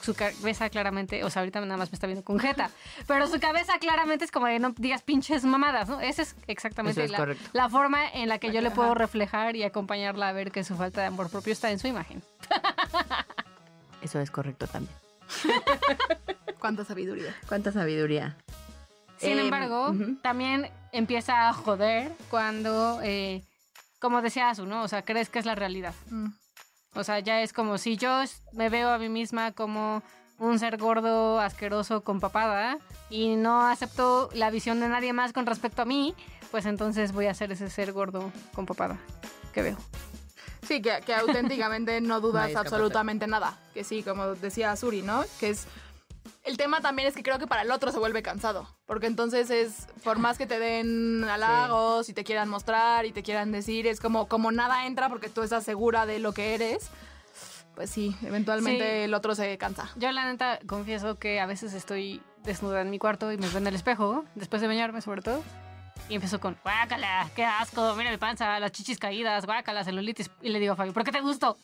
Su 0.07 0.15
cabeza 0.15 0.71
claramente, 0.71 1.25
o 1.25 1.31
sea, 1.31 1.43
ahorita 1.43 1.61
nada 1.63 1.77
más 1.77 1.91
me 1.91 1.97
está 1.97 2.07
viendo 2.07 2.25
con 2.25 2.39
jeta, 2.39 2.71
pero 3.09 3.27
su 3.27 3.41
cabeza 3.41 3.77
claramente 3.81 4.25
es 4.25 4.31
como 4.31 4.47
de 4.47 4.61
no 4.61 4.73
digas 4.77 5.03
pinches 5.03 5.43
mamadas, 5.43 5.89
¿no? 5.89 6.01
Esa 6.01 6.23
es 6.23 6.37
exactamente 6.47 7.03
es 7.03 7.11
la, 7.11 7.69
forma 7.69 8.09
en 8.13 8.29
la 8.29 8.39
que 8.39 8.53
yo 8.53 8.61
le 8.61 8.71
puedo 8.71 8.95
reflejar 8.95 9.57
y 9.57 9.65
acompañarla 9.65 10.29
a 10.29 10.33
ver 10.33 10.53
que 10.53 10.63
su 10.63 10.77
falta 10.77 11.01
de 11.01 11.09
amor 11.09 11.29
propio 11.29 11.53
está 11.53 11.73
en 11.73 11.81
su 11.81 11.89
imagen. 11.89 12.23
Eso 14.01 14.21
es 14.21 14.31
correcto 14.31 14.69
también. 14.69 14.95
Cuánta 16.61 16.85
sabiduría. 16.85 17.35
Cuánta 17.49 17.73
sabiduría. 17.73 18.37
Sin 19.19 19.33
Em, 19.33 19.41
embargo, 19.41 19.93
también 20.23 20.71
empieza 20.93 21.49
a 21.49 21.53
joder 21.53 22.13
cuando, 22.31 23.01
eh, 23.03 23.43
como 23.99 24.23
decía 24.23 24.51
Azu, 24.51 24.67
¿no? 24.67 24.85
O 24.85 24.89
sea, 24.89 25.03
crees 25.03 25.31
que 25.31 25.41
es 25.41 25.47
la 25.47 25.57
realidad. 25.57 25.95
Mm. 26.11 26.29
O 26.97 27.05
sea, 27.05 27.21
ya 27.21 27.43
es 27.43 27.53
como 27.53 27.79
si 27.79 27.97
yo 27.97 28.23
me 28.53 28.69
veo 28.69 28.91
a 28.91 28.99
mí 28.99 29.09
misma 29.09 29.53
como 29.53 30.03
un 30.39 30.59
ser 30.59 30.77
gordo, 30.77 31.41
asqueroso, 31.41 32.03
con 32.03 32.21
papada, 32.21 32.79
y 33.11 33.37
no 33.37 33.67
acepto 33.67 34.29
la 34.33 34.51
visión 34.51 34.81
de 34.81 34.89
nadie 34.89 35.13
más 35.13 35.33
con 35.33 35.47
respecto 35.47 35.83
a 35.83 35.85
mí, 35.85 36.15
pues 36.51 36.67
entonces 36.67 37.13
voy 37.13 37.27
a 37.27 37.35
ser 37.35 37.53
ese 37.53 37.71
ser 37.71 37.93
gordo 37.93 38.33
con 38.55 38.67
papada 38.67 38.99
que 39.53 39.63
veo. 39.63 39.77
Sí, 40.67 40.83
que, 40.83 41.01
que 41.05 41.15
auténticamente 41.15 42.01
no 42.01 42.21
dudas 42.23 42.55
absolutamente 42.57 43.27
nada. 43.27 43.57
Que 43.73 43.85
sí, 43.85 44.03
como 44.03 44.35
decía 44.35 44.75
Suri, 44.77 45.03
¿no? 45.03 45.25
Que 45.39 45.51
es. 45.51 45.67
El 46.47 46.57
tema 46.57 46.81
también 46.81 47.09
es 47.09 47.15
que 47.15 47.25
creo 47.25 47.41
que 47.41 47.49
para 47.49 47.63
el 47.63 47.71
otro 47.73 47.91
se 47.91 47.99
vuelve 47.99 48.23
cansado. 48.23 48.69
Porque 48.87 49.07
entonces 49.09 49.51
es, 49.51 49.89
por 50.05 50.19
más 50.19 50.39
que 50.39 50.47
te 50.47 50.61
den 50.61 51.25
halagos 51.25 52.09
y 52.09 52.13
te 52.15 52.23
quieran 52.23 52.49
mostrar 52.49 53.05
y 53.05 53.11
te 53.13 53.25
quieran 53.25 53.51
decir, 53.51 53.87
es 53.89 53.99
como, 53.99 54.29
como 54.29 54.53
nada 54.53 54.87
entra 54.87 55.09
porque 55.09 55.29
tú 55.29 55.43
estás 55.43 55.65
segura 55.65 56.07
de 56.07 56.21
lo 56.21 56.33
que 56.33 56.55
eres. 56.55 56.89
Pues 57.75 57.91
sí, 57.91 58.17
eventualmente 58.23 58.85
Sí. 58.85 59.05
el 59.05 59.13
otro 59.15 59.35
se 59.35 59.59
cansa. 59.59 59.91
Yo 59.97 60.11
la 60.13 60.25
neta 60.25 60.61
confieso 60.67 61.17
que 61.19 61.41
a 61.41 61.47
veces 61.47 61.75
estoy 61.75 62.23
desnuda 62.45 62.81
en 62.81 62.91
mi 62.91 62.99
cuarto 63.01 63.33
y 63.33 63.39
me 63.39 63.49
veo 63.49 63.59
en 63.59 63.67
el 63.67 63.75
espejo, 63.75 64.25
después 64.37 64.63
de 64.63 64.69
bañarme 64.69 65.01
sobre 65.03 65.23
todo. 65.23 65.43
Y 66.09 66.15
empiezo 66.15 66.39
con, 66.39 66.57
guácala, 66.63 67.29
qué 67.35 67.45
asco, 67.45 67.95
mira 67.97 68.13
mi 68.13 68.19
panza, 68.19 68.61
las 68.61 68.71
chichis 68.71 68.99
caídas, 69.01 69.45
guácala, 69.47 69.83
celulitis. 69.83 70.31
Y 70.43 70.51
le 70.51 70.61
digo 70.61 70.75
a 70.75 70.77
Fabio, 70.77 70.93
¿por 70.93 71.03
qué 71.03 71.11
te 71.11 71.21
gusto? 71.21 71.59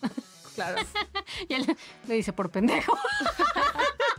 Claro. 0.56 0.78
Y 1.48 1.54
él 1.54 1.76
me 2.08 2.14
dice, 2.14 2.32
por 2.32 2.50
pendejo. 2.50 2.98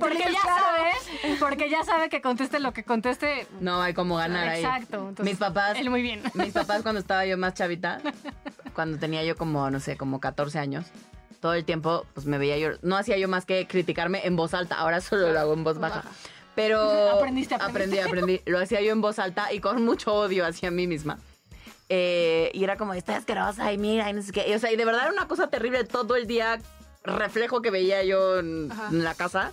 Porque 0.00 0.16
dices, 0.18 0.32
ya 0.32 0.40
"Claro". 0.42 0.62
sabe, 0.64 1.36
porque 1.38 1.70
ya 1.70 1.84
sabe 1.84 2.08
que 2.08 2.20
conteste 2.20 2.58
lo 2.60 2.72
que 2.72 2.84
conteste. 2.84 3.46
No 3.60 3.80
hay 3.82 3.94
como 3.94 4.16
ganar 4.16 4.48
ahí. 4.48 4.62
Exacto. 4.64 4.96
entonces, 5.08 5.24
Mis 5.24 5.36
papás, 5.38 5.76
Él 5.78 5.90
muy 5.90 6.02
bien. 6.02 6.22
mis 6.34 6.52
papás 6.52 6.82
cuando 6.82 7.00
estaba 7.00 7.24
yo 7.26 7.36
más 7.38 7.54
chavita, 7.54 8.00
cuando 8.74 8.98
tenía 8.98 9.22
yo 9.24 9.36
como, 9.36 9.70
no 9.70 9.80
sé, 9.80 9.96
como 9.96 10.20
14 10.20 10.58
años, 10.58 10.86
todo 11.40 11.54
el 11.54 11.64
tiempo, 11.64 12.06
pues 12.14 12.26
me 12.26 12.38
veía 12.38 12.58
yo, 12.58 12.70
no 12.82 12.96
hacía 12.96 13.16
yo 13.18 13.28
más 13.28 13.44
que 13.46 13.66
criticarme 13.66 14.26
en 14.26 14.36
voz 14.36 14.54
alta, 14.54 14.76
ahora 14.76 15.00
solo 15.00 15.32
lo 15.32 15.38
hago 15.38 15.52
en 15.54 15.64
voz 15.64 15.78
baja. 15.78 16.02
Pero 16.54 16.80
Aprendiste, 17.18 17.54
aprendí, 17.54 17.98
aprendiste. 17.98 18.02
aprendí. 18.02 18.40
Lo 18.46 18.58
hacía 18.58 18.80
yo 18.80 18.92
en 18.92 19.00
voz 19.00 19.18
alta 19.18 19.52
y 19.52 19.60
con 19.60 19.84
mucho 19.84 20.12
odio 20.14 20.46
hacia 20.46 20.70
mí 20.70 20.86
misma. 20.86 21.18
Eh, 21.88 22.50
y 22.54 22.64
era 22.64 22.76
como, 22.76 22.94
está 22.94 23.16
asquerosa 23.16 23.72
y 23.72 23.78
mira, 23.78 24.10
y 24.10 24.12
no 24.12 24.22
sé 24.22 24.32
qué. 24.32 24.48
Y, 24.48 24.54
o 24.54 24.58
sea, 24.58 24.72
y 24.72 24.76
de 24.76 24.84
verdad 24.84 25.02
era 25.02 25.12
una 25.12 25.28
cosa 25.28 25.48
terrible 25.48 25.84
todo 25.84 26.16
el 26.16 26.26
día, 26.26 26.58
reflejo 27.04 27.62
que 27.62 27.70
veía 27.70 28.02
yo 28.02 28.38
en, 28.40 28.72
en 28.90 29.04
la 29.04 29.14
casa. 29.14 29.52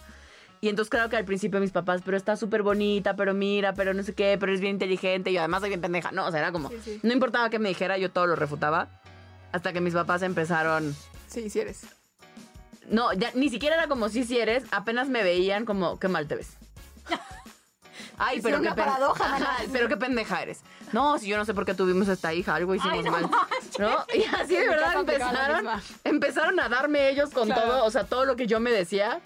Y 0.63 0.69
entonces 0.69 0.89
claro 0.89 1.09
que 1.09 1.17
al 1.17 1.25
principio 1.25 1.59
mis 1.59 1.71
papás, 1.71 2.01
pero 2.05 2.15
está 2.15 2.37
súper 2.37 2.63
bonita, 2.63 3.17
pero 3.17 3.33
mira, 3.33 3.73
pero 3.73 3.93
no 3.93 4.01
sé 4.01 4.13
qué, 4.15 4.37
pero 4.39 4.53
es 4.53 4.61
bien 4.61 4.75
inteligente 4.75 5.29
y 5.29 5.35
además 5.37 5.59
soy 5.59 5.67
bien 5.67 5.81
pendeja. 5.81 6.13
No, 6.13 6.25
o 6.25 6.31
sea, 6.31 6.39
era 6.39 6.53
como, 6.53 6.69
Sí, 6.69 6.79
sí. 6.81 6.99
no 7.03 7.11
importaba 7.11 7.49
que 7.49 7.59
me 7.59 7.67
dijera, 7.67 7.97
yo 7.97 8.09
todo 8.09 8.27
lo 8.27 8.37
refutaba. 8.37 8.87
Hasta 9.51 9.73
que 9.73 9.81
mis 9.81 9.93
papás 9.93 10.21
empezaron, 10.21 10.95
Sí, 11.27 11.49
sí 11.49 11.59
eres. 11.59 11.81
no, 12.87 13.11
ya 13.11 13.31
ni 13.33 13.49
siquiera 13.49 13.75
era 13.75 13.87
como 13.89 14.07
si 14.07 14.23
si 14.23 14.39
eres, 14.39 14.63
apenas 14.71 15.09
me 15.09 15.21
veían 15.21 15.65
como 15.65 15.99
qué 15.99 16.07
mal 16.07 16.29
te 16.29 16.35
ves. 16.37 16.53
Ay, 18.17 18.39
pero 18.41 18.61
qué 18.61 18.69
paradoja, 18.71 19.35
Ajá, 19.35 19.57
pero 19.73 19.89
qué 19.89 19.97
pendeja 19.97 20.41
eres. 20.43 20.61
No, 20.93 21.17
si 21.19 21.27
yo 21.27 21.35
no 21.35 21.43
sé 21.43 21.53
por 21.53 21.65
qué 21.65 21.73
tuvimos 21.73 22.07
esta 22.07 22.33
hija, 22.33 22.55
algo 22.55 22.73
hicimos 22.73 22.99
Ay, 22.99 23.03
no 23.03 23.11
mal. 23.11 23.29
¿No? 23.79 24.05
Y 24.13 24.23
así 24.33 24.55
de 24.55 24.69
verdad 24.69 24.93
empezaron, 24.97 25.67
empezaron 26.05 26.59
a 26.61 26.69
darme 26.69 27.09
ellos 27.09 27.31
con 27.31 27.47
Claro. 27.47 27.61
todo, 27.63 27.83
o 27.85 27.91
sea, 27.91 28.05
todo 28.05 28.23
lo 28.23 28.37
que 28.37 28.47
yo 28.47 28.61
me 28.61 28.71
decía. 28.71 29.19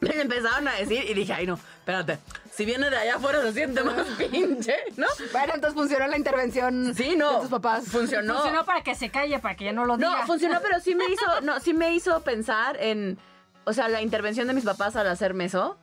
Me 0.00 0.10
empezaron 0.20 0.68
a 0.68 0.74
decir 0.74 1.04
y 1.08 1.14
dije, 1.14 1.32
ay 1.32 1.46
no, 1.46 1.54
espérate, 1.54 2.18
si 2.52 2.64
viene 2.64 2.90
de 2.90 2.96
allá 2.96 3.16
afuera 3.16 3.40
se 3.42 3.52
siente 3.52 3.82
más 3.82 4.06
pinche, 4.30 4.74
¿no? 4.96 5.06
Bueno, 5.32 5.54
entonces 5.54 5.74
funcionó 5.74 6.06
la 6.06 6.16
intervención 6.16 6.94
Sí, 6.94 7.14
no. 7.16 7.34
de 7.34 7.40
tus 7.40 7.50
papás. 7.50 7.86
Funcionó. 7.86 8.34
Funcionó 8.34 8.64
para 8.64 8.82
que 8.82 8.94
se 8.94 9.10
calle, 9.10 9.38
para 9.38 9.56
que 9.56 9.64
ya 9.64 9.72
no 9.72 9.84
lo 9.84 9.96
diga. 9.96 10.20
No, 10.20 10.26
funcionó, 10.26 10.60
pero 10.62 10.80
sí 10.80 10.94
me 10.94 11.06
hizo, 11.10 11.40
no, 11.42 11.60
sí 11.60 11.72
me 11.74 11.94
hizo 11.94 12.20
pensar 12.22 12.76
en, 12.80 13.18
o 13.64 13.72
sea, 13.72 13.88
la 13.88 14.02
intervención 14.02 14.46
de 14.46 14.54
mis 14.54 14.64
papás 14.64 14.96
al 14.96 15.06
hacerme 15.08 15.46
eso. 15.46 15.78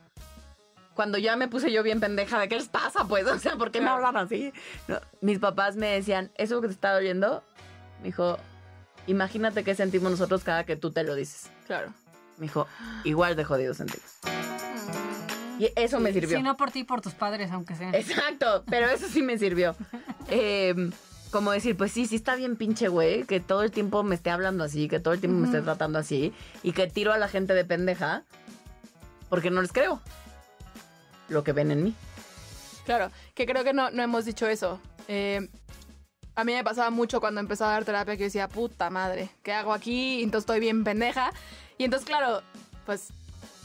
Cuando 0.94 1.18
ya 1.18 1.34
me 1.34 1.48
puse 1.48 1.72
yo 1.72 1.82
bien 1.82 1.98
pendeja 1.98 2.38
de 2.38 2.48
qué 2.48 2.54
les 2.54 2.68
pasa, 2.68 3.04
pues, 3.08 3.26
o 3.26 3.36
sea, 3.40 3.56
¿por 3.56 3.72
qué 3.72 3.80
me 3.80 3.88
hablan 3.88 4.16
así? 4.16 4.52
No, 4.86 5.00
mis 5.20 5.40
papás 5.40 5.74
me 5.74 5.88
decían, 5.88 6.30
¿eso 6.36 6.60
que 6.60 6.68
te 6.68 6.72
está 6.74 6.92
doliendo? 6.94 7.42
Me 7.98 8.04
dijo, 8.06 8.38
imagínate 9.08 9.64
qué 9.64 9.74
sentimos 9.74 10.12
nosotros 10.12 10.44
cada 10.44 10.62
que 10.62 10.76
tú 10.76 10.92
te 10.92 11.02
lo 11.02 11.16
dices. 11.16 11.50
Claro. 11.66 11.92
Me 12.38 12.46
dijo, 12.46 12.66
igual 13.04 13.36
de 13.36 13.44
jodido 13.44 13.74
sentimos. 13.74 14.18
Y 15.58 15.70
eso 15.76 16.00
me 16.00 16.12
sirvió. 16.12 16.36
Si 16.36 16.42
no 16.42 16.56
por 16.56 16.70
ti, 16.70 16.84
por 16.84 17.00
tus 17.00 17.14
padres, 17.14 17.50
aunque 17.52 17.76
sea. 17.76 17.90
Exacto, 17.90 18.64
pero 18.68 18.88
eso 18.88 19.06
sí 19.08 19.22
me 19.22 19.38
sirvió. 19.38 19.76
Eh, 20.30 20.74
como 21.30 21.50
decir, 21.50 21.76
pues 21.76 21.92
sí, 21.92 22.06
sí 22.06 22.16
está 22.16 22.34
bien 22.34 22.56
pinche 22.56 22.88
güey, 22.88 23.24
que 23.24 23.40
todo 23.40 23.62
el 23.62 23.70
tiempo 23.70 24.02
me 24.02 24.14
esté 24.14 24.30
hablando 24.30 24.64
así, 24.64 24.88
que 24.88 25.00
todo 25.00 25.12
el 25.12 25.20
tiempo 25.20 25.38
me 25.38 25.46
esté 25.46 25.60
tratando 25.60 25.98
así, 25.98 26.32
y 26.62 26.72
que 26.72 26.86
tiro 26.86 27.12
a 27.12 27.18
la 27.18 27.28
gente 27.28 27.52
de 27.52 27.64
pendeja, 27.66 28.24
porque 29.28 29.50
no 29.50 29.60
les 29.60 29.70
creo 29.70 30.00
lo 31.28 31.44
que 31.44 31.52
ven 31.52 31.70
en 31.72 31.84
mí. 31.84 31.94
Claro, 32.86 33.10
que 33.34 33.44
creo 33.46 33.64
que 33.64 33.74
no, 33.74 33.90
no 33.90 34.02
hemos 34.02 34.24
dicho 34.24 34.46
eso. 34.46 34.80
Eh, 35.08 35.48
a 36.36 36.44
mí 36.44 36.52
me 36.52 36.64
pasaba 36.64 36.90
mucho 36.90 37.20
cuando 37.20 37.40
empezaba 37.40 37.70
a 37.70 37.74
dar 37.74 37.84
terapia 37.84 38.14
que 38.14 38.20
yo 38.20 38.26
decía, 38.26 38.48
puta 38.48 38.90
madre, 38.90 39.30
¿qué 39.42 39.52
hago 39.52 39.72
aquí? 39.72 40.22
Entonces 40.22 40.44
estoy 40.44 40.60
bien 40.60 40.84
pendeja. 40.84 41.32
Y 41.78 41.84
entonces, 41.84 42.06
claro, 42.06 42.42
pues, 42.86 43.08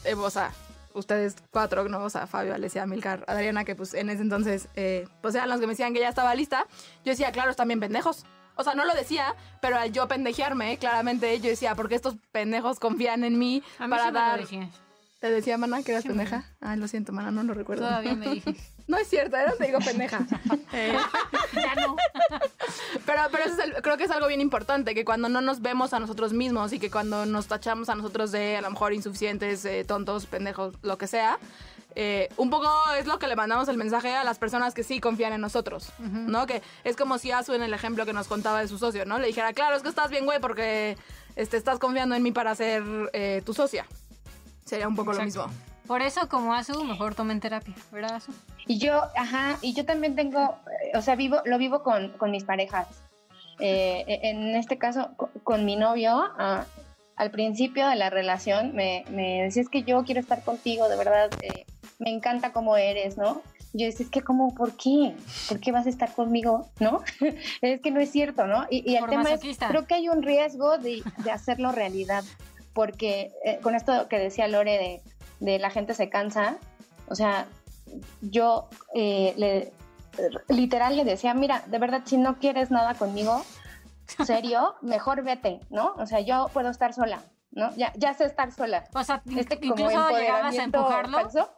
eh, 0.04 0.14
o 0.14 0.30
sea, 0.30 0.52
ustedes 0.94 1.36
cuatro, 1.50 1.88
¿no? 1.88 2.04
O 2.04 2.10
sea, 2.10 2.26
Fabio, 2.26 2.54
Alessia, 2.54 2.86
Milcar, 2.86 3.24
Adriana, 3.26 3.64
que 3.64 3.74
pues 3.74 3.94
en 3.94 4.10
ese 4.10 4.22
entonces, 4.22 4.68
eh, 4.76 5.06
pues 5.22 5.34
eran 5.34 5.48
los 5.48 5.60
que 5.60 5.66
me 5.66 5.72
decían 5.72 5.94
que 5.94 6.00
ya 6.00 6.08
estaba 6.08 6.34
lista. 6.34 6.66
Yo 7.04 7.12
decía, 7.12 7.32
claro, 7.32 7.50
están 7.50 7.68
bien 7.68 7.80
pendejos. 7.80 8.24
O 8.56 8.64
sea, 8.64 8.74
no 8.74 8.84
lo 8.84 8.94
decía, 8.94 9.34
pero 9.62 9.76
al 9.76 9.92
yo 9.92 10.06
pendejearme, 10.06 10.76
claramente 10.76 11.38
yo 11.40 11.48
decía, 11.48 11.74
porque 11.74 11.94
estos 11.94 12.16
pendejos 12.30 12.78
confían 12.78 13.24
en 13.24 13.38
mí 13.38 13.62
A 13.78 13.86
mí 13.86 13.90
para 13.90 14.06
sí 14.06 14.12
me 14.12 14.18
dar... 14.18 14.40
lo. 14.40 14.70
¿Te 15.20 15.30
decía, 15.30 15.58
mana, 15.58 15.82
que 15.82 15.92
eras 15.92 16.04
pendeja? 16.04 16.44
Ay, 16.62 16.78
lo 16.78 16.88
siento, 16.88 17.12
mana, 17.12 17.30
no 17.30 17.42
lo 17.42 17.52
recuerdo. 17.52 17.86
Todavía 17.86 18.14
me 18.14 18.28
dije. 18.30 18.54
No 18.90 18.96
es 18.96 19.06
cierto, 19.08 19.36
era 19.36 19.52
te 19.52 19.66
digo 19.66 19.78
pendeja. 19.78 20.26
Eh, 20.72 20.96
ya 21.52 21.74
no. 21.76 21.94
pero 23.06 23.22
pero 23.30 23.44
eso 23.44 23.54
es 23.54 23.58
el- 23.60 23.74
creo 23.82 23.96
que 23.96 24.04
es 24.04 24.10
algo 24.10 24.26
bien 24.28 24.40
importante, 24.40 24.94
que 24.94 25.04
cuando 25.04 25.28
no 25.28 25.40
nos 25.40 25.60
vemos 25.62 25.92
a 25.92 26.00
nosotros 26.00 26.32
mismos 26.32 26.72
y 26.72 26.78
que 26.80 26.90
cuando 26.90 27.24
nos 27.26 27.46
tachamos 27.46 27.88
a 27.88 27.94
nosotros 27.94 28.30
de 28.32 28.56
a 28.56 28.60
lo 28.62 28.70
mejor 28.70 28.92
insuficientes, 28.92 29.64
eh, 29.64 29.84
tontos, 29.86 30.26
pendejos, 30.26 30.74
lo 30.82 30.96
que 30.98 31.06
sea, 31.06 31.38
eh, 31.96 32.28
un 32.36 32.50
poco 32.50 32.68
es 32.98 33.06
lo 33.06 33.18
que 33.18 33.26
le 33.28 33.34
mandamos 33.36 33.68
el 33.68 33.76
mensaje 33.76 34.14
a 34.14 34.22
las 34.24 34.38
personas 34.38 34.74
que 34.74 34.82
sí 34.84 35.00
confían 35.00 35.32
en 35.32 35.40
nosotros, 35.40 35.92
¿no? 35.98 36.46
Que 36.46 36.62
es 36.84 36.96
como 36.96 37.18
si 37.18 37.30
Azu 37.32 37.52
en 37.52 37.62
el 37.62 37.74
ejemplo 37.74 38.06
que 38.06 38.12
nos 38.12 38.26
contaba 38.28 38.60
de 38.60 38.68
su 38.68 38.78
socio, 38.78 39.04
¿no? 39.06 39.18
Le 39.18 39.26
dijera, 39.28 39.52
claro, 39.52 39.76
es 39.76 39.82
que 39.82 39.88
estás 39.88 40.10
bien, 40.10 40.24
güey, 40.24 40.40
porque 40.40 40.96
este, 41.36 41.56
estás 41.56 41.78
confiando 41.80 42.14
en 42.16 42.22
mí 42.22 42.30
para 42.32 42.54
ser 42.56 42.82
eh, 43.12 43.42
tu 43.44 43.54
socia. 43.54 43.86
Sería 44.64 44.88
un 44.88 44.96
poco 44.96 45.12
lo 45.12 45.22
Exacto. 45.22 45.48
mismo. 45.48 45.60
Por 45.86 46.02
eso, 46.02 46.28
como 46.28 46.54
Azu, 46.54 46.84
mejor 46.84 47.14
tomen 47.16 47.40
terapia, 47.40 47.74
¿verdad, 47.90 48.14
Azu? 48.16 48.32
Y 48.66 48.78
yo, 48.78 49.02
ajá, 49.16 49.58
y 49.60 49.74
yo 49.74 49.84
también 49.84 50.14
tengo, 50.14 50.40
eh, 50.84 50.96
o 50.96 51.02
sea, 51.02 51.16
vivo, 51.16 51.38
lo 51.44 51.58
vivo 51.58 51.82
con, 51.82 52.10
con 52.12 52.30
mis 52.30 52.44
parejas. 52.44 52.86
Eh, 53.58 54.04
en 54.22 54.54
este 54.54 54.78
caso, 54.78 55.10
co- 55.16 55.30
con, 55.42 55.64
mi 55.64 55.76
novio, 55.76 56.12
ah, 56.38 56.64
al 57.16 57.30
principio 57.30 57.88
de 57.88 57.96
la 57.96 58.08
relación 58.08 58.74
me, 58.74 59.04
me 59.10 59.42
decía, 59.42 59.62
es 59.62 59.68
que 59.68 59.82
yo 59.82 60.04
quiero 60.04 60.20
estar 60.20 60.42
contigo, 60.44 60.88
de 60.88 60.96
verdad, 60.96 61.30
eh, 61.42 61.66
me 61.98 62.10
encanta 62.10 62.52
cómo 62.52 62.76
eres, 62.76 63.18
¿no? 63.18 63.42
Yo 63.72 63.86
decía, 63.86 64.04
es 64.06 64.10
que, 64.10 64.22
¿cómo, 64.22 64.54
por 64.54 64.76
qué? 64.76 65.14
¿Por 65.48 65.60
qué 65.60 65.72
vas 65.72 65.86
a 65.86 65.90
estar 65.90 66.12
conmigo, 66.14 66.70
no? 66.78 67.02
es 67.62 67.80
que 67.80 67.90
no 67.90 68.00
es 68.00 68.10
cierto, 68.10 68.46
¿no? 68.46 68.64
Y, 68.70 68.88
y 68.90 68.94
el 68.94 69.00
Por 69.00 69.10
tema 69.10 69.22
masoquista. 69.24 69.66
es, 69.66 69.70
creo 69.72 69.86
que 69.86 69.94
hay 69.94 70.08
un 70.08 70.22
riesgo 70.22 70.78
de, 70.78 71.02
de 71.18 71.30
hacerlo 71.30 71.70
realidad, 71.72 72.24
porque 72.72 73.32
eh, 73.44 73.58
con 73.62 73.74
esto 73.74 74.08
que 74.08 74.18
decía 74.18 74.48
Lore 74.48 74.78
de, 74.78 75.02
de 75.40 75.58
la 75.58 75.70
gente 75.70 75.94
se 75.94 76.08
cansa, 76.08 76.58
o 77.08 77.14
sea, 77.14 77.46
yo 78.20 78.68
eh, 78.94 79.34
le, 79.36 79.72
literal 80.48 80.96
le 80.96 81.04
decía, 81.04 81.34
mira, 81.34 81.62
de 81.66 81.78
verdad, 81.78 82.02
si 82.04 82.16
no 82.16 82.38
quieres 82.38 82.70
nada 82.70 82.94
conmigo, 82.94 83.42
serio, 84.24 84.74
mejor 84.82 85.22
vete, 85.22 85.60
¿no? 85.70 85.94
O 85.96 86.06
sea, 86.06 86.20
yo 86.20 86.48
puedo 86.52 86.70
estar 86.70 86.92
sola, 86.92 87.22
¿no? 87.50 87.74
Ya, 87.76 87.92
ya 87.96 88.14
sé 88.14 88.24
estar 88.24 88.52
sola. 88.52 88.84
O 88.94 89.02
sea, 89.04 89.22
Este 89.36 89.58
como 89.58 89.72
incluso 89.72 90.10
llegabas 90.10 90.58
a 90.58 90.62
empujarlo. 90.64 91.18
falso. 91.18 91.50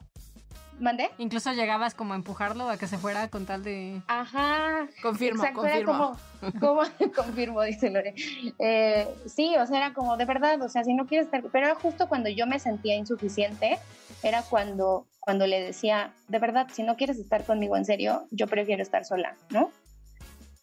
¿Mandé? 0.83 1.11
Incluso 1.19 1.53
llegabas 1.53 1.95
como 1.95 2.13
a 2.13 2.17
empujarlo 2.17 2.69
a 2.69 2.77
que 2.77 2.89
se 2.89 2.99
fuera 2.99 3.29
con 3.29 3.47
tal 3.47 3.63
de... 3.63 4.03
Ajá. 4.09 4.89
Confirmo, 5.01 5.41
Exacto, 5.41 5.61
confirmo. 5.61 6.17
era 6.41 6.51
como, 6.61 6.61
como 6.61 7.13
confirmo, 7.15 7.63
dice 7.63 7.89
Lore. 7.89 8.15
Eh, 8.59 9.07
sí, 9.27 9.55
o 9.57 9.65
sea, 9.65 9.77
era 9.77 9.95
como 9.95 10.17
de 10.17 10.25
verdad, 10.25 10.61
o 10.61 10.69
sea, 10.69 10.83
si 10.83 10.93
no 10.93 11.07
quieres 11.07 11.27
estar, 11.27 11.41
pero 11.53 11.67
era 11.67 11.77
justo 11.77 12.09
cuando 12.09 12.29
yo 12.31 12.49
me 12.49 12.59
sentía 12.59 12.97
insuficiente, 12.97 13.79
era 14.25 14.43
cuando, 14.43 15.07
cuando 15.21 15.47
le 15.47 15.61
decía, 15.63 16.15
de 16.27 16.39
verdad, 16.41 16.67
si 16.73 16.83
no 16.83 16.97
quieres 16.97 17.21
estar 17.21 17.45
conmigo 17.45 17.77
en 17.77 17.85
serio, 17.85 18.27
yo 18.33 18.49
prefiero 18.49 18.83
estar 18.83 19.05
sola, 19.05 19.37
¿no? 19.51 19.71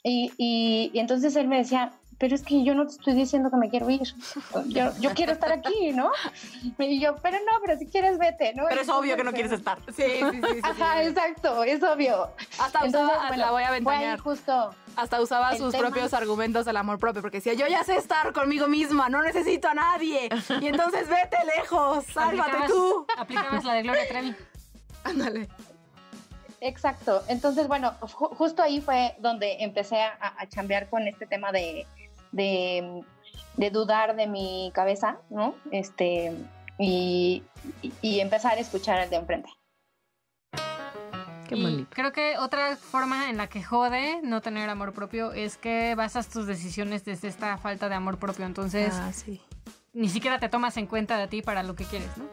Y, 0.04 0.34
y, 0.38 0.92
y 0.94 1.00
entonces 1.00 1.34
él 1.38 1.48
me 1.48 1.60
decía, 1.60 1.94
pero 2.20 2.36
es 2.36 2.44
que 2.44 2.64
yo 2.64 2.76
no 2.76 2.86
te 2.86 2.92
estoy 2.92 3.14
diciendo 3.14 3.50
que 3.50 3.56
me 3.58 3.70
quiero 3.70 3.90
ir, 3.90 4.02
yo, 4.68 4.92
yo 5.00 5.14
quiero 5.16 5.32
estar 5.32 5.52
aquí, 5.54 5.92
¿no? 5.94 6.12
Y 6.78 7.00
yo, 7.00 7.16
pero 7.22 7.38
no, 7.40 7.60
pero 7.66 7.80
si 7.80 7.88
quieres 7.88 8.18
vete, 8.20 8.54
¿no? 8.54 8.66
Pero 8.68 8.82
es 8.82 8.90
obvio 8.90 9.16
que 9.16 9.24
no 9.24 9.32
quieres 9.32 9.54
estar. 9.54 9.78
Sí, 9.88 10.04
sí, 10.04 10.22
sí. 10.32 10.42
sí, 10.42 10.60
Ajá, 10.64 11.02
sí. 11.02 11.08
exacto, 11.08 11.64
es 11.64 11.82
obvio. 11.82 12.30
Hasta 12.60 12.86
Entonces, 12.86 13.02
usaba, 13.16 13.28
bueno, 13.30 13.46
la 13.46 13.52
voy 13.52 13.64
a 13.64 13.68
fue 13.68 13.76
ahí 13.76 13.80
ventanear. 13.84 14.20
justo. 14.20 14.76
Hasta 14.96 15.22
usaba 15.22 15.56
sus 15.56 15.72
tema- 15.72 15.88
propios 15.90 16.14
argumentos 16.14 16.66
del 16.66 16.76
amor 16.78 17.00
propio, 17.00 17.22
porque 17.22 17.38
decía, 17.38 17.54
yo 17.54 17.68
ya 17.68 17.84
sé 17.86 17.96
estar 17.96 18.34
conmigo 18.34 18.68
misma, 18.68 19.08
no 19.08 19.22
necesito 19.22 19.70
a 19.70 19.74
nadie. 19.74 20.30
Y 20.60 20.68
entonces 20.68 21.08
vete 21.08 21.38
lejos, 21.58 22.04
sálvate 22.14 22.52
Aplicabas- 22.52 22.68
tú. 22.68 23.08
Aplicabas 23.18 23.64
la 23.64 23.74
de 23.76 23.84
Gloria 23.84 24.08
Trevi. 24.10 24.36
Ándale. 25.06 25.48
Exacto. 26.62 27.24
Entonces, 27.30 27.68
bueno, 27.70 27.94
ju- 28.02 28.36
justo 28.36 28.62
ahí 28.62 28.82
fue 28.82 29.16
donde 29.20 29.64
empecé 29.64 30.02
a, 30.02 30.34
a 30.38 30.46
chambear 30.50 30.90
con 30.90 31.08
este 31.08 31.26
tema 31.26 31.54
de, 31.54 31.88
de, 32.32 33.04
de 33.58 33.70
dudar 33.72 34.16
de 34.16 34.28
mi 34.28 34.72
cabeza, 34.74 35.18
¿no? 35.30 35.56
Este, 35.72 36.34
y, 36.78 37.44
y- 38.02 38.20
empezar 38.20 38.58
a 38.58 38.62
escuchar 38.62 39.00
al 39.00 39.10
de 39.10 39.16
enfrente. 39.18 39.50
Qué 41.48 41.56
Y 41.56 41.64
bonito. 41.64 41.90
Creo 41.92 42.12
que 42.12 42.38
otra 42.38 42.76
forma 42.76 43.30
en 43.30 43.38
la 43.38 43.48
que 43.48 43.64
jode 43.64 44.22
no 44.22 44.40
tener 44.42 44.70
amor 44.70 44.94
propio 44.94 45.34
es 45.34 45.58
que 45.58 45.96
basas 45.96 46.30
tus 46.30 46.46
decisiones 46.46 47.04
desde 47.06 47.28
esta 47.28 47.58
falta 47.58 47.90
de 47.90 47.96
amor 47.96 48.20
propio. 48.20 48.46
Entonces, 48.46 48.94
Ah, 48.94 49.12
sí. 49.12 49.42
ni 49.94 50.10
siquiera 50.10 50.40
te 50.40 50.48
tomas 50.48 50.78
en 50.78 50.86
cuenta 50.86 51.18
de 51.18 51.28
ti 51.28 51.42
para 51.42 51.64
lo 51.64 51.76
que 51.76 51.86
quieres, 51.86 52.16
¿no? 52.18 52.26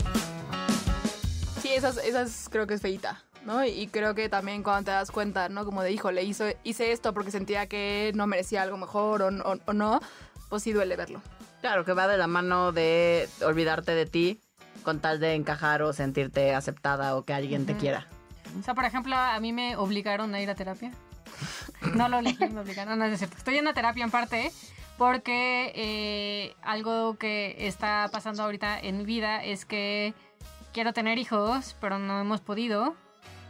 Sí, 1.62 1.70
esas, 1.72 1.96
esas 1.98 2.48
creo 2.50 2.66
que 2.66 2.74
es 2.74 2.82
feita, 2.82 3.24
¿no? 3.46 3.64
Y, 3.64 3.86
creo 3.86 4.14
que 4.14 4.28
también 4.28 4.62
cuando 4.62 4.86
te 4.86 4.90
das 4.90 5.10
cuenta, 5.10 5.48
¿no? 5.48 5.64
Como 5.64 5.82
de, 5.82 5.92
híjole, 5.92 6.24
hizo, 6.24 6.44
hice 6.64 6.92
esto 6.92 7.14
porque 7.14 7.30
sentía 7.30 7.66
que 7.68 8.10
no 8.14 8.26
merecía 8.26 8.62
algo 8.62 8.76
mejor 8.76 9.22
o, 9.22 9.28
o- 9.28 9.58
o 9.64 9.72
no, 9.72 10.00
pues 10.50 10.62
sí 10.64 10.72
duele 10.72 10.96
verlo. 10.96 11.22
Claro, 11.60 11.84
que 11.84 11.92
va 11.94 12.06
de 12.08 12.18
la 12.18 12.26
mano 12.26 12.72
de 12.72 13.28
olvidarte 13.42 13.92
de 13.92 14.04
ti 14.06 14.40
con 14.82 15.00
tal 15.00 15.18
de 15.20 15.34
encajar 15.34 15.82
o 15.82 15.92
sentirte 15.92 16.54
aceptada 16.54 17.16
o 17.16 17.22
que 17.22 17.32
alguien 17.32 17.64
te 17.66 17.72
Ujú. 17.72 17.80
quiera. 17.80 18.06
O 18.58 18.62
sea, 18.62 18.74
por 18.74 18.84
ejemplo, 18.84 19.16
a 19.16 19.38
mí 19.40 19.52
me 19.52 19.76
obligaron 19.76 20.34
a 20.34 20.40
ir 20.40 20.50
a 20.50 20.54
terapia. 20.54 20.92
No 21.94 22.08
lo 22.08 22.18
elegí, 22.18 22.44
me 22.46 22.60
obligaron, 22.60 22.98
no 22.98 23.04
es 23.04 23.18
cierto. 23.18 23.36
Estoy 23.36 23.58
en 23.58 23.64
la 23.64 23.72
terapia 23.74 24.04
en 24.04 24.10
parte 24.10 24.50
porque 24.98 25.72
eh, 25.74 26.54
algo 26.62 27.16
que 27.16 27.54
está 27.66 28.08
pasando 28.12 28.42
ahorita 28.42 28.78
en 28.80 28.98
mi 28.98 29.04
vida 29.04 29.44
es 29.44 29.64
que 29.64 30.14
quiero 30.72 30.92
tener 30.92 31.18
hijos, 31.18 31.76
pero 31.80 31.98
no 31.98 32.20
hemos 32.20 32.40
podido. 32.40 32.94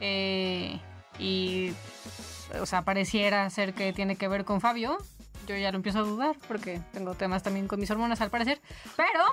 Eh, 0.00 0.80
y, 1.18 1.72
o 2.60 2.66
sea, 2.66 2.82
pareciera 2.82 3.48
ser 3.50 3.74
que 3.74 3.92
tiene 3.92 4.16
que 4.16 4.28
ver 4.28 4.44
con 4.44 4.60
Fabio. 4.60 4.98
Yo 5.46 5.56
ya 5.56 5.70
lo 5.70 5.76
empiezo 5.76 6.00
a 6.00 6.02
dudar 6.02 6.36
porque 6.48 6.80
tengo 6.92 7.14
temas 7.14 7.42
también 7.42 7.68
con 7.68 7.78
mis 7.78 7.90
hormonas 7.90 8.20
al 8.20 8.30
parecer. 8.30 8.60
Pero 8.96 9.24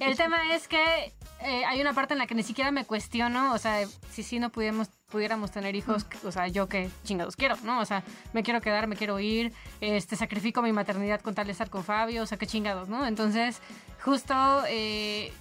el 0.00 0.16
tema 0.16 0.54
es 0.54 0.66
que 0.66 1.12
eh, 1.42 1.64
hay 1.64 1.80
una 1.80 1.94
parte 1.94 2.14
en 2.14 2.18
la 2.18 2.26
que 2.26 2.34
ni 2.34 2.42
siquiera 2.42 2.70
me 2.70 2.84
cuestiono, 2.84 3.54
o 3.54 3.58
sea, 3.58 3.86
si 4.10 4.22
sí 4.22 4.38
no 4.38 4.50
pudiéramos, 4.50 4.88
pudiéramos 5.10 5.50
tener 5.50 5.74
hijos, 5.74 6.06
o 6.24 6.32
sea, 6.32 6.48
yo 6.48 6.68
qué 6.68 6.90
chingados 7.04 7.36
quiero, 7.36 7.56
¿no? 7.62 7.80
O 7.80 7.84
sea, 7.86 8.02
me 8.32 8.42
quiero 8.42 8.60
quedar, 8.60 8.86
me 8.86 8.96
quiero 8.96 9.20
ir, 9.20 9.52
este, 9.80 10.16
sacrifico 10.16 10.60
mi 10.60 10.72
maternidad 10.72 11.20
con 11.20 11.34
tal 11.34 11.46
de 11.46 11.52
estar 11.52 11.70
con 11.70 11.84
Fabio, 11.84 12.22
o 12.22 12.26
sea, 12.26 12.36
qué 12.36 12.46
chingados, 12.46 12.88
¿no? 12.88 13.06
Entonces, 13.06 13.60
justo 14.02 14.34
eh, 14.68 15.32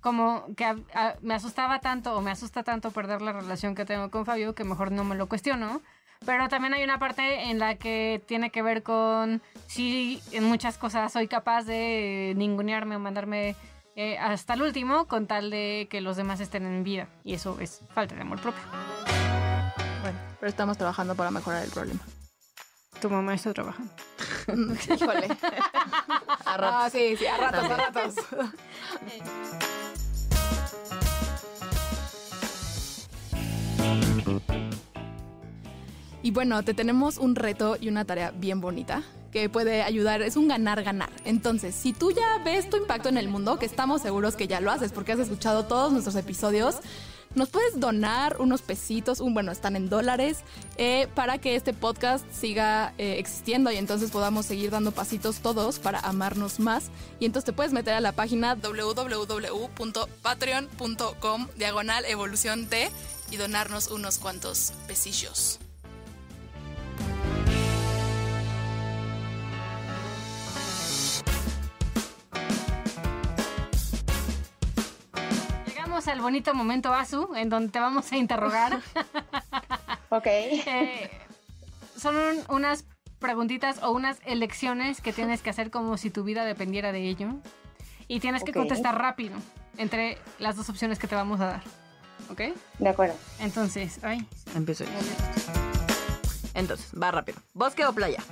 como 0.00 0.46
que 0.56 0.64
a- 0.64 0.76
a- 0.94 1.14
me 1.22 1.34
asustaba 1.34 1.80
tanto 1.80 2.14
o 2.16 2.20
me 2.20 2.30
asusta 2.30 2.62
tanto 2.62 2.90
perder 2.90 3.22
la 3.22 3.32
relación 3.32 3.74
que 3.74 3.84
tengo 3.84 4.10
con 4.10 4.24
Fabio 4.26 4.54
que 4.54 4.64
mejor 4.64 4.92
no 4.92 5.04
me 5.04 5.14
lo 5.16 5.28
cuestiono. 5.28 5.80
Pero 6.26 6.48
también 6.48 6.74
hay 6.74 6.82
una 6.82 6.98
parte 6.98 7.44
en 7.50 7.58
la 7.60 7.76
que 7.76 8.20
tiene 8.26 8.50
que 8.50 8.60
ver 8.62 8.82
con 8.82 9.40
si 9.68 10.20
en 10.32 10.44
muchas 10.44 10.76
cosas 10.76 11.12
soy 11.12 11.28
capaz 11.28 11.62
de 11.62 12.32
ningunearme 12.36 12.96
o 12.96 12.98
mandarme 12.98 13.54
eh, 13.94 14.18
hasta 14.18 14.54
el 14.54 14.62
último 14.62 15.06
con 15.06 15.26
tal 15.26 15.50
de 15.50 15.86
que 15.90 16.00
los 16.00 16.16
demás 16.16 16.40
estén 16.40 16.66
en 16.66 16.82
vida. 16.82 17.06
Y 17.24 17.34
eso 17.34 17.58
es 17.60 17.80
falta 17.94 18.14
de 18.16 18.22
amor 18.22 18.40
propio. 18.40 18.62
Bueno, 20.02 20.18
pero 20.40 20.50
estamos 20.50 20.76
trabajando 20.76 21.14
para 21.14 21.30
mejorar 21.30 21.62
el 21.64 21.70
problema. 21.70 22.00
Tu 23.00 23.08
mamá 23.08 23.34
está 23.34 23.54
trabajando. 23.54 23.92
Híjole. 24.94 25.28
A 26.46 26.56
ratos. 26.56 26.80
Ah, 26.84 26.88
sí, 26.90 27.16
sí, 27.16 27.26
a 27.26 27.36
ratos, 27.36 27.70
a 27.70 27.76
ratos. 27.76 28.14
Y 36.22 36.30
bueno, 36.30 36.62
te 36.62 36.74
tenemos 36.74 37.18
un 37.18 37.36
reto 37.36 37.76
y 37.80 37.88
una 37.88 38.04
tarea 38.04 38.32
bien 38.32 38.60
bonita 38.60 39.02
que 39.32 39.48
puede 39.48 39.82
ayudar, 39.82 40.22
es 40.22 40.36
un 40.36 40.48
ganar-ganar. 40.48 41.10
Entonces, 41.24 41.74
si 41.74 41.92
tú 41.92 42.10
ya 42.10 42.42
ves 42.44 42.68
tu 42.70 42.76
impacto 42.76 43.08
en 43.08 43.18
el 43.18 43.28
mundo, 43.28 43.58
que 43.58 43.66
estamos 43.66 44.02
seguros 44.02 44.36
que 44.36 44.48
ya 44.48 44.60
lo 44.60 44.70
haces 44.70 44.92
porque 44.92 45.12
has 45.12 45.18
escuchado 45.18 45.66
todos 45.66 45.92
nuestros 45.92 46.16
episodios, 46.16 46.76
nos 47.34 47.50
puedes 47.50 47.78
donar 47.78 48.40
unos 48.40 48.62
pesitos, 48.62 49.20
un, 49.20 49.34
bueno, 49.34 49.52
están 49.52 49.76
en 49.76 49.90
dólares, 49.90 50.38
eh, 50.78 51.08
para 51.14 51.36
que 51.38 51.56
este 51.56 51.74
podcast 51.74 52.24
siga 52.32 52.94
eh, 52.96 53.16
existiendo 53.18 53.70
y 53.70 53.76
entonces 53.76 54.10
podamos 54.10 54.46
seguir 54.46 54.70
dando 54.70 54.92
pasitos 54.92 55.40
todos 55.40 55.78
para 55.78 56.00
amarnos 56.00 56.58
más. 56.58 56.90
Y 57.20 57.26
entonces 57.26 57.44
te 57.44 57.52
puedes 57.52 57.74
meter 57.74 57.92
a 57.94 58.00
la 58.00 58.12
página 58.12 58.54
www.patreon.com 58.54 61.48
diagonal 61.56 62.06
evolución 62.06 62.66
T 62.66 62.90
y 63.30 63.36
donarnos 63.36 63.88
unos 63.88 64.18
cuantos 64.18 64.72
pesillos. 64.86 65.58
Llegamos 75.66 76.08
al 76.08 76.20
bonito 76.20 76.54
momento, 76.54 76.92
Azu, 76.92 77.34
en 77.34 77.48
donde 77.48 77.70
te 77.72 77.80
vamos 77.80 78.10
a 78.12 78.16
interrogar. 78.16 78.80
Ok. 80.10 80.24
Eh, 80.26 81.10
son 81.94 82.16
un- 82.16 82.42
unas 82.48 82.86
preguntitas 83.18 83.82
o 83.82 83.90
unas 83.90 84.16
elecciones 84.24 85.02
que 85.02 85.12
tienes 85.12 85.42
que 85.42 85.50
hacer 85.50 85.70
como 85.70 85.98
si 85.98 86.08
tu 86.08 86.24
vida 86.24 86.46
dependiera 86.46 86.92
de 86.92 87.06
ello. 87.10 87.34
Y 88.06 88.20
tienes 88.20 88.42
que 88.42 88.52
contestar 88.54 88.96
rápido 88.98 89.36
entre 89.76 90.16
las 90.38 90.56
dos 90.56 90.70
opciones 90.70 90.98
que 90.98 91.06
te 91.08 91.14
vamos 91.14 91.40
a 91.42 91.46
dar. 91.46 91.62
¿Ok? 92.30 92.40
De 92.78 92.88
acuerdo. 92.88 93.14
Entonces, 93.38 93.98
ay, 94.02 94.26
Empiezo 94.54 94.84
yo. 94.84 94.90
Entonces, 96.54 96.90
va 97.00 97.10
rápido. 97.10 97.38
¿Bosque 97.54 97.84
o 97.86 97.92
playa? 97.92 98.22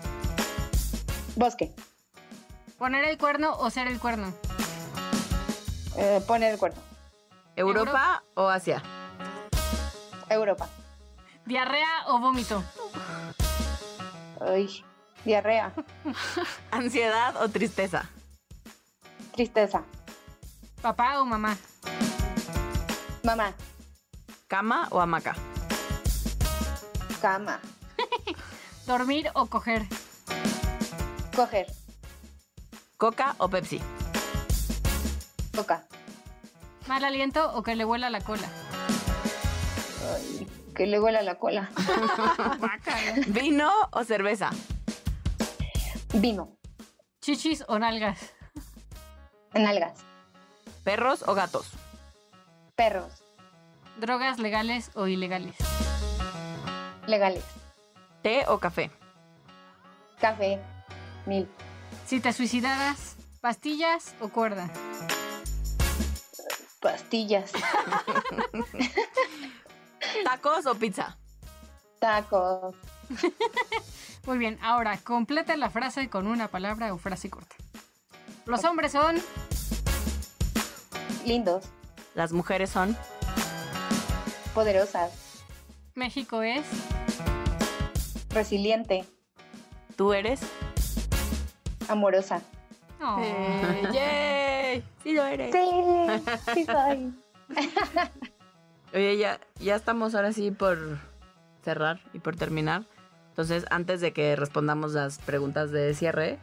Bosque. 1.36 1.74
poner 2.78 3.04
el 3.04 3.18
cuerno 3.18 3.56
o 3.58 3.70
ser 3.70 3.86
el 3.88 3.98
cuerno. 3.98 4.32
Eh, 5.96 6.20
poner 6.26 6.52
el 6.52 6.58
cuerno. 6.58 6.80
¿Europa 7.54 8.22
o 8.34 8.48
Asia? 8.48 8.82
Europa. 10.28 10.68
Diarrea 11.46 12.04
o 12.08 12.18
vómito. 12.18 12.62
Ay, 14.40 14.84
diarrea. 15.24 15.72
¿Ansiedad 16.70 17.40
o 17.42 17.48
tristeza? 17.48 18.10
Tristeza. 19.32 19.82
Papá 20.82 21.20
o 21.20 21.24
mamá. 21.24 21.56
Mamá. 23.22 23.54
¿Cama 24.48 24.86
o 24.92 25.00
hamaca? 25.00 25.34
Cama. 27.20 27.60
Dormir 28.86 29.28
o 29.34 29.46
coger. 29.46 29.86
Coger. 31.34 31.66
¿Coca 32.96 33.34
o 33.38 33.48
Pepsi? 33.48 33.80
Coca. 35.54 35.84
Mal 36.86 37.04
aliento 37.04 37.52
o 37.56 37.64
que 37.64 37.74
le 37.74 37.84
huela 37.84 38.08
la 38.08 38.20
cola. 38.20 38.48
Ay, 40.14 40.46
que 40.76 40.86
le 40.86 41.00
huela 41.00 41.22
la 41.22 41.34
cola. 41.40 41.68
¿Vino 43.26 43.72
o 43.90 44.04
cerveza? 44.04 44.50
Vino. 46.14 46.56
Chichis 47.20 47.64
o 47.66 47.80
nalgas. 47.80 48.32
Nalgas. 49.54 49.98
¿Perros 50.84 51.24
o 51.26 51.34
gatos? 51.34 51.72
Perros. 52.76 53.25
Drogas 53.98 54.38
legales 54.38 54.90
o 54.94 55.06
ilegales. 55.06 55.56
Legales. 57.06 57.44
¿Té 58.22 58.44
o 58.48 58.58
café? 58.58 58.90
Café. 60.20 60.60
Mil. 61.24 61.48
Si 62.04 62.20
te 62.20 62.32
suicidaras, 62.32 63.16
pastillas 63.40 64.14
o 64.20 64.28
cuerda. 64.28 64.70
Pastillas. 66.80 67.52
¿Tacos 70.24 70.66
o 70.66 70.74
pizza? 70.74 71.16
Tacos. 71.98 72.74
Muy 74.26 74.38
bien, 74.38 74.58
ahora 74.62 74.98
completa 74.98 75.56
la 75.56 75.70
frase 75.70 76.10
con 76.10 76.26
una 76.26 76.48
palabra 76.48 76.92
o 76.92 76.98
frase 76.98 77.30
corta. 77.30 77.56
Los 78.44 78.64
hombres 78.64 78.92
son 78.92 79.16
Lindos. 81.24 81.64
Las 82.14 82.32
mujeres 82.32 82.70
son 82.70 82.96
Poderosas. 84.56 85.44
México 85.94 86.40
es 86.40 86.64
Resiliente. 88.30 89.04
tú 89.96 90.14
eres. 90.14 90.40
Amorosa. 91.88 92.40
Oh, 93.02 93.18
Eh, 93.20 93.82
¡Yay! 93.92 94.84
Sí 95.02 95.12
lo 95.12 95.26
eres. 95.26 95.52
Sí, 95.52 96.54
sí 96.54 96.64
soy. 96.64 97.14
Oye, 98.94 99.18
ya, 99.18 99.38
ya 99.60 99.76
estamos 99.76 100.14
ahora 100.14 100.32
sí 100.32 100.50
por 100.50 100.78
cerrar 101.62 102.00
y 102.14 102.20
por 102.20 102.36
terminar. 102.36 102.86
Entonces, 103.28 103.66
antes 103.68 104.00
de 104.00 104.14
que 104.14 104.36
respondamos 104.36 104.94
las 104.94 105.18
preguntas 105.18 105.70
de 105.70 105.92
cierre, 105.92 106.38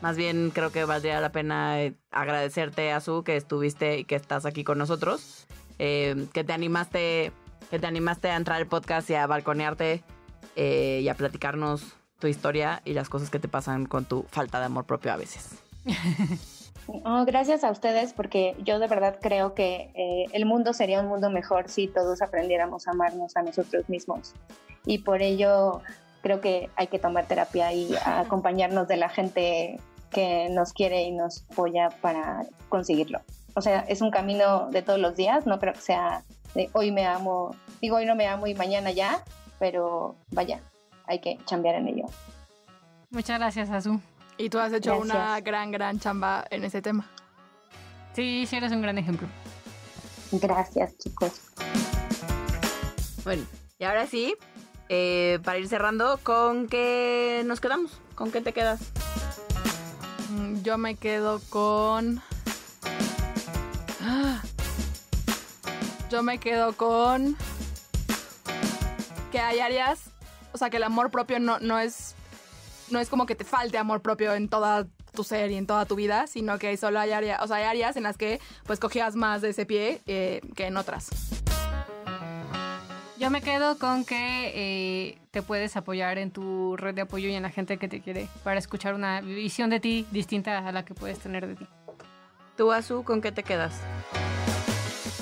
más 0.00 0.16
bien 0.16 0.52
creo 0.54 0.72
que 0.72 0.86
valdría 0.86 1.20
la 1.20 1.32
pena 1.32 1.82
eh, 1.82 1.92
agradecerte, 2.12 2.92
Azu, 2.92 3.24
que 3.24 3.36
estuviste 3.36 3.98
y 3.98 4.04
que 4.04 4.14
estás 4.14 4.46
aquí 4.46 4.64
con 4.64 4.78
nosotros. 4.78 5.46
Eh, 5.78 6.26
que 6.32 6.42
te 6.42 6.52
animaste, 6.52 7.30
que 7.70 7.78
te 7.78 7.86
animaste 7.86 8.30
a 8.30 8.36
entrar 8.36 8.58
al 8.58 8.66
podcast 8.66 9.08
y 9.10 9.14
a 9.14 9.26
balconearte 9.26 10.02
eh, 10.56 11.00
y 11.02 11.08
a 11.08 11.14
platicarnos 11.14 11.96
tu 12.18 12.26
historia 12.26 12.82
y 12.84 12.94
las 12.94 13.08
cosas 13.08 13.30
que 13.30 13.38
te 13.38 13.48
pasan 13.48 13.86
con 13.86 14.04
tu 14.04 14.24
falta 14.24 14.58
de 14.58 14.66
amor 14.66 14.84
propio 14.84 15.12
a 15.12 15.16
veces. 15.16 15.62
Oh, 17.04 17.26
gracias 17.26 17.64
a 17.64 17.70
ustedes 17.70 18.14
porque 18.14 18.56
yo 18.64 18.78
de 18.78 18.86
verdad 18.86 19.18
creo 19.20 19.52
que 19.52 19.90
eh, 19.94 20.24
el 20.32 20.46
mundo 20.46 20.72
sería 20.72 21.02
un 21.02 21.08
mundo 21.08 21.28
mejor 21.28 21.68
si 21.68 21.86
todos 21.86 22.22
aprendiéramos 22.22 22.88
a 22.88 22.92
amarnos 22.92 23.36
a 23.36 23.42
nosotros 23.42 23.86
mismos. 23.90 24.32
Y 24.86 25.00
por 25.00 25.20
ello 25.20 25.82
creo 26.22 26.40
que 26.40 26.70
hay 26.76 26.86
que 26.86 26.98
tomar 26.98 27.26
terapia 27.26 27.74
y 27.74 27.94
acompañarnos 28.06 28.88
de 28.88 28.96
la 28.96 29.10
gente 29.10 29.78
que 30.10 30.48
nos 30.48 30.72
quiere 30.72 31.02
y 31.02 31.12
nos 31.12 31.44
apoya 31.50 31.90
para 32.00 32.46
conseguirlo. 32.70 33.20
O 33.54 33.60
sea, 33.60 33.80
es 33.80 34.00
un 34.00 34.10
camino 34.10 34.70
de 34.70 34.80
todos 34.80 34.98
los 34.98 35.14
días, 35.14 35.46
no 35.46 35.58
creo 35.58 35.74
que 35.74 35.80
sea 35.80 36.22
de 36.54 36.70
hoy 36.72 36.90
me 36.90 37.06
amo, 37.06 37.54
digo 37.80 37.96
hoy 37.96 38.06
no 38.06 38.14
me 38.16 38.26
amo 38.26 38.46
y 38.46 38.54
mañana 38.54 38.90
ya, 38.90 39.22
pero 39.58 40.16
vaya, 40.30 40.60
hay 41.06 41.20
que 41.20 41.38
chambear 41.46 41.76
en 41.76 41.88
ello. 41.88 42.04
Muchas 43.10 43.38
gracias, 43.38 43.70
Azu. 43.70 44.00
Y 44.36 44.50
tú 44.50 44.58
has 44.58 44.72
hecho 44.72 44.90
Gracias. 44.96 45.14
una 45.16 45.40
gran, 45.40 45.70
gran 45.72 45.98
chamba 45.98 46.44
en 46.50 46.64
ese 46.64 46.80
tema. 46.82 47.08
Sí, 48.12 48.46
sí, 48.46 48.56
eres 48.56 48.70
un 48.72 48.82
gran 48.82 48.98
ejemplo. 48.98 49.26
Gracias, 50.32 50.96
chicos. 50.98 51.40
Bueno, 53.24 53.44
y 53.78 53.84
ahora 53.84 54.06
sí, 54.06 54.34
eh, 54.88 55.38
para 55.44 55.58
ir 55.58 55.68
cerrando, 55.68 56.18
¿con 56.22 56.68
qué 56.68 57.42
nos 57.46 57.60
quedamos? 57.60 58.00
¿Con 58.14 58.30
qué 58.30 58.40
te 58.40 58.52
quedas? 58.52 58.80
Mm, 60.30 60.62
Yo 60.62 60.78
me 60.78 60.94
quedo 60.96 61.40
con. 61.50 62.22
Yo 66.08 66.22
me 66.22 66.38
quedo 66.38 66.72
con. 66.72 67.36
Que 69.30 69.40
hay 69.40 69.60
áreas. 69.60 70.10
O 70.52 70.58
sea, 70.58 70.70
que 70.70 70.78
el 70.78 70.82
amor 70.82 71.10
propio 71.10 71.38
no, 71.38 71.58
no 71.58 71.78
es. 71.78 72.14
No 72.90 72.98
es 72.98 73.10
como 73.10 73.26
que 73.26 73.34
te 73.34 73.44
falte 73.44 73.76
amor 73.76 74.00
propio 74.00 74.34
en 74.34 74.48
toda 74.48 74.86
tu 75.14 75.22
ser 75.22 75.50
y 75.50 75.56
en 75.56 75.66
toda 75.66 75.84
tu 75.84 75.96
vida, 75.96 76.26
sino 76.26 76.58
que 76.58 76.74
solo 76.78 76.98
hay 76.98 77.12
áreas. 77.12 77.42
O 77.42 77.46
sea, 77.46 77.56
hay 77.56 77.64
áreas 77.64 77.96
en 77.96 78.04
las 78.04 78.16
que 78.16 78.40
pues 78.64 78.80
cogías 78.80 79.16
más 79.16 79.42
de 79.42 79.50
ese 79.50 79.66
pie 79.66 80.00
eh, 80.06 80.40
que 80.56 80.66
en 80.66 80.78
otras. 80.78 81.10
Yo 83.18 83.30
me 83.30 83.42
quedo 83.42 83.78
con 83.78 84.04
que 84.04 84.52
eh, 84.54 85.18
te 85.32 85.42
puedes 85.42 85.76
apoyar 85.76 86.18
en 86.18 86.30
tu 86.30 86.76
red 86.76 86.94
de 86.94 87.02
apoyo 87.02 87.28
y 87.28 87.34
en 87.34 87.42
la 87.42 87.50
gente 87.50 87.76
que 87.76 87.88
te 87.88 88.00
quiere 88.00 88.28
para 88.44 88.58
escuchar 88.58 88.94
una 88.94 89.20
visión 89.20 89.68
de 89.70 89.80
ti 89.80 90.06
distinta 90.12 90.66
a 90.66 90.72
la 90.72 90.84
que 90.84 90.94
puedes 90.94 91.18
tener 91.18 91.46
de 91.46 91.56
ti. 91.56 91.66
Tú, 92.56 92.72
Azu, 92.72 93.02
¿con 93.02 93.20
qué 93.20 93.32
te 93.32 93.42
quedas? 93.42 93.74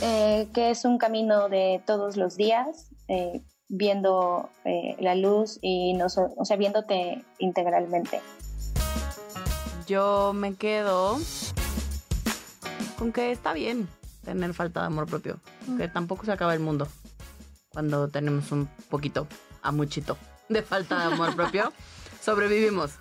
Eh, 0.03 0.49
que 0.53 0.71
es 0.71 0.85
un 0.85 0.99
camino 0.99 1.49
de 1.49 1.83
todos 1.87 2.17
los 2.17 2.37
días, 2.37 2.91
eh, 3.09 3.41
viendo 3.69 4.51
eh, 4.65 4.95
la 5.01 5.15
luz 5.15 5.59
y 5.63 5.95
no 5.95 6.09
so- 6.09 6.35
o 6.37 6.45
sea, 6.45 6.57
viéndote 6.57 7.25
integralmente. 7.39 8.21
Yo 9.87 10.33
me 10.35 10.55
quedo 10.55 11.19
con 12.99 13.13
que 13.13 13.31
está 13.33 13.53
bien 13.53 13.89
tener 14.25 14.53
falta 14.55 14.81
de 14.81 14.87
amor 14.87 15.07
propio. 15.07 15.39
Que 15.79 15.89
tampoco 15.89 16.25
se 16.25 16.33
acaba 16.33 16.53
el 16.55 16.61
mundo 16.61 16.89
cuando 17.73 18.09
tenemos 18.09 18.51
un 18.53 18.69
poquito, 18.91 19.27
a 19.63 19.71
muchito, 19.73 20.17
de 20.49 20.63
falta 20.63 20.99
de 20.99 21.15
amor 21.15 21.35
propio. 21.37 21.73
Sobrevivimos. 22.21 22.93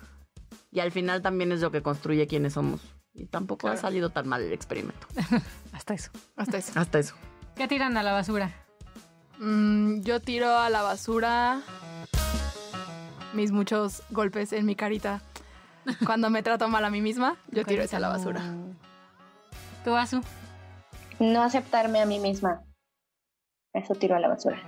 Y 0.70 0.80
al 0.80 0.92
final 0.92 1.22
también 1.22 1.52
es 1.52 1.60
lo 1.60 1.70
que 1.70 1.82
construye 1.82 2.26
quiénes 2.26 2.52
somos. 2.54 2.80
Y 3.14 3.26
tampoco 3.26 3.66
ha 3.66 3.72
Claro. 3.72 3.80
salido 3.80 4.10
tan 4.10 4.28
mal 4.28 4.42
el 4.42 4.52
experimento. 4.52 5.06
Hasta 5.76 5.92
eso. 5.92 6.10
Hasta 6.36 6.56
eso. 6.56 6.72
Hasta 6.74 6.98
eso. 6.98 7.14
¿Qué 7.54 7.68
tiran 7.68 7.96
a 7.98 8.02
la 8.02 8.12
basura? 8.12 8.50
Mm, 9.38 10.00
yo 10.00 10.20
tiro 10.20 10.56
a 10.58 10.70
la 10.70 10.80
basura 10.80 11.60
mis 13.34 13.52
muchos 13.52 14.02
golpes 14.10 14.54
en 14.54 14.64
mi 14.64 14.74
carita. 14.74 15.20
Cuando 16.06 16.30
me 16.30 16.42
trato 16.42 16.66
mal 16.68 16.84
a 16.86 16.90
mí 16.90 17.02
misma, 17.02 17.36
yo 17.50 17.64
tiro 17.64 17.82
eso 17.82 17.98
a 17.98 18.00
la 18.00 18.08
basura. 18.08 18.40
¿Tú, 19.84 19.94
Azu? 19.94 20.22
No 21.20 21.42
aceptarme 21.42 22.00
a 22.00 22.06
mí 22.06 22.18
misma. 22.18 22.62
Eso 23.74 23.94
tiro 23.94 24.16
a 24.16 24.20
la 24.20 24.28
basura. 24.28 24.58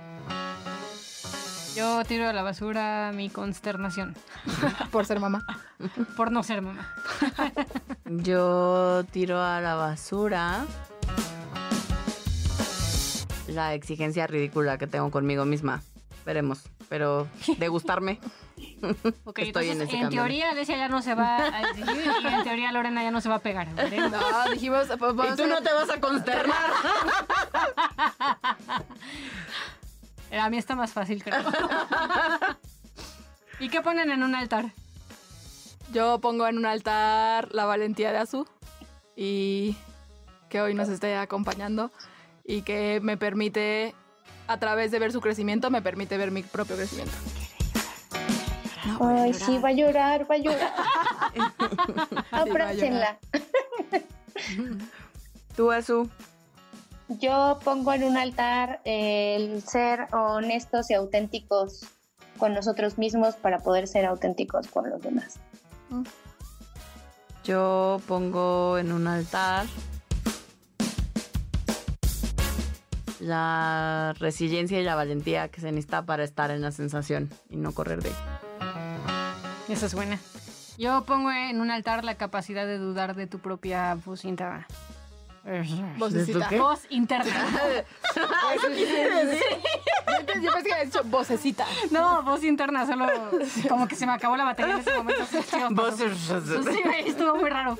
Yo 1.75 2.03
tiro 2.05 2.27
a 2.27 2.33
la 2.33 2.43
basura 2.43 3.11
mi 3.13 3.29
consternación 3.29 4.15
Por 4.91 5.05
ser 5.05 5.19
mamá. 5.19 5.45
por 6.15 6.31
no 6.31 6.43
ser 6.43 6.61
mamá. 6.61 6.93
Yo 8.05 9.03
tiro 9.11 9.41
a 9.41 9.61
la 9.61 9.75
basura 9.75 10.65
la 13.53 13.73
exigencia 13.73 14.27
ridícula 14.27 14.77
que 14.77 14.87
tengo 14.87 15.09
conmigo 15.11 15.45
misma. 15.45 15.81
Veremos. 16.25 16.61
Pero 16.89 17.27
de 17.57 17.67
gustarme. 17.67 18.19
Ok, 19.25 19.39
Estoy 19.39 19.69
en 19.69 19.81
entonces, 19.81 19.87
ese 19.89 19.95
en, 19.97 20.03
camino. 20.03 20.21
teoría 20.21 20.49
Alesia 20.51 20.75
ya 20.77 20.87
no 20.89 21.01
se 21.01 21.15
va 21.15 21.37
a 21.37 21.61
exigir 21.61 22.11
y 22.23 22.27
en 22.27 22.43
teoría 22.43 22.71
Lorena 22.73 23.03
ya 23.03 23.11
no 23.11 23.21
se 23.21 23.29
va 23.29 23.35
a 23.35 23.39
pegar. 23.39 23.67
No, 23.73 24.51
dijimos. 24.51 24.87
pues, 24.87 25.15
vamos 25.15 25.33
Y 25.33 25.37
tú 25.37 25.43
a- 25.43 25.47
no 25.47 25.61
te 25.61 25.71
vas 25.73 25.89
a 25.89 25.99
consternar. 26.01 26.71
A 30.39 30.49
mí 30.49 30.57
está 30.57 30.75
más 30.75 30.91
fácil, 30.91 31.23
creo. 31.23 31.41
¿Y 33.59 33.69
qué 33.69 33.81
ponen 33.81 34.11
en 34.11 34.23
un 34.23 34.35
altar? 34.35 34.65
Yo 35.91 36.19
pongo 36.19 36.47
en 36.47 36.57
un 36.57 36.65
altar 36.65 37.49
la 37.53 37.65
valentía 37.65 38.11
de 38.11 38.19
Azu 38.19 38.45
y 39.15 39.75
que 40.49 40.61
hoy 40.61 40.73
nos 40.75 40.87
esté 40.89 41.15
acompañando 41.17 41.91
y 42.49 42.63
que 42.63 42.99
me 43.03 43.15
permite, 43.15 43.93
a 44.47 44.57
través 44.57 44.89
de 44.89 44.97
ver 44.97 45.11
su 45.11 45.21
crecimiento, 45.21 45.69
me 45.69 45.83
permite 45.83 46.17
ver 46.17 46.31
mi 46.31 46.41
propio 46.41 46.75
crecimiento. 46.75 47.13
Ay, 48.99 49.35
sí, 49.35 49.59
va 49.59 49.69
a 49.69 49.71
llorar, 49.71 50.29
va 50.29 50.33
a 50.33 50.37
llorar. 50.39 50.73
a 52.31 52.39
Abrácenla. 52.39 53.19
Tú, 55.55 55.71
Azu. 55.71 56.09
Yo 57.19 57.59
pongo 57.63 57.93
en 57.93 58.03
un 58.03 58.17
altar 58.17 58.81
el 58.83 59.61
ser 59.61 60.07
honestos 60.11 60.89
y 60.89 60.95
auténticos 60.95 61.85
con 62.39 62.55
nosotros 62.55 62.97
mismos 62.97 63.35
para 63.35 63.59
poder 63.59 63.87
ser 63.87 64.07
auténticos 64.07 64.67
con 64.69 64.89
los 64.89 65.03
demás. 65.03 65.39
Yo 67.43 68.01
pongo 68.07 68.79
en 68.79 68.91
un 68.91 69.07
altar 69.07 69.67
la 73.19 74.13
resiliencia 74.19 74.79
y 74.79 74.83
la 74.83 74.95
valentía 74.95 75.49
que 75.49 75.61
se 75.61 75.71
necesita 75.71 76.05
para 76.05 76.23
estar 76.23 76.51
en 76.51 76.61
la 76.61 76.71
sensación 76.71 77.29
y 77.49 77.57
no 77.57 77.73
correr 77.73 78.01
de 78.01 78.09
ahí. 78.09 78.15
Esa 79.69 79.85
es 79.85 79.93
buena. 79.93 80.19
Yo 80.77 81.03
pongo 81.05 81.31
en 81.31 81.59
un 81.59 81.71
altar 81.71 82.03
la 82.05 82.15
capacidad 82.15 82.65
de 82.65 82.77
dudar 82.77 83.15
de 83.15 83.27
tu 83.27 83.39
propia 83.39 83.95
voz 84.05 84.23
interna. 84.25 84.65
Vocecita. 85.97 86.49
Voz 86.57 86.81
interna. 86.89 87.25
Yo 88.15 88.61
pensé 88.61 89.39
yo 90.09 90.25
pensé 90.25 90.41
que 90.41 90.73
habías 90.73 90.85
dicho 90.85 91.03
vocecita. 91.05 91.65
No, 91.91 92.23
voz 92.23 92.43
interna, 92.43 92.85
solo 92.85 93.07
como 93.67 93.87
que 93.87 93.95
se 93.95 94.05
me 94.05 94.11
acabó 94.13 94.35
la 94.35 94.43
batería 94.43 94.75
en 94.75 94.79
ese 94.79 94.93
momento. 94.93 95.25
Sí, 95.29 95.57
pasó. 95.75 96.63
Sí, 96.63 96.81
estuvo 97.05 97.35
muy 97.35 97.49
raro. 97.49 97.77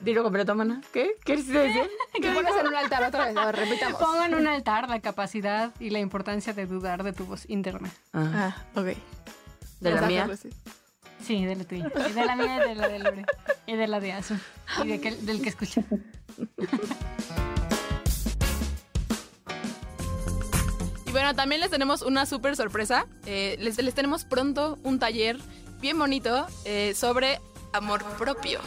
Dilo 0.00 0.22
completo, 0.22 0.54
mana. 0.54 0.80
¿Qué? 0.92 1.10
¿Qué 1.18 1.34
quieres 1.36 1.46
decir? 1.48 1.90
¿Qué 2.14 2.30
pones 2.30 2.54
en 2.58 2.66
un 2.68 2.74
altar 2.74 3.04
otra 3.04 3.26
vez? 3.26 3.36
A 3.36 3.46
ver, 3.46 3.56
repitamos. 3.56 4.00
Pongo 4.00 4.22
en 4.24 4.34
un 4.34 4.46
altar 4.46 4.88
la 4.88 5.00
capacidad 5.00 5.72
y 5.78 5.90
la 5.90 5.98
importancia 5.98 6.52
de 6.54 6.66
dudar 6.66 7.02
de 7.02 7.12
tu 7.12 7.26
voz 7.26 7.44
interna. 7.50 7.90
Ah, 8.14 8.54
Ah, 8.74 8.80
ok. 8.80 8.86
¿De 9.80 9.90
la 9.92 10.02
mía? 10.02 10.28
Sí, 11.22 11.44
de 11.44 11.54
la 11.56 11.64
tuya. 11.64 11.90
Y 12.08 12.12
de 12.12 12.24
la 12.24 12.34
mía 12.36 12.56
y 12.64 12.68
de 12.70 12.74
la 12.74 12.88
de 12.88 12.98
Lore. 12.98 13.24
Y 13.66 13.76
de 13.76 13.86
la 13.88 14.00
de 14.00 14.12
Azu. 14.12 14.34
Y 14.82 14.88
de 14.88 15.00
que- 15.00 15.16
del 15.16 15.42
que 15.42 15.50
escucha. 15.50 15.82
Y 21.06 21.12
bueno, 21.12 21.34
también 21.34 21.60
les 21.60 21.70
tenemos 21.70 22.02
una 22.02 22.24
súper 22.24 22.54
sorpresa. 22.56 23.06
Eh, 23.26 23.56
les, 23.58 23.82
les 23.82 23.94
tenemos 23.94 24.24
pronto 24.24 24.78
un 24.84 25.00
taller 25.00 25.38
bien 25.80 25.98
bonito 25.98 26.46
eh, 26.64 26.94
sobre 26.94 27.40
amor 27.72 28.04
propio. 28.16 28.60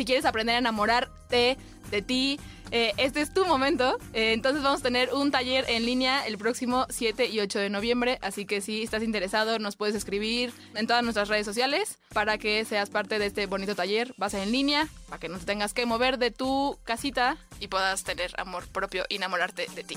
Si 0.00 0.06
quieres 0.06 0.24
aprender 0.24 0.54
a 0.54 0.58
enamorarte 0.60 1.58
de 1.90 2.00
ti, 2.00 2.40
eh, 2.70 2.94
este 2.96 3.20
es 3.20 3.34
tu 3.34 3.44
momento. 3.44 3.98
Eh, 4.14 4.32
entonces 4.32 4.62
vamos 4.62 4.80
a 4.80 4.82
tener 4.82 5.12
un 5.12 5.30
taller 5.30 5.66
en 5.68 5.84
línea 5.84 6.26
el 6.26 6.38
próximo 6.38 6.86
7 6.88 7.26
y 7.26 7.38
8 7.38 7.58
de 7.58 7.68
noviembre. 7.68 8.18
Así 8.22 8.46
que 8.46 8.62
si 8.62 8.82
estás 8.82 9.02
interesado, 9.02 9.58
nos 9.58 9.76
puedes 9.76 9.94
escribir 9.94 10.54
en 10.74 10.86
todas 10.86 11.02
nuestras 11.02 11.28
redes 11.28 11.44
sociales 11.44 11.98
para 12.14 12.38
que 12.38 12.64
seas 12.64 12.88
parte 12.88 13.18
de 13.18 13.26
este 13.26 13.44
bonito 13.44 13.74
taller. 13.74 14.14
Va 14.18 14.28
a 14.28 14.30
ser 14.30 14.42
en 14.42 14.52
línea, 14.52 14.88
para 15.10 15.20
que 15.20 15.28
no 15.28 15.38
te 15.38 15.44
tengas 15.44 15.74
que 15.74 15.84
mover 15.84 16.16
de 16.16 16.30
tu 16.30 16.78
casita 16.84 17.36
y 17.58 17.68
puedas 17.68 18.02
tener 18.02 18.32
amor 18.40 18.68
propio 18.68 19.04
y 19.10 19.16
enamorarte 19.16 19.66
de 19.74 19.84
ti. 19.84 19.96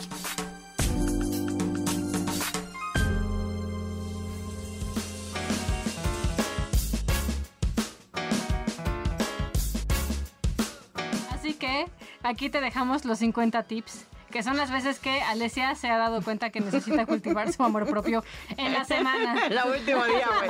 Aquí 12.23 12.49
te 12.49 12.61
dejamos 12.61 13.05
los 13.05 13.19
50 13.19 13.63
tips 13.63 14.05
que 14.31 14.41
son 14.41 14.57
las 14.57 14.71
veces 14.71 14.97
que 14.97 15.21
Alesia 15.21 15.75
se 15.75 15.89
ha 15.91 15.97
dado 15.99 16.23
cuenta 16.23 16.49
que 16.49 16.59
necesita 16.59 17.05
cultivar 17.07 17.53
su 17.53 17.61
amor 17.63 17.85
propio 17.87 18.23
en 18.57 18.73
la 18.73 18.83
semana. 18.83 19.47
La 19.49 19.65
último 19.65 20.03
día, 20.05 20.27
güey. 20.39 20.49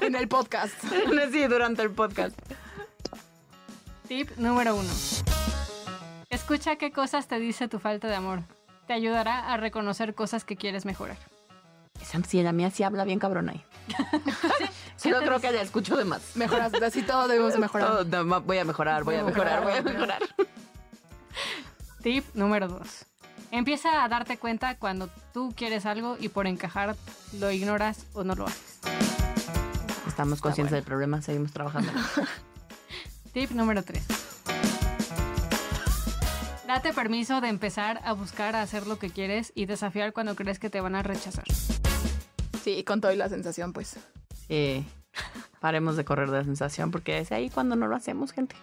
En 0.00 0.16
el 0.16 0.26
podcast. 0.26 0.74
Sí, 1.30 1.46
durante 1.46 1.82
el 1.82 1.92
podcast. 1.92 2.36
Tip 4.08 4.30
número 4.36 4.74
uno. 4.74 4.90
Escucha 6.28 6.74
qué 6.74 6.90
cosas 6.90 7.28
te 7.28 7.38
dice 7.38 7.68
tu 7.68 7.78
falta 7.78 8.08
de 8.08 8.16
amor. 8.16 8.40
Te 8.88 8.94
ayudará 8.94 9.52
a 9.52 9.56
reconocer 9.58 10.14
cosas 10.16 10.44
que 10.44 10.56
quieres 10.56 10.84
mejorar. 10.84 11.18
Esa 12.00 12.20
sí, 12.24 12.42
la 12.42 12.50
mía 12.50 12.70
sí 12.70 12.82
habla 12.82 13.04
bien 13.04 13.20
cabrón 13.20 13.48
ahí. 13.48 13.64
Solo 14.96 15.20
te 15.20 15.24
creo 15.26 15.38
dice? 15.38 15.48
que 15.48 15.54
la 15.54 15.62
escucho 15.62 15.96
de 15.96 16.04
más. 16.04 16.34
Mejoras, 16.34 16.72
así 16.82 17.02
todo 17.02 17.28
debemos 17.28 17.52
de 17.52 17.60
mejorar. 17.60 17.86
Todo, 17.88 18.04
no, 18.04 18.24
ma- 18.24 18.38
voy 18.40 18.58
a 18.58 18.64
mejorar, 18.64 19.04
voy 19.04 19.14
a 19.14 19.22
mejorar, 19.22 19.62
voy 19.62 19.74
a 19.74 19.82
mejorar. 19.82 20.22
Tip 22.02 22.24
número 22.34 22.66
dos. 22.66 23.06
Empieza 23.52 24.02
a 24.02 24.08
darte 24.08 24.36
cuenta 24.36 24.76
cuando 24.76 25.08
tú 25.32 25.52
quieres 25.56 25.86
algo 25.86 26.16
y 26.18 26.28
por 26.30 26.48
encajar 26.48 26.96
lo 27.38 27.50
ignoras 27.52 28.06
o 28.12 28.24
no 28.24 28.34
lo 28.34 28.46
haces. 28.46 28.80
Estamos 30.08 30.40
conscientes 30.40 30.72
del 30.72 30.82
problema, 30.82 31.22
seguimos 31.22 31.52
trabajando. 31.52 31.92
Tip 33.32 33.52
número 33.52 33.82
3. 33.82 34.04
Date 36.66 36.92
permiso 36.92 37.40
de 37.40 37.48
empezar 37.48 38.00
a 38.04 38.12
buscar 38.12 38.56
a 38.56 38.62
hacer 38.62 38.86
lo 38.86 38.98
que 38.98 39.10
quieres 39.10 39.52
y 39.54 39.66
desafiar 39.66 40.12
cuando 40.12 40.34
crees 40.34 40.58
que 40.58 40.70
te 40.70 40.80
van 40.80 40.96
a 40.96 41.02
rechazar. 41.02 41.44
Sí, 42.62 42.82
con 42.84 43.00
todo 43.00 43.12
y 43.12 43.16
la 43.16 43.28
sensación, 43.28 43.72
pues. 43.72 43.96
Sí. 44.48 44.84
Paremos 45.60 45.96
de 45.96 46.04
correr 46.04 46.30
de 46.30 46.38
la 46.38 46.44
sensación 46.44 46.90
porque 46.90 47.18
es 47.18 47.30
ahí 47.32 47.48
cuando 47.48 47.76
no 47.76 47.86
lo 47.86 47.94
hacemos, 47.94 48.32
gente. 48.32 48.56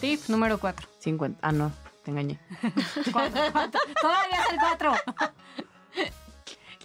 Tip 0.00 0.28
número 0.28 0.58
4. 0.58 0.88
50. 1.00 1.38
Ah, 1.42 1.52
no, 1.52 1.72
te 2.08 2.10
engañé. 2.10 2.38
Todavía 4.00 4.40
es 4.46 4.52
el 4.52 4.58
4. 4.58 4.92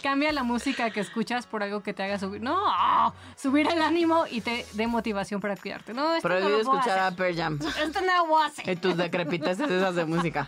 Cambia 0.02 0.32
la 0.32 0.42
música 0.42 0.90
que 0.90 1.00
escuchas 1.00 1.46
por 1.46 1.62
algo 1.62 1.82
que 1.82 1.94
te 1.94 2.02
haga 2.02 2.18
subir. 2.18 2.42
No, 2.42 2.54
subir 3.34 3.66
el 3.68 3.80
ánimo 3.80 4.24
y 4.30 4.42
te 4.42 4.66
dé 4.74 4.86
motivación 4.86 5.40
para 5.40 5.56
cuidarte. 5.56 5.94
No, 5.94 6.14
esto 6.14 6.28
no 6.28 6.34
Prohibido 6.34 6.58
lo 6.58 6.64
puedo 6.64 6.78
escuchar 6.78 6.98
a 6.98 7.06
hacer. 7.06 7.16
Pearl 7.18 7.36
Jam. 7.36 7.58
Esto 7.82 8.00
no 8.02 8.16
lo 8.18 8.26
voy 8.26 8.42
a 8.42 8.46
hacer. 8.46 8.68
Y 8.68 8.76
tus 8.76 8.96
decrepiteces 8.98 9.70
esas 9.70 9.94
de 9.94 10.04
música. 10.04 10.46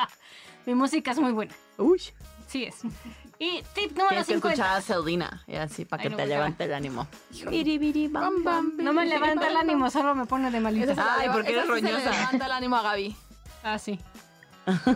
Mi 0.66 0.74
música 0.74 1.10
es 1.10 1.18
muy 1.18 1.32
buena. 1.32 1.52
Uy. 1.76 2.00
Sí 2.46 2.64
es. 2.64 2.82
Y 3.38 3.62
tip 3.74 3.90
número 3.90 4.10
Tienes 4.10 4.26
que 4.26 4.34
50. 4.34 4.48
escuchar 4.50 4.76
a 4.76 4.80
Selena. 4.80 5.44
Y 5.48 5.56
así, 5.56 5.84
para 5.84 6.02
que 6.04 6.10
no, 6.10 6.16
te 6.16 6.26
levante 6.26 6.64
el 6.64 6.74
ánimo. 6.74 7.08
Biribiri, 7.50 8.06
bam, 8.06 8.44
bam. 8.44 8.76
No 8.78 8.92
me 8.92 9.06
levanta 9.06 9.48
el 9.48 9.56
ánimo, 9.56 9.90
solo 9.90 10.14
me 10.14 10.24
pone 10.24 10.52
de 10.52 10.60
malita. 10.60 10.94
Ay, 11.18 11.28
porque 11.32 11.50
eres 11.50 11.66
roñosa. 11.66 12.10
levanta 12.10 12.46
el 12.46 12.52
ánimo 12.52 12.76
a 12.76 12.82
Gaby. 12.82 13.16
Ah, 13.64 13.78
sí. 13.78 13.98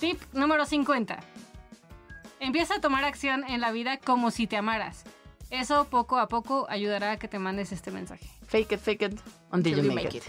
Tip 0.00 0.22
número 0.32 0.64
50. 0.64 1.18
Empieza 2.38 2.76
a 2.76 2.80
tomar 2.80 3.04
acción 3.04 3.44
en 3.48 3.60
la 3.60 3.72
vida 3.72 3.98
como 3.98 4.30
si 4.30 4.46
te 4.46 4.56
amaras. 4.56 5.02
Eso 5.50 5.86
poco 5.90 6.18
a 6.18 6.28
poco 6.28 6.66
ayudará 6.70 7.10
a 7.10 7.16
que 7.18 7.26
te 7.26 7.40
mandes 7.40 7.72
este 7.72 7.90
mensaje. 7.90 8.30
Fake 8.46 8.72
it, 8.72 8.80
fake 8.80 9.02
it, 9.02 9.20
until 9.52 9.82
you 9.82 9.92
make, 9.92 10.16
it. 10.16 10.24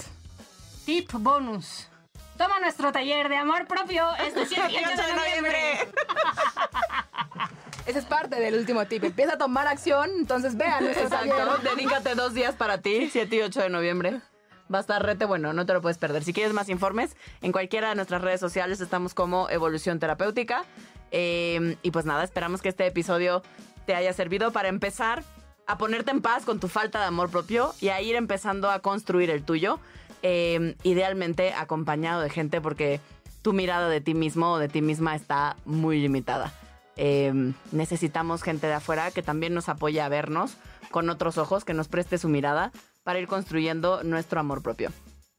Tip 0.85 1.11
bonus. 1.13 1.87
Toma 2.37 2.59
nuestro 2.59 2.91
taller 2.91 3.29
de 3.29 3.37
amor 3.37 3.67
propio 3.67 4.03
este 4.15 4.47
7 4.47 4.71
y 4.71 4.77
8 4.77 5.07
de 5.07 5.13
noviembre. 5.13 5.57
Ese 7.85 7.99
es 7.99 8.05
parte 8.05 8.39
del 8.39 8.55
último 8.55 8.85
tip. 8.87 9.03
Empieza 9.03 9.33
a 9.33 9.37
tomar 9.37 9.67
acción, 9.67 10.09
entonces 10.17 10.57
vean 10.57 10.83
nuestro 10.83 11.05
Exacto. 11.05 11.35
taller. 11.35 11.75
Dedícate 11.75 12.15
dos 12.15 12.33
días 12.33 12.55
para 12.55 12.79
ti, 12.79 13.09
7 13.11 13.35
y 13.35 13.41
8 13.41 13.61
de 13.61 13.69
noviembre. 13.69 14.21
Va 14.73 14.77
a 14.77 14.81
estar 14.81 15.03
rete 15.03 15.25
bueno, 15.25 15.53
no 15.53 15.65
te 15.65 15.73
lo 15.73 15.81
puedes 15.81 15.97
perder. 15.97 16.23
Si 16.23 16.33
quieres 16.33 16.53
más 16.53 16.69
informes, 16.69 17.15
en 17.41 17.51
cualquiera 17.51 17.89
de 17.89 17.95
nuestras 17.95 18.21
redes 18.21 18.39
sociales 18.39 18.79
estamos 18.79 19.13
como 19.13 19.49
Evolución 19.49 19.99
Terapéutica. 19.99 20.63
Eh, 21.11 21.75
y 21.81 21.91
pues 21.91 22.05
nada, 22.05 22.23
esperamos 22.23 22.61
que 22.61 22.69
este 22.69 22.87
episodio 22.87 23.41
te 23.85 23.95
haya 23.95 24.13
servido 24.13 24.51
para 24.51 24.69
empezar 24.69 25.23
a 25.67 25.77
ponerte 25.77 26.11
en 26.11 26.21
paz 26.21 26.45
con 26.45 26.59
tu 26.59 26.67
falta 26.67 26.99
de 26.99 27.05
amor 27.05 27.29
propio 27.29 27.73
y 27.81 27.89
a 27.89 28.01
ir 28.01 28.15
empezando 28.15 28.69
a 28.69 28.79
construir 28.79 29.29
el 29.29 29.43
tuyo. 29.43 29.79
Eh, 30.23 30.75
idealmente 30.83 31.53
acompañado 31.53 32.21
de 32.21 32.29
gente 32.29 32.61
porque 32.61 32.99
tu 33.41 33.53
mirada 33.53 33.89
de 33.89 34.01
ti 34.01 34.13
mismo 34.13 34.53
o 34.53 34.59
de 34.59 34.69
ti 34.69 34.81
misma 34.81 35.15
está 35.15 35.57
muy 35.65 35.99
limitada. 35.99 36.53
Eh, 36.95 37.53
necesitamos 37.71 38.43
gente 38.43 38.67
de 38.67 38.73
afuera 38.73 39.11
que 39.11 39.23
también 39.23 39.53
nos 39.53 39.69
apoye 39.69 40.01
a 40.01 40.09
vernos 40.09 40.57
con 40.91 41.09
otros 41.09 41.37
ojos, 41.37 41.65
que 41.65 41.73
nos 41.73 41.87
preste 41.87 42.17
su 42.17 42.29
mirada 42.29 42.71
para 43.03 43.19
ir 43.19 43.27
construyendo 43.27 44.03
nuestro 44.03 44.39
amor 44.39 44.61
propio. 44.61 44.91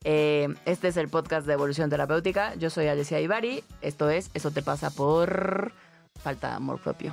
Eh, 0.04 0.48
este 0.64 0.88
es 0.88 0.96
el 0.96 1.08
podcast 1.08 1.46
de 1.46 1.52
Evolución 1.52 1.90
Terapéutica. 1.90 2.54
Yo 2.56 2.70
soy 2.70 2.88
Alicia 2.88 3.20
Ibarri. 3.20 3.62
Esto 3.80 4.10
es 4.10 4.30
Eso 4.34 4.50
te 4.50 4.62
pasa 4.62 4.90
por 4.90 5.72
falta 6.20 6.50
de 6.50 6.54
amor 6.54 6.80
propio. 6.80 7.12